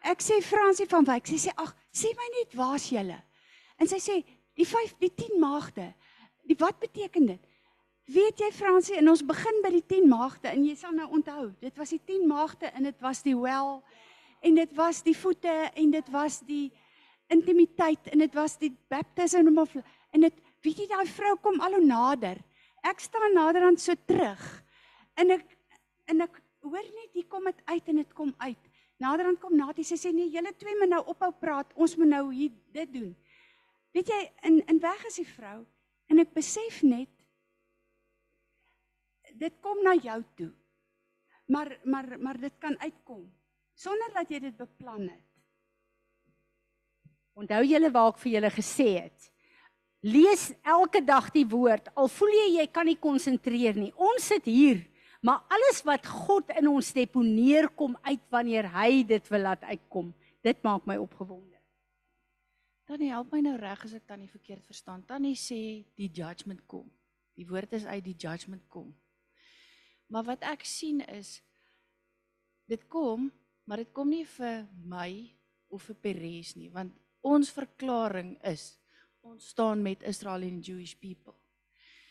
Ek 0.04 0.22
sê 0.22 0.42
Fransie 0.42 0.88
van 0.88 1.04
Wyk. 1.04 1.28
Sy 1.28 1.50
sê, 1.50 1.52
"Ag, 1.58 1.76
sê 1.92 2.08
my 2.16 2.30
net, 2.38 2.56
waar's 2.56 2.90
julle?" 2.90 3.22
En 3.80 3.88
sy 3.88 3.98
sê, 3.98 4.24
"Die 4.54 4.68
5, 4.68 4.96
die 5.00 5.14
10 5.16 5.40
maagde. 5.40 5.94
Die 6.44 6.56
wat 6.58 6.80
beteken 6.80 7.26
dit?" 7.26 7.40
Weet 8.10 8.40
jy 8.40 8.52
Fransie, 8.52 8.96
en 8.98 9.10
ons 9.10 9.22
begin 9.26 9.62
by 9.62 9.70
die 9.70 9.86
10 9.86 10.08
maagde 10.10 10.50
en 10.50 10.64
jy 10.66 10.74
sal 10.76 10.96
nou 10.98 11.06
onthou, 11.14 11.52
dit 11.62 11.76
was 11.78 11.90
die 11.90 12.02
10 12.06 12.28
maagde 12.28 12.66
en 12.74 12.84
dit 12.84 13.02
was 13.06 13.22
die 13.22 13.36
wel 13.38 13.84
en 14.42 14.56
dit 14.56 14.72
was 14.76 15.04
die 15.06 15.18
voete 15.18 15.54
en 15.76 15.92
dit 15.92 16.10
was 16.10 16.40
die 16.48 16.72
intimiteit 17.30 18.08
en 18.10 18.24
dit 18.24 18.34
was 18.34 18.58
die 18.58 18.72
baptism 18.90 19.52
of 19.62 19.76
en 20.12 20.26
dit 20.26 20.42
weet 20.66 20.82
jy 20.82 20.88
daai 20.90 21.06
vrou 21.06 21.36
kom 21.44 21.62
al 21.62 21.78
hoe 21.78 21.86
nader. 21.86 22.42
Ek 22.82 23.00
staan 23.04 23.36
nader 23.36 23.68
aan 23.68 23.78
so 23.78 23.94
terug. 24.10 24.42
En 25.20 25.36
ek 25.38 25.46
en 26.10 26.26
ek 26.26 26.42
hoor 26.66 26.82
net 26.82 27.14
hier 27.14 27.28
kom 27.30 27.46
dit 27.46 27.62
uit 27.70 27.94
en 27.94 28.02
dit 28.02 28.14
kom 28.18 28.34
uit. 28.42 28.70
Nader 29.00 29.30
aan 29.30 29.38
kom 29.40 29.54
Natie 29.56 29.86
sê 29.86 30.12
nee, 30.12 30.32
julle 30.34 30.52
twee 30.58 30.76
moet 30.82 30.92
nou 30.92 31.04
ophou 31.14 31.30
praat. 31.40 31.70
Ons 31.76 31.96
moet 31.96 32.10
nou 32.10 32.26
hier 32.34 32.52
dit 32.74 32.94
doen. 32.98 33.14
Weet 33.96 34.12
jy 34.12 34.20
in 34.50 34.60
in 34.70 34.82
weg 34.84 35.06
is 35.10 35.18
die 35.22 35.28
vrou 35.28 35.64
en 36.10 36.22
ek 36.22 36.34
besef 36.36 36.82
net 36.86 37.12
dit 39.40 39.56
kom 39.64 39.82
na 39.86 39.96
jou 39.98 40.20
toe. 40.38 40.52
Maar 41.50 41.74
maar 41.84 42.16
maar 42.20 42.38
dit 42.38 42.56
kan 42.62 42.78
uitkom 42.80 43.26
sonder 43.80 44.12
dat 44.14 44.30
jy 44.30 44.40
dit 44.44 44.58
beplan 44.58 45.08
het. 45.08 45.26
Onthou 47.40 47.64
julle 47.64 47.92
waar 47.96 48.12
ek 48.12 48.24
vir 48.24 48.34
julle 48.36 48.52
gesê 48.52 48.88
het. 49.00 49.30
Lees 50.04 50.50
elke 50.64 51.02
dag 51.04 51.30
die 51.36 51.46
woord. 51.48 51.90
Al 51.96 52.12
voel 52.12 52.34
jy 52.36 52.48
jy 52.60 52.68
kan 52.72 52.88
nie 52.88 53.00
konsentreer 53.00 53.76
nie. 53.80 53.92
Ons 53.96 54.28
sit 54.32 54.48
hier, 54.48 54.84
maar 55.24 55.46
alles 55.52 55.82
wat 55.88 56.08
God 56.08 56.52
in 56.60 56.68
ons 56.72 56.92
deponeer 56.96 57.70
kom 57.80 57.96
uit 58.08 58.24
wanneer 58.32 58.70
hy 58.76 59.04
dit 59.08 59.32
wil 59.32 59.48
laat 59.48 59.64
uitkom. 59.68 60.12
Dit 60.44 60.64
maak 60.64 60.88
my 60.88 61.00
opgewonde. 61.00 61.59
Tannie 62.90 63.12
help 63.14 63.30
my 63.30 63.44
nou 63.46 63.54
reg 63.62 63.84
as 63.86 63.94
ek 63.94 64.08
tannie 64.10 64.32
verkeerd 64.32 64.66
verstaan. 64.66 65.04
Tannie 65.06 65.36
sê 65.38 65.86
die 66.00 66.08
judgment 66.10 66.64
kom. 66.66 66.88
Die 67.38 67.46
woord 67.46 67.76
is 67.78 67.86
uit 67.86 68.02
die 68.08 68.16
judgment 68.18 68.66
kom. 68.74 68.88
Maar 70.10 70.26
wat 70.32 70.46
ek 70.50 70.66
sien 70.66 71.04
is 71.06 71.36
dit 72.70 72.82
kom, 72.90 73.28
maar 73.70 73.84
dit 73.84 73.92
kom 73.94 74.10
nie 74.10 74.26
vir 74.26 74.66
my 74.90 75.12
of 75.70 75.86
vir 75.86 76.00
Peres 76.02 76.56
nie, 76.58 76.72
want 76.74 76.96
ons 77.22 77.54
verklaring 77.54 78.34
is 78.50 78.72
ons 79.22 79.52
staan 79.54 79.84
met 79.86 80.02
Israel 80.10 80.48
en 80.48 80.58
Jewish 80.66 80.96
people. 80.98 81.36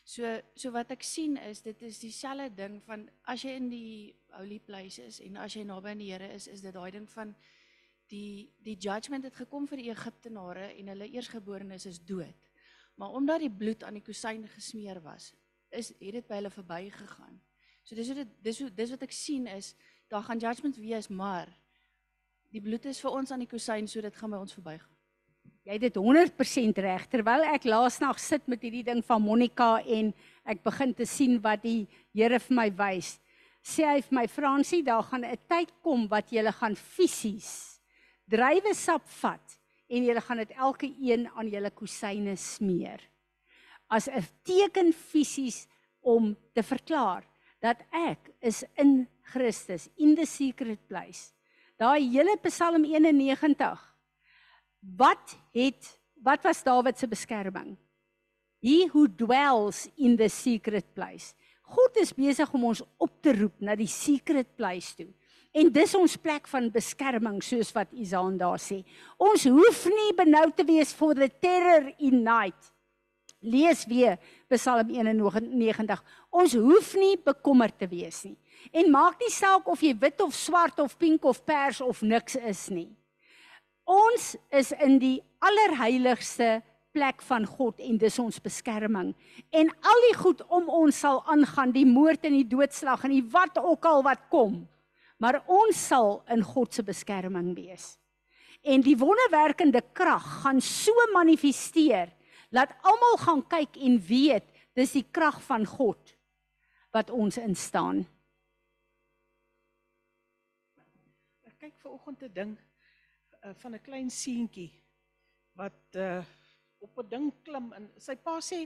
So 0.07 0.31
so 0.55 0.71
wat 0.73 0.95
ek 0.95 1.03
sien 1.03 1.35
is 1.43 1.65
dit 1.67 1.83
is 1.83 1.99
dieselfde 1.99 2.55
ding 2.55 2.79
van 2.87 3.09
as 3.27 3.43
jy 3.43 3.59
in 3.59 3.67
die 3.73 4.15
holy 4.39 4.61
places 4.63 5.19
en 5.27 5.43
as 5.43 5.59
jy 5.59 5.67
naby 5.67 5.91
aan 5.91 6.05
die 6.07 6.13
Here 6.13 6.31
is, 6.39 6.47
is 6.47 6.63
dit 6.63 6.75
daai 6.75 6.93
ding 6.95 7.11
van 7.11 7.35
die 8.11 8.49
die 8.65 8.77
judgment 8.77 9.25
het 9.25 9.37
gekom 9.37 9.67
vir 9.69 9.83
die 9.83 9.91
Egiptenare 9.93 10.73
en 10.79 10.93
hulle 10.93 11.09
eersgeborenes 11.13 11.87
is 11.87 12.01
dood. 12.05 12.51
Maar 12.99 13.15
omdat 13.15 13.45
die 13.45 13.53
bloed 13.53 13.85
aan 13.87 13.99
die 14.01 14.05
kusyn 14.05 14.47
gesmeer 14.51 15.01
was, 15.05 15.31
is 15.71 15.93
het 16.01 16.19
dit 16.19 16.27
by 16.27 16.41
hulle 16.41 16.51
verbygegaan. 16.51 17.39
So 17.85 17.97
dis 17.97 18.11
wat 18.13 18.23
dit 18.25 18.35
dis 18.45 18.61
hoe 18.65 18.71
dis 18.75 18.93
wat 18.95 19.05
ek 19.07 19.15
sien 19.15 19.47
is 19.53 19.75
daar 20.09 20.25
gaan 20.25 20.41
judgment 20.41 20.77
wees, 20.81 21.09
maar 21.09 21.51
die 22.53 22.63
bloed 22.65 22.89
is 22.89 23.01
vir 23.05 23.13
ons 23.13 23.33
aan 23.33 23.45
die 23.45 23.51
kusyn 23.51 23.89
so 23.89 24.01
dit 24.01 24.17
gaan 24.17 24.33
by 24.33 24.41
ons 24.41 24.57
verbygaan. 24.57 24.95
Jy 25.69 25.77
het 25.77 25.85
dit 25.85 25.97
100% 26.01 26.79
reg 26.81 27.07
terwyl 27.13 27.45
ek 27.53 27.67
laasnag 27.69 28.21
sit 28.21 28.47
met 28.49 28.63
hierdie 28.65 28.87
ding 28.87 29.03
van 29.05 29.21
Monica 29.21 29.83
en 29.85 30.15
ek 30.49 30.63
begin 30.65 30.95
te 30.97 31.05
sien 31.05 31.37
wat 31.45 31.61
die 31.63 31.85
Here 32.17 32.41
vir 32.41 32.57
my 32.57 32.71
wys. 32.73 33.19
Sê 33.61 33.85
hy 33.85 33.99
vir 34.01 34.17
my 34.17 34.25
Fransie, 34.33 34.81
daar 34.83 35.05
gaan 35.05 35.25
'n 35.29 35.37
tyd 35.47 35.71
kom 35.83 36.09
wat 36.09 36.33
jy 36.33 36.45
gaan 36.53 36.75
fisies 36.75 37.78
drywe 38.31 38.75
sap 38.77 39.07
vat 39.21 39.59
en 39.89 40.05
jy 40.05 40.21
gaan 40.21 40.43
dit 40.43 40.53
elke 40.57 40.89
een 41.01 41.27
aan 41.35 41.49
julle 41.49 41.71
kusyne 41.73 42.37
smeer. 42.37 43.01
As 43.89 44.09
'n 44.09 44.25
teken 44.45 44.93
fisies 44.93 45.67
om 46.01 46.37
te 46.55 46.63
verklaar 46.63 47.25
dat 47.61 47.79
ek 47.91 48.31
is 48.41 48.65
in 48.77 49.09
Christus 49.23 49.89
in 49.97 50.15
the 50.15 50.27
secret 50.27 50.79
place. 50.89 51.33
Daai 51.79 52.11
hele 52.11 52.37
Psalm 52.43 52.85
91. 52.85 53.97
Wat 54.97 55.37
het 55.55 55.99
wat 56.23 56.43
was 56.43 56.63
Dawid 56.63 56.99
se 56.99 57.07
beskerming? 57.07 57.77
He 58.61 58.89
who 58.93 59.07
dwells 59.07 59.89
in 59.97 60.17
the 60.17 60.29
secret 60.29 60.95
place. 60.95 61.35
God 61.63 61.97
is 61.97 62.15
besig 62.15 62.53
om 62.55 62.65
ons 62.65 62.83
op 62.99 63.13
te 63.23 63.35
roep 63.37 63.61
na 63.61 63.77
die 63.79 63.91
secret 63.91 64.57
place 64.57 64.97
toe. 64.97 65.11
En 65.59 65.71
dis 65.75 65.95
ons 65.99 66.17
plek 66.23 66.47
van 66.53 66.69
beskerming 66.71 67.39
soos 67.43 67.73
wat 67.75 67.91
Isaan 67.99 68.37
daar 68.39 68.61
sê. 68.63 68.83
Ons 69.19 69.49
hoef 69.51 69.87
nie 69.91 70.13
benou 70.19 70.47
te 70.55 70.67
wees 70.69 70.93
for 70.95 71.19
the 71.19 71.29
terror 71.43 71.89
in 71.99 72.23
night. 72.23 72.71
Lees 73.41 73.85
weer 73.87 74.19
Psalm 74.51 74.91
91. 74.91 76.03
Ons 76.31 76.55
hoef 76.59 76.95
nie 76.99 77.17
bekommerd 77.23 77.79
te 77.79 77.89
wees 77.91 78.23
nie. 78.27 78.37
En 78.75 78.91
maak 78.91 79.19
nie 79.23 79.31
saak 79.35 79.67
of 79.71 79.83
jy 79.83 79.95
wit 79.99 80.23
of 80.23 80.35
swart 80.35 80.79
of 80.83 80.97
pink 80.99 81.27
of 81.27 81.45
pers 81.47 81.81
of 81.83 82.03
niks 82.03 82.39
is 82.39 82.67
nie. 82.75 82.89
Ons 83.89 84.35
is 84.55 84.73
in 84.85 84.99
die 85.01 85.19
allerheiligste 85.43 86.59
plek 86.93 87.23
van 87.25 87.47
God 87.47 87.79
en 87.83 87.99
dis 88.01 88.19
ons 88.19 88.43
beskerming. 88.43 89.15
En 89.55 89.71
al 89.71 90.03
die 90.09 90.17
goed 90.19 90.43
om 90.49 90.67
ons 90.83 90.99
sal 91.07 91.23
aangaan, 91.31 91.73
die 91.73 91.87
moord 91.87 92.27
en 92.27 92.35
die 92.37 92.49
doodslag 92.49 93.07
en 93.07 93.15
die 93.15 93.25
wat 93.33 93.59
ook 93.63 93.87
al 93.87 94.05
wat 94.07 94.27
kom. 94.33 94.67
Maar 95.19 95.43
ons 95.47 95.87
sal 95.87 96.23
in 96.31 96.43
God 96.43 96.75
se 96.75 96.83
beskerming 96.83 97.55
wees. 97.57 97.97
En 98.63 98.83
die 98.83 98.97
wonderwerkende 98.99 99.83
krag 99.93 100.25
gaan 100.43 100.61
so 100.63 100.93
manifesteer 101.13 102.15
Laat 102.49 102.73
almal 102.81 103.17
gaan 103.21 103.43
kyk 103.49 103.77
en 103.85 103.99
weet 104.01 104.47
dis 104.79 104.95
die 104.97 105.05
krag 105.05 105.41
van 105.45 105.67
God 105.69 106.15
wat 106.95 107.11
ons 107.13 107.37
instaan. 107.43 108.01
Ek 111.45 111.59
kyk 111.61 111.77
ver 111.83 111.93
oggend 111.93 112.23
te 112.25 112.31
ding 112.33 112.55
uh, 113.45 113.53
van 113.61 113.75
'n 113.77 113.85
klein 113.85 114.09
seentjie 114.11 114.71
wat 115.61 116.01
uh, 116.01 116.25
op 116.81 116.99
'n 117.05 117.09
ding 117.09 117.29
klim 117.45 117.73
en 117.77 117.91
sy 117.99 118.17
pa 118.17 118.39
sê 118.41 118.65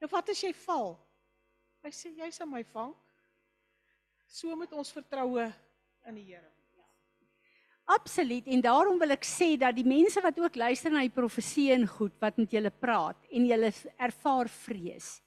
nou 0.00 0.10
wat 0.10 0.28
as 0.28 0.44
jy 0.44 0.52
val? 0.52 0.98
Hy 1.80 1.90
sê 1.90 2.12
jy 2.12 2.30
sal 2.30 2.46
my 2.46 2.64
vang. 2.64 2.92
So 4.34 4.50
moet 4.58 4.72
ons 4.74 4.90
vertroue 4.90 5.46
in 6.08 6.16
die 6.18 6.24
Here. 6.32 6.48
Absoluut 7.94 8.46
en 8.50 8.62
daarom 8.64 8.96
wil 8.98 9.12
ek 9.14 9.26
sê 9.28 9.52
dat 9.60 9.76
die 9.76 9.84
mense 9.86 10.18
wat 10.24 10.38
ook 10.40 10.56
luister 10.56 10.90
na 10.90 11.04
die 11.04 11.12
profesie 11.12 11.68
en 11.74 11.84
goed 11.86 12.14
wat 12.18 12.40
met 12.40 12.54
julle 12.56 12.72
praat 12.72 13.28
en 13.30 13.44
julle 13.46 13.68
ervaar 14.00 14.48
vrees. 14.50 15.20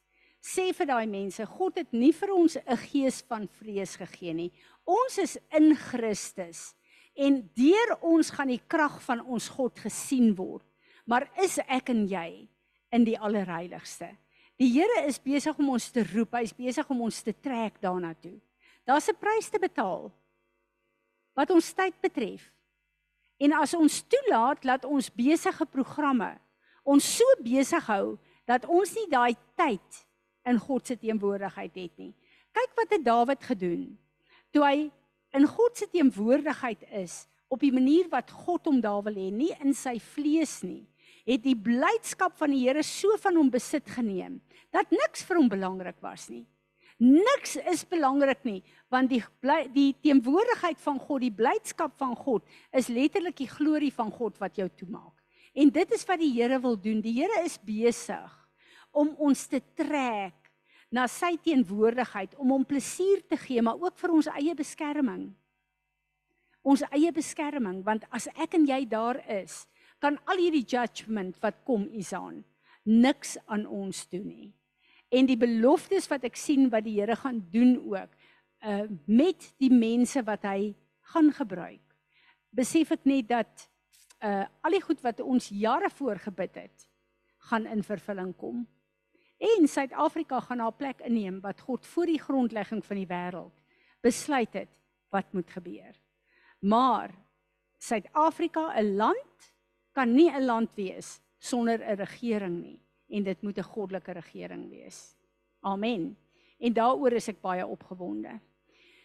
Sê 0.43 0.73
vir 0.75 0.89
daai 0.89 1.05
mense, 1.07 1.45
God 1.45 1.77
het 1.79 1.93
nie 1.95 2.11
vir 2.17 2.33
ons 2.33 2.57
'n 2.57 2.77
gees 2.89 3.21
van 3.29 3.47
vrees 3.61 3.95
gegee 3.95 4.33
nie. 4.33 4.51
Ons 4.83 5.17
is 5.23 5.37
in 5.55 5.75
Christus 5.75 6.73
en 7.15 7.47
deur 7.55 7.95
ons 8.01 8.29
gaan 8.29 8.51
die 8.51 8.63
krag 8.67 8.99
van 9.03 9.21
ons 9.21 9.47
God 9.47 9.79
gesien 9.79 10.35
word. 10.35 10.65
Maar 11.05 11.29
is 11.43 11.59
ek 11.59 11.89
en 11.89 12.07
jy 12.07 12.49
in 12.91 13.05
die 13.05 13.17
allerheiligste? 13.17 14.17
Die 14.59 14.73
Here 14.73 15.05
is 15.07 15.19
besig 15.19 15.57
om 15.59 15.69
ons 15.69 15.91
te 15.91 16.03
roep, 16.03 16.33
hy's 16.33 16.51
besig 16.51 16.89
om 16.89 17.01
ons 17.01 17.23
te 17.23 17.31
trek 17.31 17.79
daarna 17.79 18.13
toe. 18.13 18.41
Daar's 18.87 19.09
'n 19.09 19.19
prys 19.19 19.49
te 19.49 19.59
betaal 19.59 20.11
wat 21.35 21.49
ons 21.51 21.73
tyd 21.73 21.93
betref. 22.01 22.51
En 23.37 23.53
as 23.53 23.73
ons 23.73 24.03
toelaat 24.07 24.61
dat 24.61 24.85
ons 24.85 25.13
besige 25.13 25.65
programme 25.65 26.39
ons 26.87 27.03
so 27.17 27.25
besig 27.43 27.85
hou 27.91 28.17
dat 28.47 28.65
ons 28.65 28.93
nie 28.95 29.07
daai 29.11 29.35
tyd 29.59 30.03
in 30.47 30.59
God 30.63 30.87
se 30.87 30.95
teenwoordigheid 30.95 31.75
het 31.75 31.97
nie. 31.99 32.13
Kyk 32.55 32.75
wat 32.79 32.93
het 32.95 33.03
Dawid 33.03 33.43
gedoen. 33.43 33.97
Toe 34.55 34.63
hy 34.63 34.77
in 35.35 35.47
God 35.51 35.77
se 35.77 35.87
teenwoordigheid 35.91 36.85
is, 37.03 37.27
op 37.51 37.59
die 37.59 37.71
manier 37.71 38.07
wat 38.11 38.31
God 38.31 38.67
hom 38.67 38.79
daar 38.83 39.03
wil 39.03 39.15
hê, 39.15 39.27
nie 39.31 39.51
in 39.63 39.75
sy 39.75 39.97
vlees 39.99 40.61
nie, 40.63 40.87
het 41.27 41.43
die 41.43 41.55
blydskap 41.55 42.37
van 42.39 42.53
die 42.55 42.63
Here 42.63 42.83
so 42.83 43.17
van 43.19 43.35
hom 43.35 43.51
besit 43.51 43.87
geneem 43.91 44.39
dat 44.71 44.91
niks 44.91 45.25
vir 45.27 45.39
hom 45.39 45.49
belangrik 45.51 45.99
was 46.03 46.29
nie. 46.31 46.45
Niks 46.97 47.59
is 47.69 47.83
belangrik 47.85 48.41
nie, 48.47 48.63
want 48.89 49.11
die 49.11 49.21
die 49.75 49.91
teenwoordigheid 50.01 50.79
van 50.81 50.97
God, 50.97 51.21
die 51.21 51.33
blydskap 51.33 51.93
van 52.01 52.15
God 52.17 52.45
is 52.73 52.89
letterlik 52.89 53.37
die 53.37 53.49
glorie 53.49 53.93
van 53.93 54.09
God 54.11 54.39
wat 54.41 54.57
jou 54.57 54.65
toemaak. 54.79 55.13
En 55.53 55.69
dit 55.69 55.93
is 55.93 56.05
wat 56.09 56.19
die 56.21 56.33
Here 56.33 56.57
wil 56.61 56.77
doen. 56.77 57.01
Die 57.01 57.13
Here 57.19 57.43
is 57.45 57.59
besig 57.61 58.33
om 58.91 59.13
ons 59.21 59.45
te 59.45 59.61
trek 59.77 60.33
na 60.89 61.05
sy 61.11 61.35
teenwoordigheid, 61.43 62.33
om 62.39 62.55
hom 62.55 62.65
plesier 62.65 63.21
te 63.29 63.37
gee, 63.37 63.61
maar 63.61 63.77
ook 63.77 63.97
vir 63.99 64.13
ons 64.17 64.29
eie 64.33 64.55
beskerming. 64.57 65.27
Ons 66.65 66.81
eie 66.89 67.11
beskerming, 67.13 67.83
want 67.85 68.07
as 68.09 68.29
ek 68.33 68.55
en 68.57 68.65
jy 68.65 68.85
daar 68.89 69.19
is, 69.43 69.65
kan 70.01 70.17
al 70.25 70.39
hierdie 70.41 70.65
judgement 70.65 71.37
wat 71.43 71.61
kom 71.67 71.85
Isaan 71.93 72.41
niks 72.87 73.35
aan 73.51 73.65
ons 73.67 74.05
doen 74.09 74.25
nie 74.25 74.56
en 75.09 75.27
die 75.27 75.39
beloftes 75.39 76.07
wat 76.11 76.25
ek 76.27 76.35
sien 76.39 76.67
wat 76.73 76.85
die 76.87 76.97
Here 76.99 77.15
gaan 77.15 77.41
doen 77.51 77.77
ook 77.85 78.15
uh 78.65 78.87
met 79.05 79.53
die 79.61 79.71
mense 79.71 80.23
wat 80.25 80.43
hy 80.49 80.73
gaan 81.13 81.29
gebruik. 81.31 81.83
Besef 82.49 82.91
ek 82.91 83.05
net 83.05 83.29
dat 83.29 83.67
uh 84.25 84.45
al 84.65 84.75
die 84.75 84.83
goed 84.83 85.03
wat 85.05 85.21
ons 85.21 85.49
jare 85.53 85.89
voor 85.93 86.19
gebid 86.19 86.55
het 86.55 86.87
gaan 87.49 87.67
in 87.69 87.83
vervulling 87.83 88.33
kom. 88.35 88.65
En 89.37 89.67
Suid-Afrika 89.69 90.39
gaan 90.41 90.59
haar 90.59 90.73
plek 90.73 91.03
inneem 91.05 91.39
wat 91.41 91.61
God 91.61 91.85
voor 91.85 92.09
die 92.09 92.19
grondlegging 92.19 92.81
van 92.85 92.97
die 92.97 93.07
wêreld 93.07 93.53
besluit 94.01 94.53
het 94.53 94.73
wat 95.13 95.33
moet 95.33 95.49
gebeur. 95.49 95.93
Maar 96.59 97.13
Suid-Afrika, 97.77 98.73
'n 98.73 98.95
land 98.95 99.53
kan 99.93 100.13
nie 100.13 100.31
'n 100.31 100.45
land 100.45 100.75
wees 100.75 101.21
sonder 101.37 101.79
'n 101.79 101.95
regering 101.95 102.61
nie 102.61 102.86
en 103.09 103.23
dit 103.23 103.41
moet 103.41 103.57
'n 103.57 103.71
goddelike 103.73 104.11
regering 104.11 104.69
wees. 104.69 105.15
Amen. 105.59 106.17
En 106.59 106.73
daaroor 106.73 107.11
is 107.11 107.27
ek 107.27 107.41
baie 107.41 107.65
opgewonde. 107.65 108.39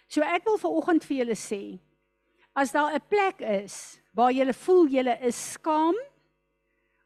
So 0.09 0.21
ek 0.21 0.45
wil 0.45 0.59
vanoggend 0.59 1.05
vir 1.05 1.17
julle 1.17 1.37
sê 1.37 1.79
as 2.55 2.73
daar 2.73 2.95
'n 2.95 3.09
plek 3.09 3.41
is 3.41 4.01
waar 4.13 4.33
jy 4.33 4.53
voel 4.53 4.89
jy 4.89 5.19
is 5.21 5.53
skaam 5.53 5.95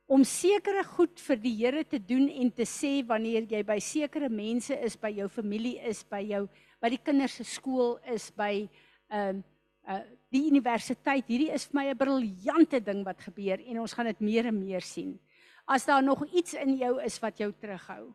om 0.07 0.25
sekere 0.25 0.85
goed 0.85 1.21
vir 1.21 1.37
die 1.37 1.55
Here 1.57 1.85
te 1.85 1.99
doen 1.99 2.29
en 2.29 2.51
te 2.51 2.63
sê 2.63 3.07
wanneer 3.07 3.43
jy 3.43 3.63
by 3.63 3.79
sekere 3.79 4.29
mense 4.29 4.75
is, 4.75 4.97
by 4.97 5.11
jou 5.11 5.29
familie 5.29 5.79
is, 5.83 6.05
by 6.05 6.23
jou 6.23 6.49
by 6.81 6.89
die 6.89 7.03
kinders 7.03 7.35
se 7.35 7.45
skool 7.45 7.99
is, 8.07 8.31
by 8.31 8.69
ehm 9.11 9.39
uh, 9.39 9.43
uh 9.87 10.03
die 10.35 10.51
universiteit. 10.51 11.25
Hierdie 11.29 11.53
is 11.55 11.65
vir 11.67 11.75
my 11.79 11.87
'n 11.91 11.97
briljante 11.97 12.81
ding 12.81 13.05
wat 13.05 13.21
gebeur 13.21 13.61
en 13.61 13.81
ons 13.81 13.93
gaan 13.93 14.07
dit 14.07 14.21
meer 14.21 14.47
en 14.47 14.59
meer 14.59 14.83
sien 14.83 15.19
as 15.67 15.85
daar 15.85 16.03
nog 16.03 16.25
iets 16.31 16.55
in 16.55 16.77
jou 16.79 16.97
is 17.03 17.19
wat 17.23 17.39
jou 17.39 17.51
terughou. 17.53 18.13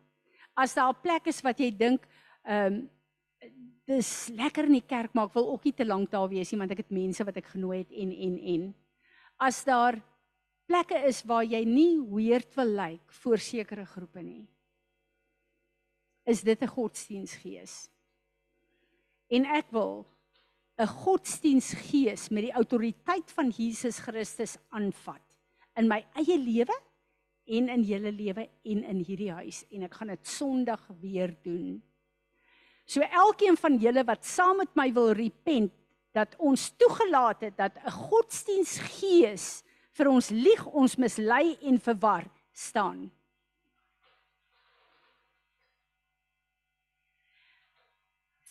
As 0.56 0.74
daar 0.74 0.92
'n 0.92 1.00
plek 1.02 1.26
is 1.26 1.40
wat 1.40 1.58
jy 1.58 1.70
dink, 1.70 2.06
ehm 2.44 2.72
um, 2.72 2.90
dis 3.86 4.28
lekker 4.28 4.64
in 4.64 4.78
die 4.78 4.86
kerk, 4.86 5.14
maar 5.14 5.26
ek 5.26 5.34
wil 5.34 5.50
ook 5.52 5.64
nie 5.64 5.74
te 5.74 5.84
lank 5.84 6.10
daar 6.10 6.28
wees 6.28 6.52
nie 6.52 6.58
want 6.58 6.70
ek 6.70 6.84
het 6.84 6.90
mense 6.90 7.24
wat 7.24 7.36
ek 7.36 7.46
genooi 7.46 7.78
het 7.78 7.92
en 7.92 8.12
en 8.12 8.38
en. 8.38 8.74
As 9.38 9.64
daar 9.64 10.00
plekke 10.66 10.96
is 11.08 11.22
waar 11.28 11.44
jy 11.44 11.64
nie 11.64 12.00
weird 12.00 12.54
wil 12.54 12.66
lyk 12.66 12.90
like 12.90 13.12
voor 13.22 13.38
sekere 13.38 13.84
groepe 13.86 14.22
nie. 14.22 14.46
Is 16.24 16.42
dit 16.42 16.62
'n 16.62 16.66
godsdiensgees? 16.66 17.90
En 19.28 19.44
ek 19.44 19.66
wil 19.70 20.06
'n 20.78 20.86
godsdiensgees 20.86 22.30
met 22.30 22.44
die 22.44 22.52
autoriteit 22.52 23.30
van 23.30 23.50
Jesus 23.50 23.98
Christus 23.98 24.56
aanvat 24.70 25.22
in 25.76 25.88
my 25.88 26.04
eie 26.14 26.38
lewe 26.38 26.74
en 27.46 27.68
in 27.68 27.82
julle 27.82 28.12
lewe 28.12 28.48
en 28.62 28.84
in 28.84 29.00
hierdie 29.04 29.32
huis 29.32 29.64
en 29.70 29.86
ek 29.88 29.94
gaan 29.98 30.12
dit 30.14 30.28
Sondag 30.28 30.82
weer 31.00 31.34
doen. 31.42 31.80
So 32.86 33.00
elkeen 33.02 33.56
van 33.56 33.78
julle 33.82 34.04
wat 34.04 34.26
saam 34.26 34.62
met 34.62 34.74
my 34.78 34.90
wil 34.92 35.12
repent 35.16 35.72
dat 36.12 36.34
ons 36.38 36.70
toegelaat 36.76 37.40
het 37.40 37.56
dat 37.56 37.72
'n 37.76 37.90
godsdiensgees 37.90 39.62
vir 39.92 40.08
ons 40.08 40.30
lieg, 40.30 40.66
ons 40.66 40.96
mislei 40.96 41.56
en 41.62 41.80
verwar 41.80 42.24
staan. 42.52 43.10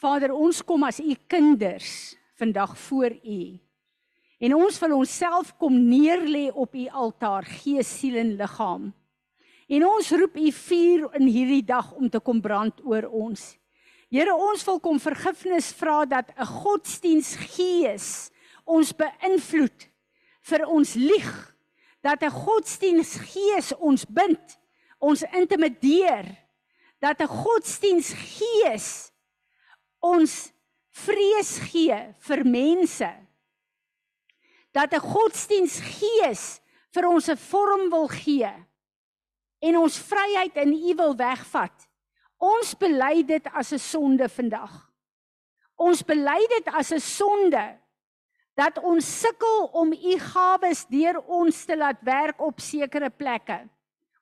Vader, 0.01 0.33
ons 0.33 0.63
kom 0.65 0.83
as 0.83 0.99
u 0.99 1.13
kinders 1.27 2.15
vandag 2.33 2.77
voor 2.77 3.13
u. 3.23 3.59
En 4.41 4.55
ons 4.57 4.79
wil 4.81 4.95
onsself 4.97 5.51
kom 5.61 5.75
neerlê 5.85 6.47
op 6.49 6.73
u 6.73 6.87
altaar, 6.89 7.45
gees, 7.45 7.89
siel 7.99 8.17
en 8.17 8.33
liggaam. 8.39 8.87
En 9.69 9.85
ons 9.85 10.09
roep 10.17 10.39
u 10.41 10.51
vuur 10.51 11.03
in 11.19 11.27
hierdie 11.29 11.63
dag 11.63 11.91
om 11.93 12.09
te 12.09 12.19
kom 12.19 12.41
brand 12.41 12.81
oor 12.81 13.05
ons. 13.05 13.43
Here, 14.09 14.33
ons 14.33 14.65
wil 14.65 14.81
kom 14.83 14.97
vergifnis 14.99 15.69
vra 15.77 16.03
dat 16.09 16.33
'n 16.35 16.45
godsdiensgees 16.45 18.31
ons 18.65 18.91
beïnvloed 18.91 19.87
vir 20.41 20.65
ons 20.65 20.93
lieg. 20.95 21.55
Dat 22.01 22.23
'n 22.23 22.33
godsdiensgees 22.33 23.73
ons 23.77 24.05
bind, 24.05 24.59
ons 24.99 25.23
intimideer. 25.23 26.25
Dat 26.99 27.21
'n 27.21 27.27
godsdiensgees 27.27 29.11
ons 30.01 30.51
vrees 30.89 31.59
gee 31.59 32.15
vir 32.19 32.45
mense 32.45 33.20
dat 34.71 34.93
'n 34.93 34.99
godsdiensgees 34.99 36.61
vir 36.93 37.07
ons 37.07 37.27
'n 37.29 37.37
vorm 37.37 37.89
wil 37.89 38.07
gee 38.07 38.51
en 39.59 39.77
ons 39.77 39.99
vryheid 39.99 40.55
in 40.55 40.73
U 40.73 40.95
wil 40.95 41.15
wegvat. 41.15 41.87
Ons 42.37 42.73
bely 42.77 43.23
dit 43.23 43.45
as 43.53 43.71
'n 43.71 43.79
sonde 43.79 44.29
vandag. 44.29 44.89
Ons 45.75 46.01
bely 46.03 46.47
dit 46.49 46.67
as 46.73 46.91
'n 46.91 46.99
sonde 46.99 47.79
dat 48.55 48.77
ons 48.77 49.19
sukkel 49.19 49.69
om 49.73 49.93
U 49.93 50.19
gawes 50.19 50.85
deur 50.85 51.21
ons 51.27 51.65
te 51.65 51.77
laat 51.77 52.01
werk 52.01 52.41
op 52.41 52.59
sekere 52.59 53.09
plekke. 53.09 53.69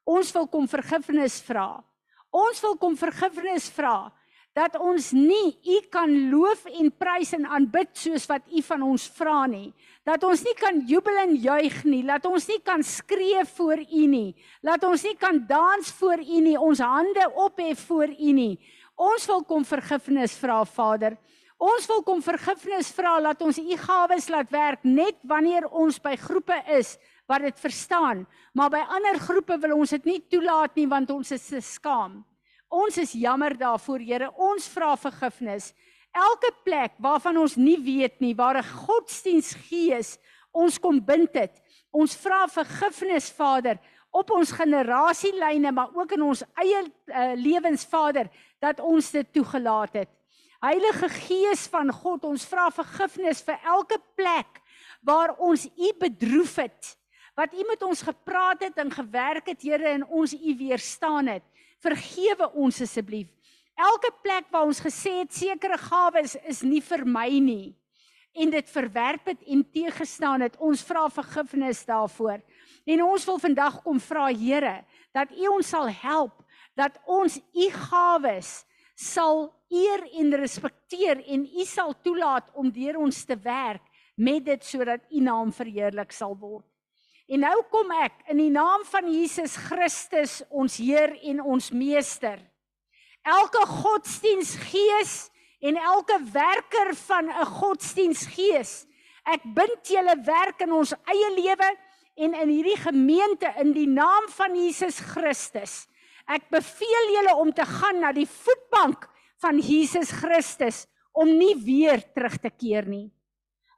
Ons 0.03 0.31
wil 0.31 0.47
kom 0.47 0.67
vergifnis 0.67 1.41
vra. 1.41 1.83
Ons 2.29 2.61
wil 2.61 2.77
kom 2.77 2.97
vergifnis 2.97 3.69
vra 3.69 4.11
dat 4.57 4.75
ons 4.81 5.11
nie 5.13 5.57
u 5.63 5.77
kan 5.93 6.09
loof 6.31 6.65
en 6.71 6.89
prys 6.91 7.33
en 7.37 7.45
aanbid 7.45 7.91
soos 7.93 8.25
wat 8.29 8.47
u 8.49 8.61
van 8.65 8.83
ons 8.83 9.05
vra 9.15 9.45
nie. 9.47 9.69
Dat 10.07 10.23
ons 10.25 10.41
nie 10.43 10.55
kan 10.57 10.81
jubel 10.89 11.17
en 11.21 11.35
juig 11.37 11.83
nie, 11.85 12.01
laat 12.03 12.25
ons 12.25 12.47
nie 12.49 12.59
kan 12.65 12.83
skree 12.83 13.43
voor 13.55 13.79
u 13.79 14.05
nie. 14.09 14.35
Laat 14.65 14.83
ons 14.83 15.03
nie 15.05 15.15
kan 15.19 15.43
dans 15.47 15.91
voor 15.99 16.23
u 16.23 16.41
nie, 16.41 16.57
ons 16.57 16.81
hande 16.81 17.29
ophef 17.35 17.85
voor 17.87 18.09
u 18.09 18.33
nie. 18.33 18.53
Ons 18.99 19.27
wil 19.29 19.45
kom 19.47 19.63
vergifnis 19.63 20.33
vra, 20.39 20.63
Vader. 20.65 21.15
Ons 21.59 21.85
wil 21.91 22.01
kom 22.07 22.21
vergifnis 22.23 22.89
vra 22.95 23.17
dat 23.23 23.41
ons 23.43 23.57
u 23.59 23.77
gawes 23.77 24.29
laat 24.31 24.51
werk 24.51 24.83
net 24.87 25.17
wanneer 25.27 25.67
ons 25.67 25.99
by 25.99 26.15
groepe 26.15 26.55
is 26.77 26.95
wat 27.27 27.43
dit 27.43 27.59
verstaan, 27.59 28.23
maar 28.55 28.71
by 28.73 28.79
ander 28.95 29.19
groepe 29.21 29.59
wil 29.61 29.75
ons 29.77 29.91
dit 29.93 30.07
nie 30.07 30.21
toelaat 30.31 30.79
nie 30.79 30.87
want 30.89 31.11
ons 31.13 31.35
is 31.35 31.43
se 31.51 31.59
skaam. 31.61 32.23
Ons 32.69 32.99
is 33.01 33.15
jammer 33.17 33.55
daarvoor, 33.57 33.99
Here. 34.05 34.29
Ons 34.37 34.67
vra 34.69 34.93
vergifnis. 34.97 35.71
Elke 36.13 36.51
plek 36.63 36.93
waarvan 37.01 37.37
ons 37.41 37.55
nie 37.57 37.77
weet 37.81 38.19
nie 38.21 38.35
waar 38.37 38.57
'n 38.57 38.73
godsdiensgees 38.85 40.17
ons 40.53 40.77
kom 40.77 40.99
bind 41.01 41.33
het. 41.33 41.61
Ons 41.91 42.15
vra 42.15 42.47
vergifnis, 42.47 43.31
Vader, 43.31 43.79
op 44.11 44.29
ons 44.31 44.51
generasielyne, 44.51 45.71
maar 45.71 45.89
ook 45.93 46.11
in 46.11 46.21
ons 46.21 46.43
eie 46.57 46.81
uh, 46.81 47.33
lewens, 47.35 47.85
Vader, 47.85 48.29
dat 48.59 48.79
ons 48.79 49.11
dit 49.11 49.33
toegelaat 49.33 49.93
het. 49.93 50.09
Heilige 50.61 51.09
Gees 51.09 51.67
van 51.67 51.91
God, 51.91 52.23
ons 52.23 52.45
vra 52.45 52.69
vergifnis 52.69 53.41
vir 53.41 53.57
elke 53.65 53.97
plek 54.15 54.61
waar 55.01 55.35
ons 55.37 55.65
U 55.65 55.93
bedroef 55.99 56.55
het. 56.55 56.97
Wat 57.35 57.53
U 57.53 57.63
met 57.67 57.81
ons 57.83 58.01
gepraat 58.01 58.61
het 58.61 58.77
en 58.77 58.91
gewerk 58.91 59.47
het, 59.47 59.61
Here, 59.61 59.87
en 59.87 60.05
ons 60.05 60.33
U 60.33 60.57
weerstaan 60.57 61.27
het 61.27 61.43
vergewe 61.83 62.49
ons 62.53 62.81
asseblief. 62.81 63.27
Elke 63.79 64.11
plek 64.23 64.49
waar 64.51 64.67
ons 64.67 64.81
gesê 64.83 65.21
het 65.21 65.33
sekere 65.33 65.77
gawes 65.79 66.35
is 66.47 66.63
nie 66.63 66.81
vir 66.83 67.05
my 67.07 67.29
nie 67.39 67.75
en 68.39 68.51
dit 68.53 68.69
verwerp 68.69 69.25
het 69.31 69.41
en 69.49 69.63
teëgestaan 69.73 70.43
het, 70.45 70.57
ons 70.61 70.83
vra 70.85 71.07
vergifnis 71.09 71.81
daarvoor. 71.87 72.39
En 72.85 73.03
ons 73.03 73.25
wil 73.25 73.39
vandag 73.41 73.81
kom 73.83 73.99
vra 73.99 74.27
Here 74.33 74.79
dat 75.15 75.31
U 75.33 75.47
ons 75.55 75.69
sal 75.69 75.89
help 75.89 76.35
dat 76.77 76.95
ons 77.09 77.39
U 77.39 77.69
gawes 77.89 78.63
sal 78.95 79.49
eer 79.69 80.05
en 80.21 80.35
respekteer 80.39 81.23
en 81.25 81.45
U 81.45 81.65
sal 81.65 81.95
toelaat 82.03 82.49
om 82.53 82.71
deur 82.71 83.01
ons 83.01 83.25
te 83.25 83.35
werk 83.43 83.83
met 84.15 84.45
dit 84.45 84.63
sodat 84.65 85.03
U 85.09 85.21
naam 85.23 85.51
verheerlik 85.55 86.11
sal 86.15 86.35
word. 86.37 86.65
En 87.29 87.43
nou 87.45 87.55
kom 87.69 87.91
ek 88.01 88.23
in 88.33 88.41
die 88.41 88.49
naam 88.49 88.83
van 88.89 89.09
Jesus 89.13 89.55
Christus, 89.69 90.41
ons 90.49 90.79
Heer 90.81 91.13
en 91.29 91.43
ons 91.45 91.71
Meester. 91.71 92.39
Elke 93.21 93.65
godsdiensgees 93.69 95.29
en 95.61 95.77
elke 95.77 96.17
werker 96.33 96.95
van 96.95 97.29
'n 97.29 97.45
godsdiensgees, 97.45 98.89
Ek 99.29 99.43
bind 99.55 99.89
julle 99.91 100.15
werk 100.25 100.63
in 100.65 100.73
ons 100.73 100.93
eie 101.11 101.29
lewe 101.35 101.69
en 102.19 102.35
in 102.35 102.51
hierdie 102.51 102.79
gemeente 102.79 103.51
in 103.61 103.73
die 103.75 103.87
naam 103.89 104.27
van 104.33 104.55
Jesus 104.57 104.99
Christus. 105.11 105.83
Ek 106.29 106.47
beveel 106.53 107.13
julle 107.15 107.35
om 107.41 107.51
te 107.53 107.65
gaan 107.65 108.01
na 108.03 108.13
die 108.15 108.27
voetbank 108.29 109.07
van 109.41 109.59
Jesus 109.61 110.11
Christus 110.21 110.85
om 111.13 111.29
nie 111.37 111.55
weer 111.61 112.01
terug 112.15 112.37
te 112.41 112.51
keer 112.53 112.87
nie. 112.89 113.09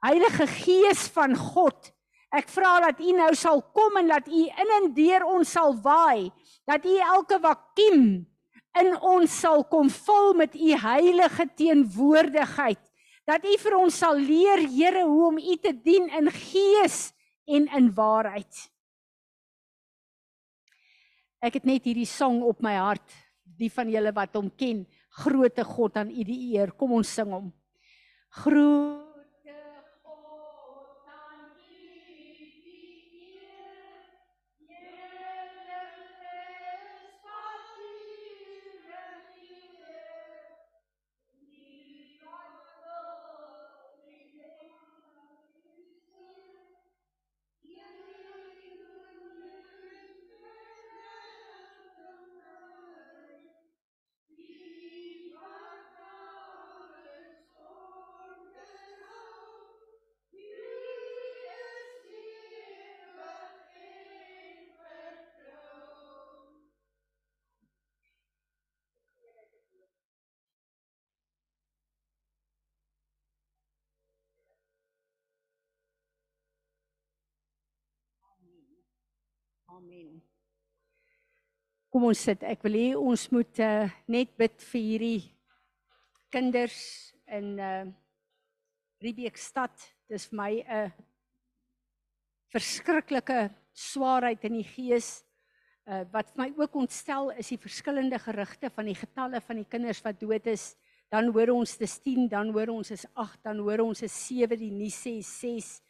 Heilige 0.02 0.48
Gees 0.50 1.06
van 1.14 1.36
God, 1.38 1.92
ek 2.32 2.48
vra 2.48 2.78
dat 2.88 3.00
U 3.00 3.14
nou 3.16 3.30
sal 3.36 3.60
kom 3.76 3.98
en 4.00 4.08
dat 4.10 4.28
U 4.28 4.42
in 4.48 4.76
en 4.80 4.90
deur 4.96 5.26
ons 5.28 5.48
sal 5.48 5.74
waai, 5.84 6.30
dat 6.68 6.84
U 6.88 6.94
elke 7.16 7.38
vakuum 7.42 8.06
in 8.80 8.94
ons 9.04 9.32
sal 9.42 9.64
kom 9.68 9.90
vul 9.92 10.32
met 10.40 10.54
U 10.56 10.72
heilige 10.80 11.46
teenwoordigheid. 11.60 12.80
Dat 13.28 13.44
U 13.46 13.56
vir 13.64 13.76
ons 13.78 13.98
sal 14.02 14.18
leer, 14.18 14.64
Here, 14.64 15.04
hoe 15.06 15.26
om 15.28 15.38
U 15.38 15.56
te 15.60 15.74
dien 15.76 16.08
in 16.08 16.30
gees 16.32 17.12
en 17.46 17.68
in 17.68 17.90
waarheid. 17.94 18.64
Ek 21.42 21.58
het 21.58 21.68
net 21.68 21.84
hierdie 21.86 22.08
song 22.08 22.40
op 22.46 22.62
my 22.62 22.74
hart, 22.78 23.14
die 23.42 23.70
van 23.70 23.90
julle 23.90 24.14
wat 24.14 24.34
hom 24.38 24.50
ken, 24.56 24.86
Grote 25.12 25.60
God 25.68 25.98
aan 26.00 26.08
U 26.08 26.22
die 26.24 26.54
eer. 26.54 26.70
Kom 26.72 26.94
ons 26.96 27.10
sing 27.12 27.28
hom. 27.34 27.50
Groot 28.40 29.11
Amen. 79.72 80.18
Kom 81.88 82.04
ons 82.04 82.20
sit. 82.26 82.42
Ek 82.44 82.60
wil 82.66 82.74
hê 82.76 82.88
ons 82.98 83.22
moet 83.32 83.60
uh, 83.64 83.86
net 84.04 84.34
bid 84.36 84.64
vir 84.68 84.82
hierdie 84.84 85.22
kinders 86.34 86.76
in 87.32 87.54
uh 87.56 87.86
Riebeekstad. 89.02 89.72
Dis 90.12 90.28
vir 90.28 90.38
my 90.38 90.50
'n 90.60 90.66
uh, 90.76 90.90
verskriklike 92.52 93.38
swaarheid 93.72 94.44
in 94.50 94.58
die 94.60 94.68
gees. 94.74 95.24
Uh 95.88 96.04
wat 96.12 96.36
my 96.36 96.50
ook 96.60 96.76
ontstel 96.82 97.32
is 97.40 97.48
die 97.54 97.62
verskillende 97.64 98.20
gerugte 98.20 98.68
van 98.76 98.92
die 98.92 98.98
getalle 98.98 99.40
van 99.40 99.56
die 99.56 99.70
kinders 99.72 100.04
wat 100.04 100.20
dood 100.20 100.52
is. 100.52 100.74
Dan 101.08 101.32
hoor 101.32 101.56
ons 101.56 101.78
dis 101.80 101.96
10, 102.04 102.28
dan 102.28 102.52
hoor 102.52 102.76
ons 102.76 102.92
is 102.92 103.06
8, 103.14 103.40
dan 103.48 103.64
hoor 103.64 103.86
ons 103.88 104.04
is 104.04 104.12
7, 104.28 104.52
die 104.52 104.70
nuus 104.70 105.00
sê 105.00 105.16
6 105.24 105.80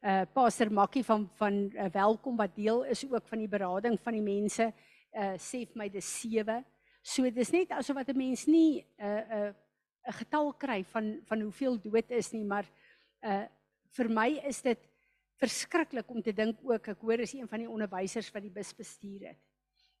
uh 0.00 0.24
Pastor 0.32 0.70
Makkie 0.72 1.04
van 1.04 1.28
van 1.36 1.52
uh, 1.52 1.88
welkom 1.92 2.36
wat 2.36 2.54
deel 2.56 2.84
is 2.84 3.04
ook 3.04 3.26
van 3.28 3.38
die 3.38 3.48
berading 3.48 3.98
van 4.00 4.16
die 4.16 4.24
mense 4.24 4.70
uh 5.12 5.34
sê 5.36 5.66
vir 5.68 5.76
my 5.76 5.88
dis 5.92 6.08
7. 6.22 6.62
So 7.02 7.28
dis 7.30 7.52
net 7.52 7.74
asof 7.76 7.98
wat 7.98 8.08
'n 8.08 8.16
mens 8.16 8.46
nie 8.46 8.80
'n 8.80 9.04
uh, 9.04 9.20
'n 9.20 9.48
uh, 9.48 9.52
'n 10.08 10.12
getal 10.12 10.52
kry 10.56 10.84
van 10.84 11.20
van 11.28 11.40
hoeveel 11.40 11.76
dood 11.80 12.10
is 12.10 12.32
nie, 12.32 12.44
maar 12.44 12.64
uh 13.22 13.44
vir 13.92 14.08
my 14.08 14.40
is 14.48 14.62
dit 14.62 14.88
verskriklik 15.36 16.08
om 16.10 16.22
te 16.22 16.32
dink 16.32 16.56
ook 16.62 16.88
ek 16.88 17.00
hoor 17.00 17.20
is 17.20 17.34
een 17.34 17.48
van 17.48 17.58
die 17.58 17.68
onderwysers 17.68 18.32
wat 18.32 18.42
die 18.42 18.56
bus 18.56 18.72
bestuur 18.72 19.28
het. 19.28 19.38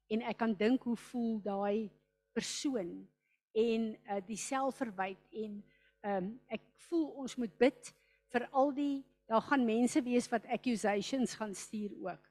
En 0.08 0.22
ek 0.22 0.38
kan 0.38 0.54
dink 0.54 0.82
hoe 0.82 0.96
voel 0.96 1.40
daai 1.42 1.90
persoon 2.32 3.06
en 3.52 3.96
uh 4.08 4.20
die 4.26 4.36
selfverwyd 4.36 5.20
en 5.32 5.62
ehm 6.00 6.24
um, 6.24 6.40
ek 6.48 6.62
voel 6.88 7.08
ons 7.20 7.36
moet 7.36 7.58
bid 7.58 7.94
vir 8.32 8.48
al 8.50 8.72
die 8.72 9.04
daar 9.30 9.42
gaan 9.46 9.64
mense 9.64 10.02
wees 10.02 10.26
wat 10.28 10.46
accusations 10.50 11.34
gaan 11.38 11.54
stuur 11.54 11.92
ook 12.02 12.30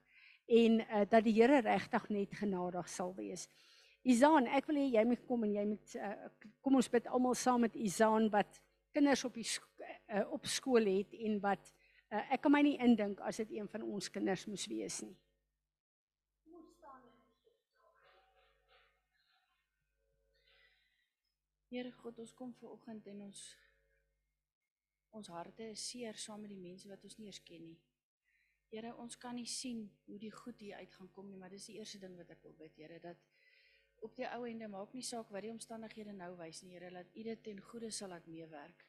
en 0.50 0.80
uh, 0.80 1.02
dat 1.10 1.24
die 1.24 1.34
Here 1.38 1.62
regtig 1.62 2.10
net 2.10 2.34
genadig 2.36 2.90
sal 2.90 3.14
wees. 3.16 3.46
Izaan, 4.02 4.48
ek 4.58 4.66
wil 4.70 4.80
hê 4.82 4.88
jy 4.96 5.04
moet 5.06 5.22
kom 5.28 5.46
en 5.46 5.54
jy 5.54 5.66
moet 5.70 5.96
uh, 6.00 6.16
kom 6.66 6.80
ons 6.80 6.90
bid 6.92 7.08
almal 7.08 7.38
saam 7.38 7.64
met 7.68 7.78
Izaan 7.78 8.30
wat 8.34 8.60
kinders 8.96 9.24
op 9.28 9.38
die 9.38 9.46
uh, 9.46 10.26
op 10.34 10.50
skool 10.50 10.90
het 10.90 11.14
en 11.14 11.38
wat 11.44 11.72
uh, 12.10 12.24
ek 12.34 12.44
kan 12.44 12.56
my 12.56 12.64
nie 12.66 12.78
indink 12.82 13.22
as 13.22 13.40
dit 13.44 13.60
een 13.60 13.70
van 13.70 13.86
ons 13.86 14.10
kinders 14.10 14.48
moes 14.50 14.66
wees 14.72 15.02
nie. 15.06 15.16
Here 21.70 21.92
God, 22.02 22.18
ons 22.18 22.34
kom 22.34 22.50
ver 22.58 22.72
oggend 22.74 23.06
en 23.12 23.28
ons 23.30 23.44
Ons 25.18 25.30
harte 25.34 25.72
is 25.74 25.84
seer 25.90 26.18
saam 26.18 26.44
met 26.46 26.52
die 26.54 26.62
mense 26.62 26.90
wat 26.90 27.04
ons 27.04 27.18
nie 27.18 27.30
eens 27.30 27.42
ken 27.46 27.64
nie. 27.66 27.78
Here, 28.70 28.92
ons 29.02 29.18
kan 29.18 29.34
nie 29.34 29.48
sien 29.50 29.88
hoe 30.06 30.20
die 30.22 30.32
goed 30.34 30.60
hier 30.62 30.78
uit 30.78 30.94
gaan 30.94 31.10
kom 31.16 31.30
nie, 31.30 31.38
maar 31.42 31.50
dis 31.50 31.66
die 31.72 31.80
eerste 31.80 31.98
ding 32.04 32.14
wat 32.20 32.30
ek 32.36 32.44
wil 32.46 32.54
bid, 32.60 32.76
Here, 32.78 33.00
dat 33.02 33.24
op 34.06 34.16
die 34.16 34.28
ou 34.30 34.44
ende 34.48 34.70
maak 34.72 34.94
nie 34.96 35.04
saak 35.04 35.32
wat 35.34 35.44
die 35.44 35.52
omstandighede 35.52 36.14
nou 36.16 36.30
wys 36.40 36.62
nie, 36.64 36.76
Here, 36.76 36.92
laat 36.94 37.10
U 37.18 37.26
dit 37.26 37.44
ten 37.44 37.62
goeie 37.72 37.90
sal 37.92 38.14
laat 38.14 38.28
meewerk. 38.30 38.86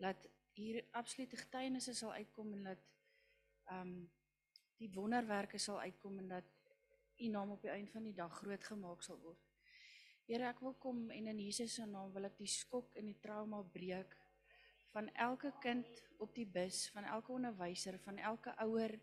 Laat 0.00 0.24
hier 0.56 0.80
absolute 0.96 1.36
getuienisse 1.36 1.92
sal 1.94 2.14
uitkom 2.16 2.54
en 2.56 2.70
laat 2.70 2.86
ehm 3.72 3.96
um, 3.96 3.96
die 4.76 4.90
wonderwerke 4.92 5.56
sal 5.56 5.78
uitkom 5.80 6.18
en 6.20 6.26
dat 6.34 6.48
U 7.16 7.28
naam 7.32 7.54
op 7.54 7.62
die 7.64 7.70
einde 7.72 7.90
van 7.90 8.04
die 8.04 8.16
dag 8.16 8.32
groot 8.42 8.64
gemaak 8.64 9.04
sal 9.04 9.16
word. 9.22 9.40
Here, 10.28 10.48
ek 10.50 10.60
wil 10.64 10.74
kom 10.82 11.06
en 11.14 11.30
in 11.32 11.40
Jesus 11.40 11.76
se 11.78 11.86
naam 11.88 12.12
wil 12.12 12.28
ek 12.28 12.36
die 12.40 12.50
skok 12.50 12.96
en 13.00 13.08
die 13.08 13.20
trauma 13.24 13.62
breek 13.72 14.16
van 14.96 15.12
elke 15.12 15.52
kind 15.60 16.02
op 16.24 16.34
die 16.34 16.46
bus, 16.48 16.86
van 16.94 17.04
elke 17.04 17.32
onderwyser, 17.32 17.98
van 18.00 18.16
elke 18.16 18.54
ouer. 18.64 18.94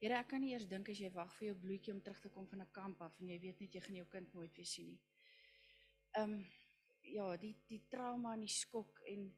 Here, 0.00 0.16
ek 0.16 0.30
kan 0.32 0.40
nie 0.40 0.54
eers 0.54 0.64
dink 0.68 0.88
as 0.88 1.02
jy 1.02 1.10
wag 1.12 1.34
vir 1.36 1.50
jou 1.50 1.56
bloetjie 1.66 1.92
om 1.92 2.00
terug 2.00 2.22
te 2.24 2.30
kom 2.32 2.46
van 2.48 2.62
'n 2.64 2.72
kamp 2.72 3.02
af 3.04 3.18
en 3.20 3.28
jy 3.28 3.36
weet 3.42 3.60
net 3.60 3.74
jy 3.76 3.82
gaan 3.84 3.98
jou 3.98 4.06
kind 4.14 4.32
nooit 4.32 4.56
weer 4.56 4.70
sien 4.70 4.88
nie. 4.88 5.00
Ehm 6.16 6.32
um, 6.32 6.46
ja, 7.02 7.36
die 7.36 7.52
die 7.68 7.82
trauma 7.92 8.32
en 8.32 8.46
die 8.46 8.54
skok 8.54 9.02
en 9.12 9.28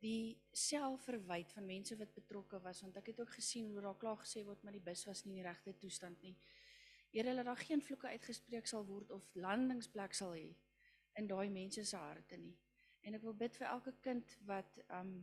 die 0.00 0.40
selfverwyd 0.52 1.52
van 1.52 1.66
mense 1.66 1.96
wat 2.00 2.14
betrokke 2.14 2.60
was 2.64 2.80
want 2.80 2.96
ek 2.96 3.12
het 3.12 3.20
ook 3.20 3.36
gesien 3.36 3.70
hoe 3.70 3.84
daar 3.84 4.00
klaar 4.00 4.18
gesê 4.24 4.46
word 4.48 4.62
maar 4.64 4.72
die 4.72 4.86
bus 4.90 5.04
was 5.06 5.24
nie 5.24 5.36
in 5.36 5.42
die 5.42 5.48
regte 5.50 5.76
toestand 5.78 6.22
nie. 6.22 6.36
Here, 7.12 7.34
laat 7.34 7.44
daar 7.52 7.64
geen 7.68 7.82
vloeke 7.82 8.08
uitgespreek 8.08 8.66
sal 8.66 8.86
word 8.86 9.10
of 9.10 9.28
landingsplek 9.34 10.14
sal 10.14 10.32
hê 10.32 10.54
in 11.20 11.26
daai 11.28 11.50
mense 11.50 11.84
se 11.84 11.96
harte 11.96 12.36
nie. 12.36 12.56
En 13.02 13.14
ek 13.14 13.22
wil 13.26 13.34
bid 13.34 13.56
vir 13.58 13.68
elke 13.68 13.94
kind 14.04 14.36
wat 14.48 14.78
um 14.98 15.14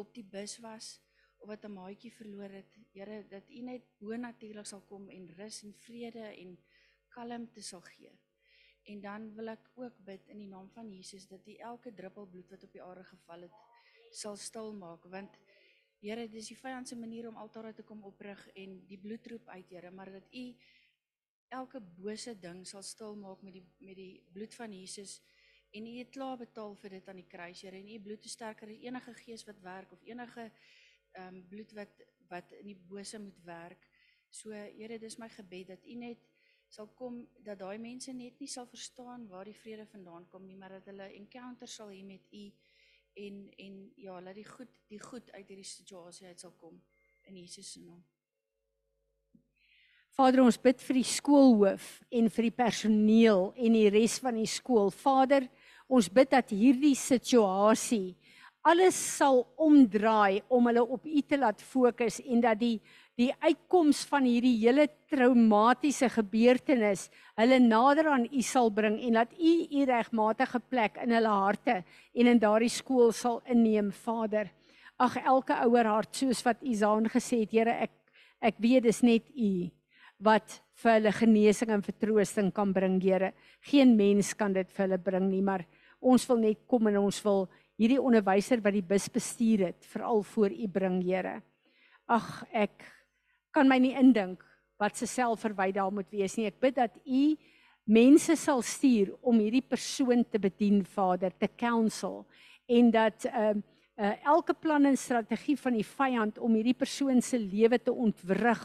op 0.00 0.12
die 0.16 0.24
bus 0.24 0.56
was 0.64 0.94
of 1.42 1.48
wat 1.50 1.64
'n 1.64 1.74
maatjie 1.74 2.12
verloor 2.12 2.50
het. 2.50 2.78
Here, 2.92 3.26
dat 3.28 3.50
U 3.50 3.60
net 3.60 3.82
bo 3.98 4.16
natuurlik 4.16 4.66
sal 4.66 4.82
kom 4.88 5.08
en 5.10 5.28
rus 5.38 5.62
en 5.62 5.74
vrede 5.74 6.26
en 6.42 6.58
kalmte 7.08 7.62
sal 7.62 7.80
gee. 7.80 8.12
En 8.82 9.00
dan 9.00 9.34
wil 9.34 9.48
ek 9.48 9.70
ook 9.74 9.98
bid 10.04 10.28
in 10.28 10.38
die 10.38 10.48
naam 10.48 10.70
van 10.70 10.90
Jesus 10.90 11.26
dat 11.28 11.46
U 11.46 11.54
elke 11.54 11.94
druppel 11.94 12.26
bloed 12.26 12.50
wat 12.50 12.62
op 12.62 12.72
die 12.72 12.82
aarde 12.82 13.04
geval 13.04 13.40
het 13.40 13.52
sal 14.10 14.36
stil 14.36 14.72
maak 14.72 15.04
want 15.04 15.38
Here, 16.02 16.26
dis 16.26 16.48
die 16.50 16.58
vyand 16.58 16.88
se 16.88 16.96
manier 16.98 17.28
om 17.28 17.36
altare 17.38 17.70
te 17.78 17.84
kom 17.86 18.00
oprig 18.02 18.40
en 18.58 18.80
die 18.88 18.98
bloed 18.98 19.26
roep 19.30 19.48
uit, 19.48 19.68
Here, 19.70 19.90
maar 19.90 20.10
dat 20.10 20.34
U 20.34 20.56
elke 21.48 21.80
bose 21.80 22.34
ding 22.40 22.64
sal 22.66 22.82
stil 22.82 23.14
maak 23.16 23.42
met 23.46 23.54
die 23.54 23.64
met 23.86 23.96
die 23.96 24.24
bloed 24.32 24.54
van 24.54 24.72
Jesus 24.72 25.20
en 25.72 25.86
u 25.86 25.92
het 25.98 26.10
klaar 26.12 26.36
betaal 26.38 26.74
vir 26.82 26.96
dit 26.98 27.08
aan 27.08 27.20
die 27.20 27.28
kruis 27.28 27.62
Here 27.64 27.78
en 27.78 27.88
u 27.88 28.00
bloed 28.00 28.24
is 28.28 28.36
sterker 28.36 28.68
as 28.68 28.84
enige 28.84 29.14
gees 29.24 29.44
wat 29.48 29.60
werk 29.64 29.92
of 29.92 30.02
enige 30.04 30.50
ehm 31.12 31.36
um, 31.36 31.40
bloed 31.48 31.72
wat 31.76 32.02
wat 32.28 32.52
in 32.56 32.70
die 32.70 32.78
bose 32.88 33.18
moet 33.20 33.40
werk. 33.44 33.88
So 34.30 34.52
Here, 34.52 34.98
dis 34.98 35.18
my 35.20 35.28
gebed 35.28 35.68
dat 35.74 35.84
u 35.84 35.96
net 36.00 36.28
sal 36.72 36.88
kom 36.96 37.18
dat 37.44 37.58
daai 37.60 37.78
mense 37.78 38.12
net 38.16 38.38
nie 38.40 38.48
sal 38.48 38.66
verstaan 38.66 39.26
waar 39.28 39.44
die 39.44 39.56
vrede 39.56 39.84
vandaan 39.86 40.28
kom 40.28 40.46
nie, 40.46 40.56
maar 40.56 40.78
dat 40.78 40.88
hulle 40.88 41.10
encounter 41.18 41.68
sal 41.68 41.92
hê 41.92 42.00
met 42.04 42.32
u 42.32 42.46
en 43.14 43.42
en 43.66 43.92
ja, 43.96 44.20
laat 44.20 44.38
die 44.40 44.48
goed 44.48 44.80
die 44.88 45.00
goed 45.00 45.30
uit 45.32 45.48
hierdie 45.48 45.68
situasie 45.68 46.26
uit 46.26 46.40
sal 46.40 46.56
kom 46.56 46.80
in 47.28 47.36
Jesus 47.36 47.72
se 47.72 47.80
naam. 47.84 48.00
Vader, 50.12 50.42
ons 50.44 50.58
bid 50.60 50.80
vir 50.84 50.98
die 51.00 51.08
skoolhoof 51.08 51.84
en 52.12 52.26
vir 52.32 52.48
die 52.48 52.56
personeel 52.56 53.46
en 53.56 53.76
die 53.76 53.88
res 53.92 54.18
van 54.20 54.36
die 54.36 54.48
skool. 54.48 54.90
Vader, 54.92 55.46
Ons 55.88 56.08
bid 56.08 56.30
dat 56.30 56.50
hierdie 56.50 56.96
situasie 56.98 58.14
alles 58.62 58.94
sal 58.94 59.42
omdraai 59.58 60.42
om 60.52 60.68
hulle 60.70 60.84
op 60.94 61.06
U 61.06 61.22
te 61.26 61.38
laat 61.38 61.62
fokus 61.62 62.20
en 62.22 62.42
dat 62.44 62.60
die 62.60 62.76
die 63.20 63.28
uitkoms 63.44 64.06
van 64.08 64.24
hierdie 64.24 64.54
hele 64.62 64.86
traumatiese 65.10 66.08
gebeurtenis 66.14 67.08
hulle 67.36 67.58
nader 67.60 68.08
aan 68.14 68.24
U 68.30 68.42
sal 68.46 68.70
bring 68.72 68.96
en 69.04 69.18
dat 69.20 69.34
U 69.36 69.52
U 69.66 69.84
regmatige 69.90 70.62
plek 70.70 70.96
in 71.02 71.12
hulle 71.18 71.34
harte 71.42 71.82
en 71.82 72.32
in 72.32 72.40
daardie 72.40 72.72
skool 72.72 73.12
sal 73.12 73.42
inneem, 73.50 73.90
Vader. 73.92 74.48
Ag 74.96 75.18
elke 75.26 75.58
ouer 75.66 75.90
hart 75.90 76.16
soos 76.16 76.40
wat 76.46 76.62
Isaan 76.62 77.10
gesê 77.10 77.42
het, 77.42 77.52
Here, 77.52 77.74
ek 77.88 77.92
ek 78.42 78.56
weet 78.62 78.86
dis 78.86 79.02
net 79.02 79.28
U 79.34 79.70
wat 80.22 80.60
vir 80.82 80.96
hulle 80.96 81.12
genesing 81.14 81.72
en 81.74 81.84
vertroosting 81.84 82.50
kan 82.54 82.72
bring, 82.74 82.98
Here. 83.02 83.32
Geen 83.68 83.96
mens 83.96 84.32
kan 84.38 84.54
dit 84.54 84.70
vir 84.70 84.86
hulle 84.86 84.98
bring 85.02 85.28
nie, 85.30 85.42
maar 85.42 85.64
ons 86.00 86.24
wil 86.30 86.40
net 86.42 86.62
kom 86.70 86.88
en 86.90 87.00
ons 87.04 87.20
wil 87.24 87.46
hierdie 87.80 88.00
onderwyser 88.00 88.62
wat 88.62 88.74
die 88.76 88.84
bus 88.86 89.08
bestuur 89.10 89.66
het, 89.68 89.86
veral 89.92 90.22
voor 90.34 90.54
U 90.54 90.68
bring, 90.68 91.00
Here. 91.02 91.40
Ag, 92.10 92.44
ek 92.52 92.86
kan 93.54 93.68
my 93.68 93.78
nie 93.82 93.94
indink 93.98 94.42
wat 94.80 94.98
se 94.98 95.06
selfverwyd 95.06 95.76
daar 95.76 95.92
moet 95.94 96.10
wees 96.10 96.34
nie. 96.38 96.48
Ek 96.50 96.60
bid 96.62 96.78
dat 96.78 96.96
U 97.06 97.24
mense 97.92 98.34
sal 98.38 98.62
stuur 98.62 99.12
om 99.26 99.38
hierdie 99.42 99.64
persoon 99.66 100.24
te 100.24 100.38
bedien, 100.42 100.82
Vader, 100.86 101.34
te 101.34 101.50
counsel 101.50 102.22
en 102.70 102.90
dat 102.94 103.26
ehm 103.30 103.58
uh, 103.58 103.68
uh, 103.98 104.14
elke 104.24 104.54
plan 104.54 104.84
en 104.86 104.96
strategie 104.96 105.56
van 105.58 105.76
die 105.76 105.86
vyand 105.86 106.38
om 106.42 106.54
hierdie 106.56 106.76
persoon 106.76 107.20
se 107.22 107.38
lewe 107.38 107.78
te 107.78 107.92
ontwrig, 107.92 108.62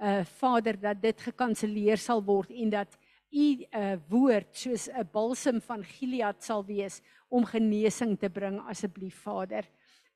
uh 0.00 0.24
Vader, 0.24 0.80
dat 0.80 1.02
dit 1.02 1.20
gekanselleer 1.20 1.98
sal 1.98 2.24
word 2.24 2.50
en 2.50 2.70
dat 2.70 2.98
U 3.30 3.46
uh, 3.62 3.94
woord 4.08 4.56
soos 4.56 4.88
'n 4.88 5.08
balsem 5.12 5.60
van 5.60 5.84
Gilead 5.84 6.42
sal 6.42 6.64
wees 6.64 7.00
om 7.28 7.44
genesing 7.44 8.18
te 8.18 8.28
bring 8.28 8.58
asseblief 8.68 9.22
Vader. 9.22 9.64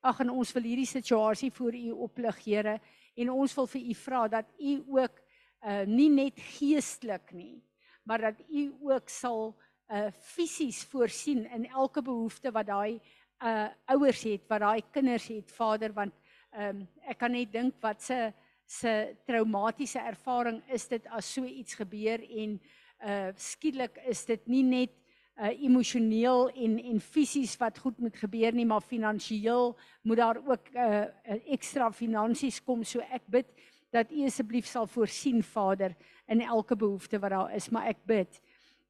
Ag 0.01 0.19
en 0.19 0.29
ons 0.29 0.51
wil 0.53 0.63
hierdie 0.63 0.85
situasie 0.85 1.51
voor 1.51 1.73
U 1.73 1.91
oplig, 1.91 2.43
Here, 2.43 2.79
en 3.15 3.31
ons 3.31 3.53
wil 3.57 3.67
vir 3.71 3.85
u 3.91 3.95
vra 3.99 4.25
dat 4.31 4.49
u 4.59 4.73
ook 4.99 5.21
uh 5.65 5.83
nie 5.89 6.09
net 6.13 6.39
geestelik 6.57 7.31
nie 7.33 7.63
maar 8.05 8.21
dat 8.21 8.41
u 8.49 8.67
ook 8.85 9.09
sal 9.09 9.55
uh 9.89 10.11
fisies 10.11 10.83
voorsien 10.91 11.45
in 11.49 11.65
elke 11.65 12.01
behoefte 12.01 12.51
wat 12.51 12.67
daai 12.67 12.99
uh 13.41 13.69
ouers 13.95 14.23
het 14.23 14.43
wat 14.51 14.61
daai 14.61 14.83
kinders 14.91 15.27
het 15.31 15.51
Vader 15.51 15.93
want 15.93 16.13
ehm 16.51 16.81
um, 16.81 16.87
ek 17.07 17.17
kan 17.19 17.31
net 17.31 17.51
dink 17.51 17.79
wat 17.81 18.01
se 18.01 18.33
se 18.65 19.15
traumatiese 19.25 19.99
ervaring 19.99 20.61
is 20.73 20.87
dit 20.87 21.07
as 21.13 21.27
so 21.33 21.43
iets 21.45 21.77
gebeur 21.77 22.21
en 22.21 22.59
uh 23.05 23.31
skielik 23.37 23.99
is 24.09 24.25
dit 24.25 24.47
nie 24.47 24.63
net 24.63 24.93
uh 25.37 25.51
emosioneel 25.51 26.49
en 26.49 26.79
en 26.79 26.99
fisies 26.99 27.57
wat 27.61 27.77
goed 27.77 27.99
moet 27.99 28.17
gebeur 28.17 28.55
nie 28.55 28.65
maar 28.65 28.81
finansiëel 28.81 29.75
moet 30.03 30.17
daar 30.17 30.41
ook 30.41 30.69
uh 30.73 31.05
ekstra 31.45 31.91
finansies 31.91 32.61
kom. 32.63 32.83
So 32.83 32.99
ek 33.11 33.27
bid 33.27 33.51
dat 33.91 34.11
u 34.11 34.25
asseblief 34.25 34.65
sal 34.65 34.87
voorsien 34.87 35.43
Vader 35.43 35.95
in 36.27 36.41
elke 36.41 36.75
behoefte 36.75 37.19
wat 37.19 37.31
daar 37.31 37.55
is. 37.55 37.69
Maar 37.69 37.93
ek 37.93 38.01
bid 38.05 38.41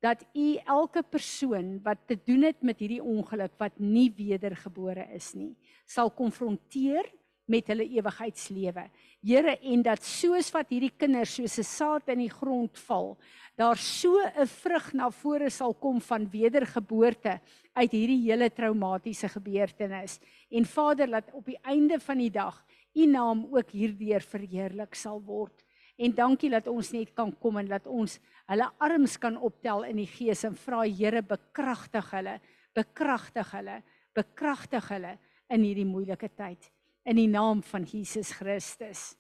dat 0.06 0.26
u 0.34 0.56
elke 0.66 1.04
persoon 1.04 1.80
wat 1.84 1.98
te 2.06 2.18
doen 2.26 2.44
het 2.46 2.62
met 2.62 2.80
hierdie 2.80 3.04
ongeluk 3.04 3.54
wat 3.58 3.80
nie 3.80 4.12
wedergebore 4.16 5.08
is 5.16 5.34
nie 5.34 5.56
sal 5.86 6.12
konfronteer 6.12 7.08
met 7.46 7.68
hulle 7.70 7.86
ewigheidslewe. 7.86 8.88
Here 9.26 9.56
en 9.72 9.84
dat 9.86 10.04
soos 10.06 10.50
wat 10.54 10.72
hierdie 10.74 10.94
kinders 10.98 11.36
soos 11.38 11.60
'n 11.60 11.64
saad 11.64 12.10
in 12.10 12.20
die 12.20 12.30
grond 12.30 12.78
val, 12.88 13.18
daar 13.56 13.78
so 13.78 14.18
'n 14.20 14.48
vrug 14.48 14.94
na 14.94 15.10
vore 15.10 15.50
sal 15.50 15.74
kom 15.74 16.02
van 16.02 16.30
wedergeboorte 16.30 17.40
uit 17.74 17.92
hierdie 17.92 18.32
hele 18.32 18.50
traumatiese 18.50 19.30
gebeurtenis. 19.30 20.20
En 20.50 20.66
Vader, 20.66 21.08
laat 21.08 21.34
op 21.34 21.46
die 21.46 21.60
einde 21.64 22.00
van 22.00 22.18
die 22.18 22.32
dag 22.32 22.66
U 22.96 23.06
naam 23.06 23.48
ook 23.52 23.72
hierdeur 23.72 24.22
verheerlik 24.22 24.96
sal 24.96 25.22
word. 25.22 25.66
En 25.98 26.14
dankie 26.16 26.50
dat 26.50 26.68
ons 26.68 26.92
net 26.92 27.14
kan 27.14 27.38
kom 27.40 27.58
en 27.58 27.68
dat 27.68 27.88
ons 27.88 28.20
hulle 28.48 28.72
arms 28.80 29.18
kan 29.18 29.38
optel 29.38 29.84
in 29.84 29.98
die 29.98 30.08
gees 30.08 30.44
en 30.44 30.56
vra 30.56 30.84
Here 30.84 31.22
bekragtig 31.22 32.12
hulle, 32.12 32.40
bekragtig 32.74 33.52
hulle, 33.52 33.84
bekragtig 34.14 34.90
hulle 34.90 35.18
in 35.50 35.62
hierdie 35.62 35.86
moeilike 35.86 36.30
tyd 36.30 36.72
in 37.06 37.20
die 37.20 37.30
naam 37.30 37.62
van 37.64 37.84
Jesus 37.86 38.32
Christus. 38.34 39.14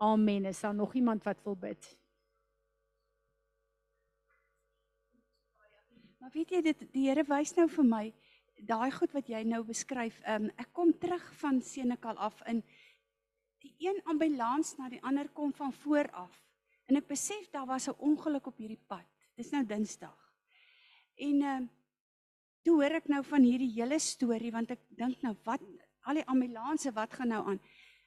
Amen. 0.00 0.44
Is 0.48 0.60
daar 0.60 0.74
nog 0.74 0.94
iemand 0.94 1.24
wat 1.24 1.42
wil 1.44 1.56
bid? 1.56 1.96
Maar 6.18 6.30
weet 6.32 6.50
jy 6.50 6.60
dit 6.64 6.84
die 6.92 7.08
Here 7.08 7.24
wys 7.28 7.52
nou 7.56 7.66
vir 7.68 7.86
my 7.88 8.04
daai 8.68 8.90
goed 8.92 9.12
wat 9.16 9.28
jy 9.28 9.40
nou 9.48 9.60
beskryf. 9.64 10.16
Um 10.28 10.48
ek 10.60 10.72
kom 10.76 10.92
terug 11.00 11.24
van 11.40 11.60
Senekal 11.64 12.16
af 12.20 12.40
in 12.48 12.62
die 13.60 13.74
een 13.84 14.00
ambulans 14.08 14.74
na 14.78 14.88
die 14.88 15.02
ander 15.04 15.28
kom 15.36 15.52
van 15.56 15.72
voor 15.82 16.08
af. 16.16 16.32
En 16.88 16.96
ek 16.96 17.08
besef 17.08 17.50
daar 17.52 17.68
was 17.68 17.88
'n 17.88 18.00
ongeluk 18.00 18.46
op 18.46 18.56
hierdie 18.56 18.80
pad. 18.88 19.06
Dis 19.36 19.50
nou 19.50 19.64
Dinsdag. 19.64 20.16
En 21.16 21.42
um 21.42 21.70
toe 22.64 22.80
hoor 22.80 22.96
ek 22.96 23.08
nou 23.08 23.22
van 23.24 23.42
hierdie 23.42 23.72
hele 23.76 23.98
storie 23.98 24.52
want 24.52 24.70
ek 24.70 24.80
dink 24.88 25.22
nou 25.22 25.36
wat 25.44 25.60
al 26.08 26.20
die 26.20 26.26
ambulanse 26.26 26.92
wat 26.92 27.12
gaan 27.12 27.28
nou 27.28 27.42
aan. 27.52 27.60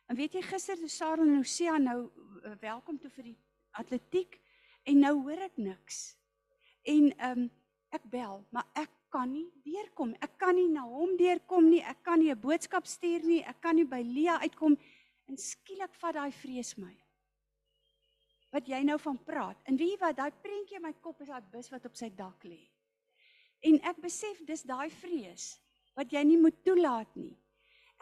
En 0.07 0.15
weet 0.15 0.33
jy 0.33 0.41
gister 0.41 0.77
toe 0.79 0.89
Sarah 0.91 1.25
en 1.25 1.37
Lucia 1.37 1.77
nou 1.77 1.99
uh, 2.09 2.55
welkom 2.61 2.99
toe 2.99 3.09
vir 3.09 3.31
die 3.31 3.37
atletiek 3.79 4.39
en 4.89 4.99
nou 4.99 5.13
hoor 5.21 5.45
ek 5.49 5.57
niks. 5.57 6.15
En 6.83 7.11
ehm 7.17 7.45
um, 7.45 7.51
ek 7.93 8.07
bel, 8.09 8.39
maar 8.49 8.65
ek 8.73 8.89
kan 9.13 9.29
nie 9.29 9.45
deurkom. 9.61 10.15
Ek 10.25 10.33
kan 10.41 10.55
nie 10.57 10.69
na 10.73 10.81
hom 10.89 11.11
deurkom 11.19 11.67
nie. 11.69 11.83
Ek 11.85 12.01
kan 12.01 12.19
nie 12.19 12.31
'n 12.33 12.41
boodskap 12.41 12.87
stuur 12.89 13.21
nie. 13.21 13.43
Ek 13.45 13.61
kan 13.61 13.75
nie 13.75 13.85
by 13.85 14.01
Lia 14.01 14.39
uitkom 14.41 14.77
en 15.29 15.37
skielik 15.37 15.93
vat 16.01 16.15
daai 16.15 16.31
vrees 16.31 16.73
my. 16.77 16.93
Wat 18.51 18.67
jy 18.67 18.81
nou 18.83 18.97
van 18.97 19.17
praat. 19.17 19.57
En 19.65 19.77
wie 19.77 19.95
wat 19.97 20.17
daai 20.17 20.31
prentjie 20.31 20.77
in 20.77 20.81
my 20.81 20.93
kop 21.01 21.21
is 21.21 21.27
daai 21.27 21.41
bus 21.51 21.69
wat 21.69 21.85
op 21.85 21.95
sy 21.95 22.09
dak 22.09 22.43
lê. 22.43 22.59
En 23.61 23.79
ek 23.83 24.01
besef 24.01 24.41
dis 24.45 24.63
daai 24.63 24.89
vrees 24.89 25.59
wat 25.95 26.11
jy 26.11 26.23
nie 26.23 26.37
moet 26.37 26.63
toelaat 26.65 27.15
nie. 27.15 27.37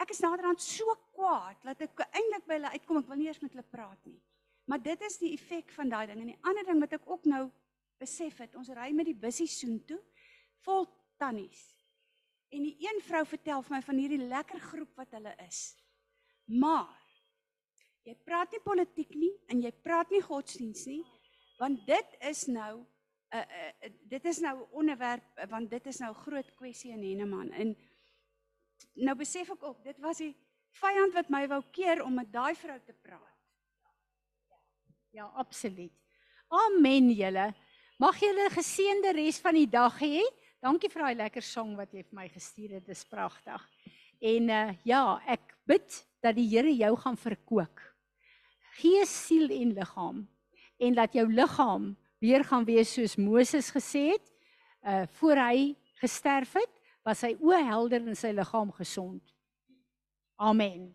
Ek 0.02 0.10
is 0.10 0.22
naderhand 0.24 0.62
so 0.62 0.94
kwaad 1.14 1.60
dat 1.62 1.82
ek 1.86 2.04
eintlik 2.10 2.46
by 2.48 2.56
hulle 2.58 2.72
uitkom 2.74 2.98
ek 3.02 3.10
wil 3.10 3.20
nie 3.20 3.28
eers 3.30 3.42
met 3.42 3.52
hulle 3.54 3.68
praat 3.70 4.08
nie. 4.08 4.18
Maar 4.66 4.82
dit 4.82 5.04
is 5.06 5.18
die 5.20 5.32
effek 5.36 5.70
van 5.76 5.90
daai 5.92 6.06
ding. 6.10 6.22
En 6.22 6.32
die 6.32 6.40
ander 6.48 6.66
ding 6.66 6.80
wat 6.82 6.96
ek 6.96 7.06
ook 7.10 7.28
nou 7.30 7.44
besef 8.02 8.40
het, 8.42 8.56
ons 8.58 8.72
ry 8.74 8.88
met 8.96 9.06
die 9.06 9.18
bussie 9.18 9.46
soontoe 9.50 10.00
vol 10.66 10.88
tannies. 11.22 11.62
En 12.52 12.66
die 12.66 12.74
een 12.82 12.98
vrou 13.06 13.22
vertel 13.26 13.62
vir 13.66 13.76
my 13.76 13.80
van 13.86 14.00
hierdie 14.02 14.24
lekker 14.26 14.60
groep 14.72 14.98
wat 14.98 15.14
hulle 15.16 15.32
is. 15.46 15.60
Maar 16.50 16.90
jy 18.06 18.16
praat 18.26 18.52
nie 18.52 18.62
politiek 18.64 19.14
nie 19.14 19.32
en 19.52 19.62
jy 19.62 19.70
praat 19.84 20.10
nie 20.10 20.22
godsdiens 20.24 20.82
nie, 20.90 21.02
want 21.60 21.86
dit 21.86 22.18
is 22.28 22.48
nou 22.50 22.82
'n 23.32 23.38
uh, 23.38 23.46
uh, 23.46 23.70
uh, 23.86 23.92
dit 24.10 24.24
is 24.24 24.38
nou 24.44 24.56
'n 24.58 24.68
onderwerp 24.72 25.24
want 25.48 25.70
dit 25.70 25.86
is 25.86 25.98
nou 25.98 26.12
groot 26.12 26.54
kwessie 26.54 26.92
in 26.92 27.02
Henneman. 27.02 27.50
En 27.50 27.76
nou 28.94 29.14
besef 29.18 29.50
ek 29.50 29.62
ook, 29.62 29.82
dit 29.84 29.98
was 30.00 30.18
die 30.22 30.34
vyand 30.80 31.14
wat 31.14 31.30
my 31.32 31.46
wou 31.50 31.60
keer 31.74 32.02
om 32.04 32.14
met 32.16 32.30
daai 32.32 32.54
vrou 32.56 32.78
te 32.80 32.94
praat. 33.04 33.28
Ja, 35.12 35.26
absoluut. 35.36 35.92
Amen 36.48 37.10
julle. 37.12 37.52
Mag 38.00 38.16
julle 38.20 38.48
'n 38.48 38.56
geseënde 38.56 39.12
res 39.12 39.40
van 39.40 39.54
die 39.54 39.68
dag 39.68 39.98
hê. 40.00 40.22
Dankie 40.60 40.88
vir 40.88 41.02
daai 41.02 41.14
lekker 41.14 41.42
sang 41.42 41.76
wat 41.76 41.92
jy 41.92 42.02
vir 42.02 42.16
my 42.16 42.28
gestuur 42.28 42.70
het. 42.74 42.86
Dit 42.86 42.96
is 42.96 43.04
pragtig. 43.04 43.60
En 44.20 44.48
uh 44.48 44.74
ja, 44.84 45.20
ek 45.26 45.54
bid 45.66 46.06
dat 46.22 46.34
die 46.34 46.48
Here 46.48 46.72
jou 46.72 46.96
gaan 46.96 47.16
verkoop. 47.16 47.80
Gees, 48.78 49.10
siel 49.26 49.50
en 49.50 49.74
liggaam 49.74 50.28
en 50.78 50.94
dat 50.94 51.12
jou 51.12 51.26
liggaam 51.28 51.96
weer 52.18 52.44
gaan 52.44 52.64
wees 52.64 52.92
soos 52.94 53.16
Moses 53.16 53.70
gesê 53.70 54.12
het, 54.14 54.26
uh 54.82 55.06
voor 55.18 55.36
hy 55.36 55.76
gesterf 56.00 56.52
het 56.52 56.81
was 57.06 57.22
sy 57.22 57.34
oë 57.42 57.62
helder 57.66 58.04
en 58.06 58.18
sy 58.18 58.32
liggaam 58.34 58.72
gesond. 58.78 59.22
Amen. 60.38 60.90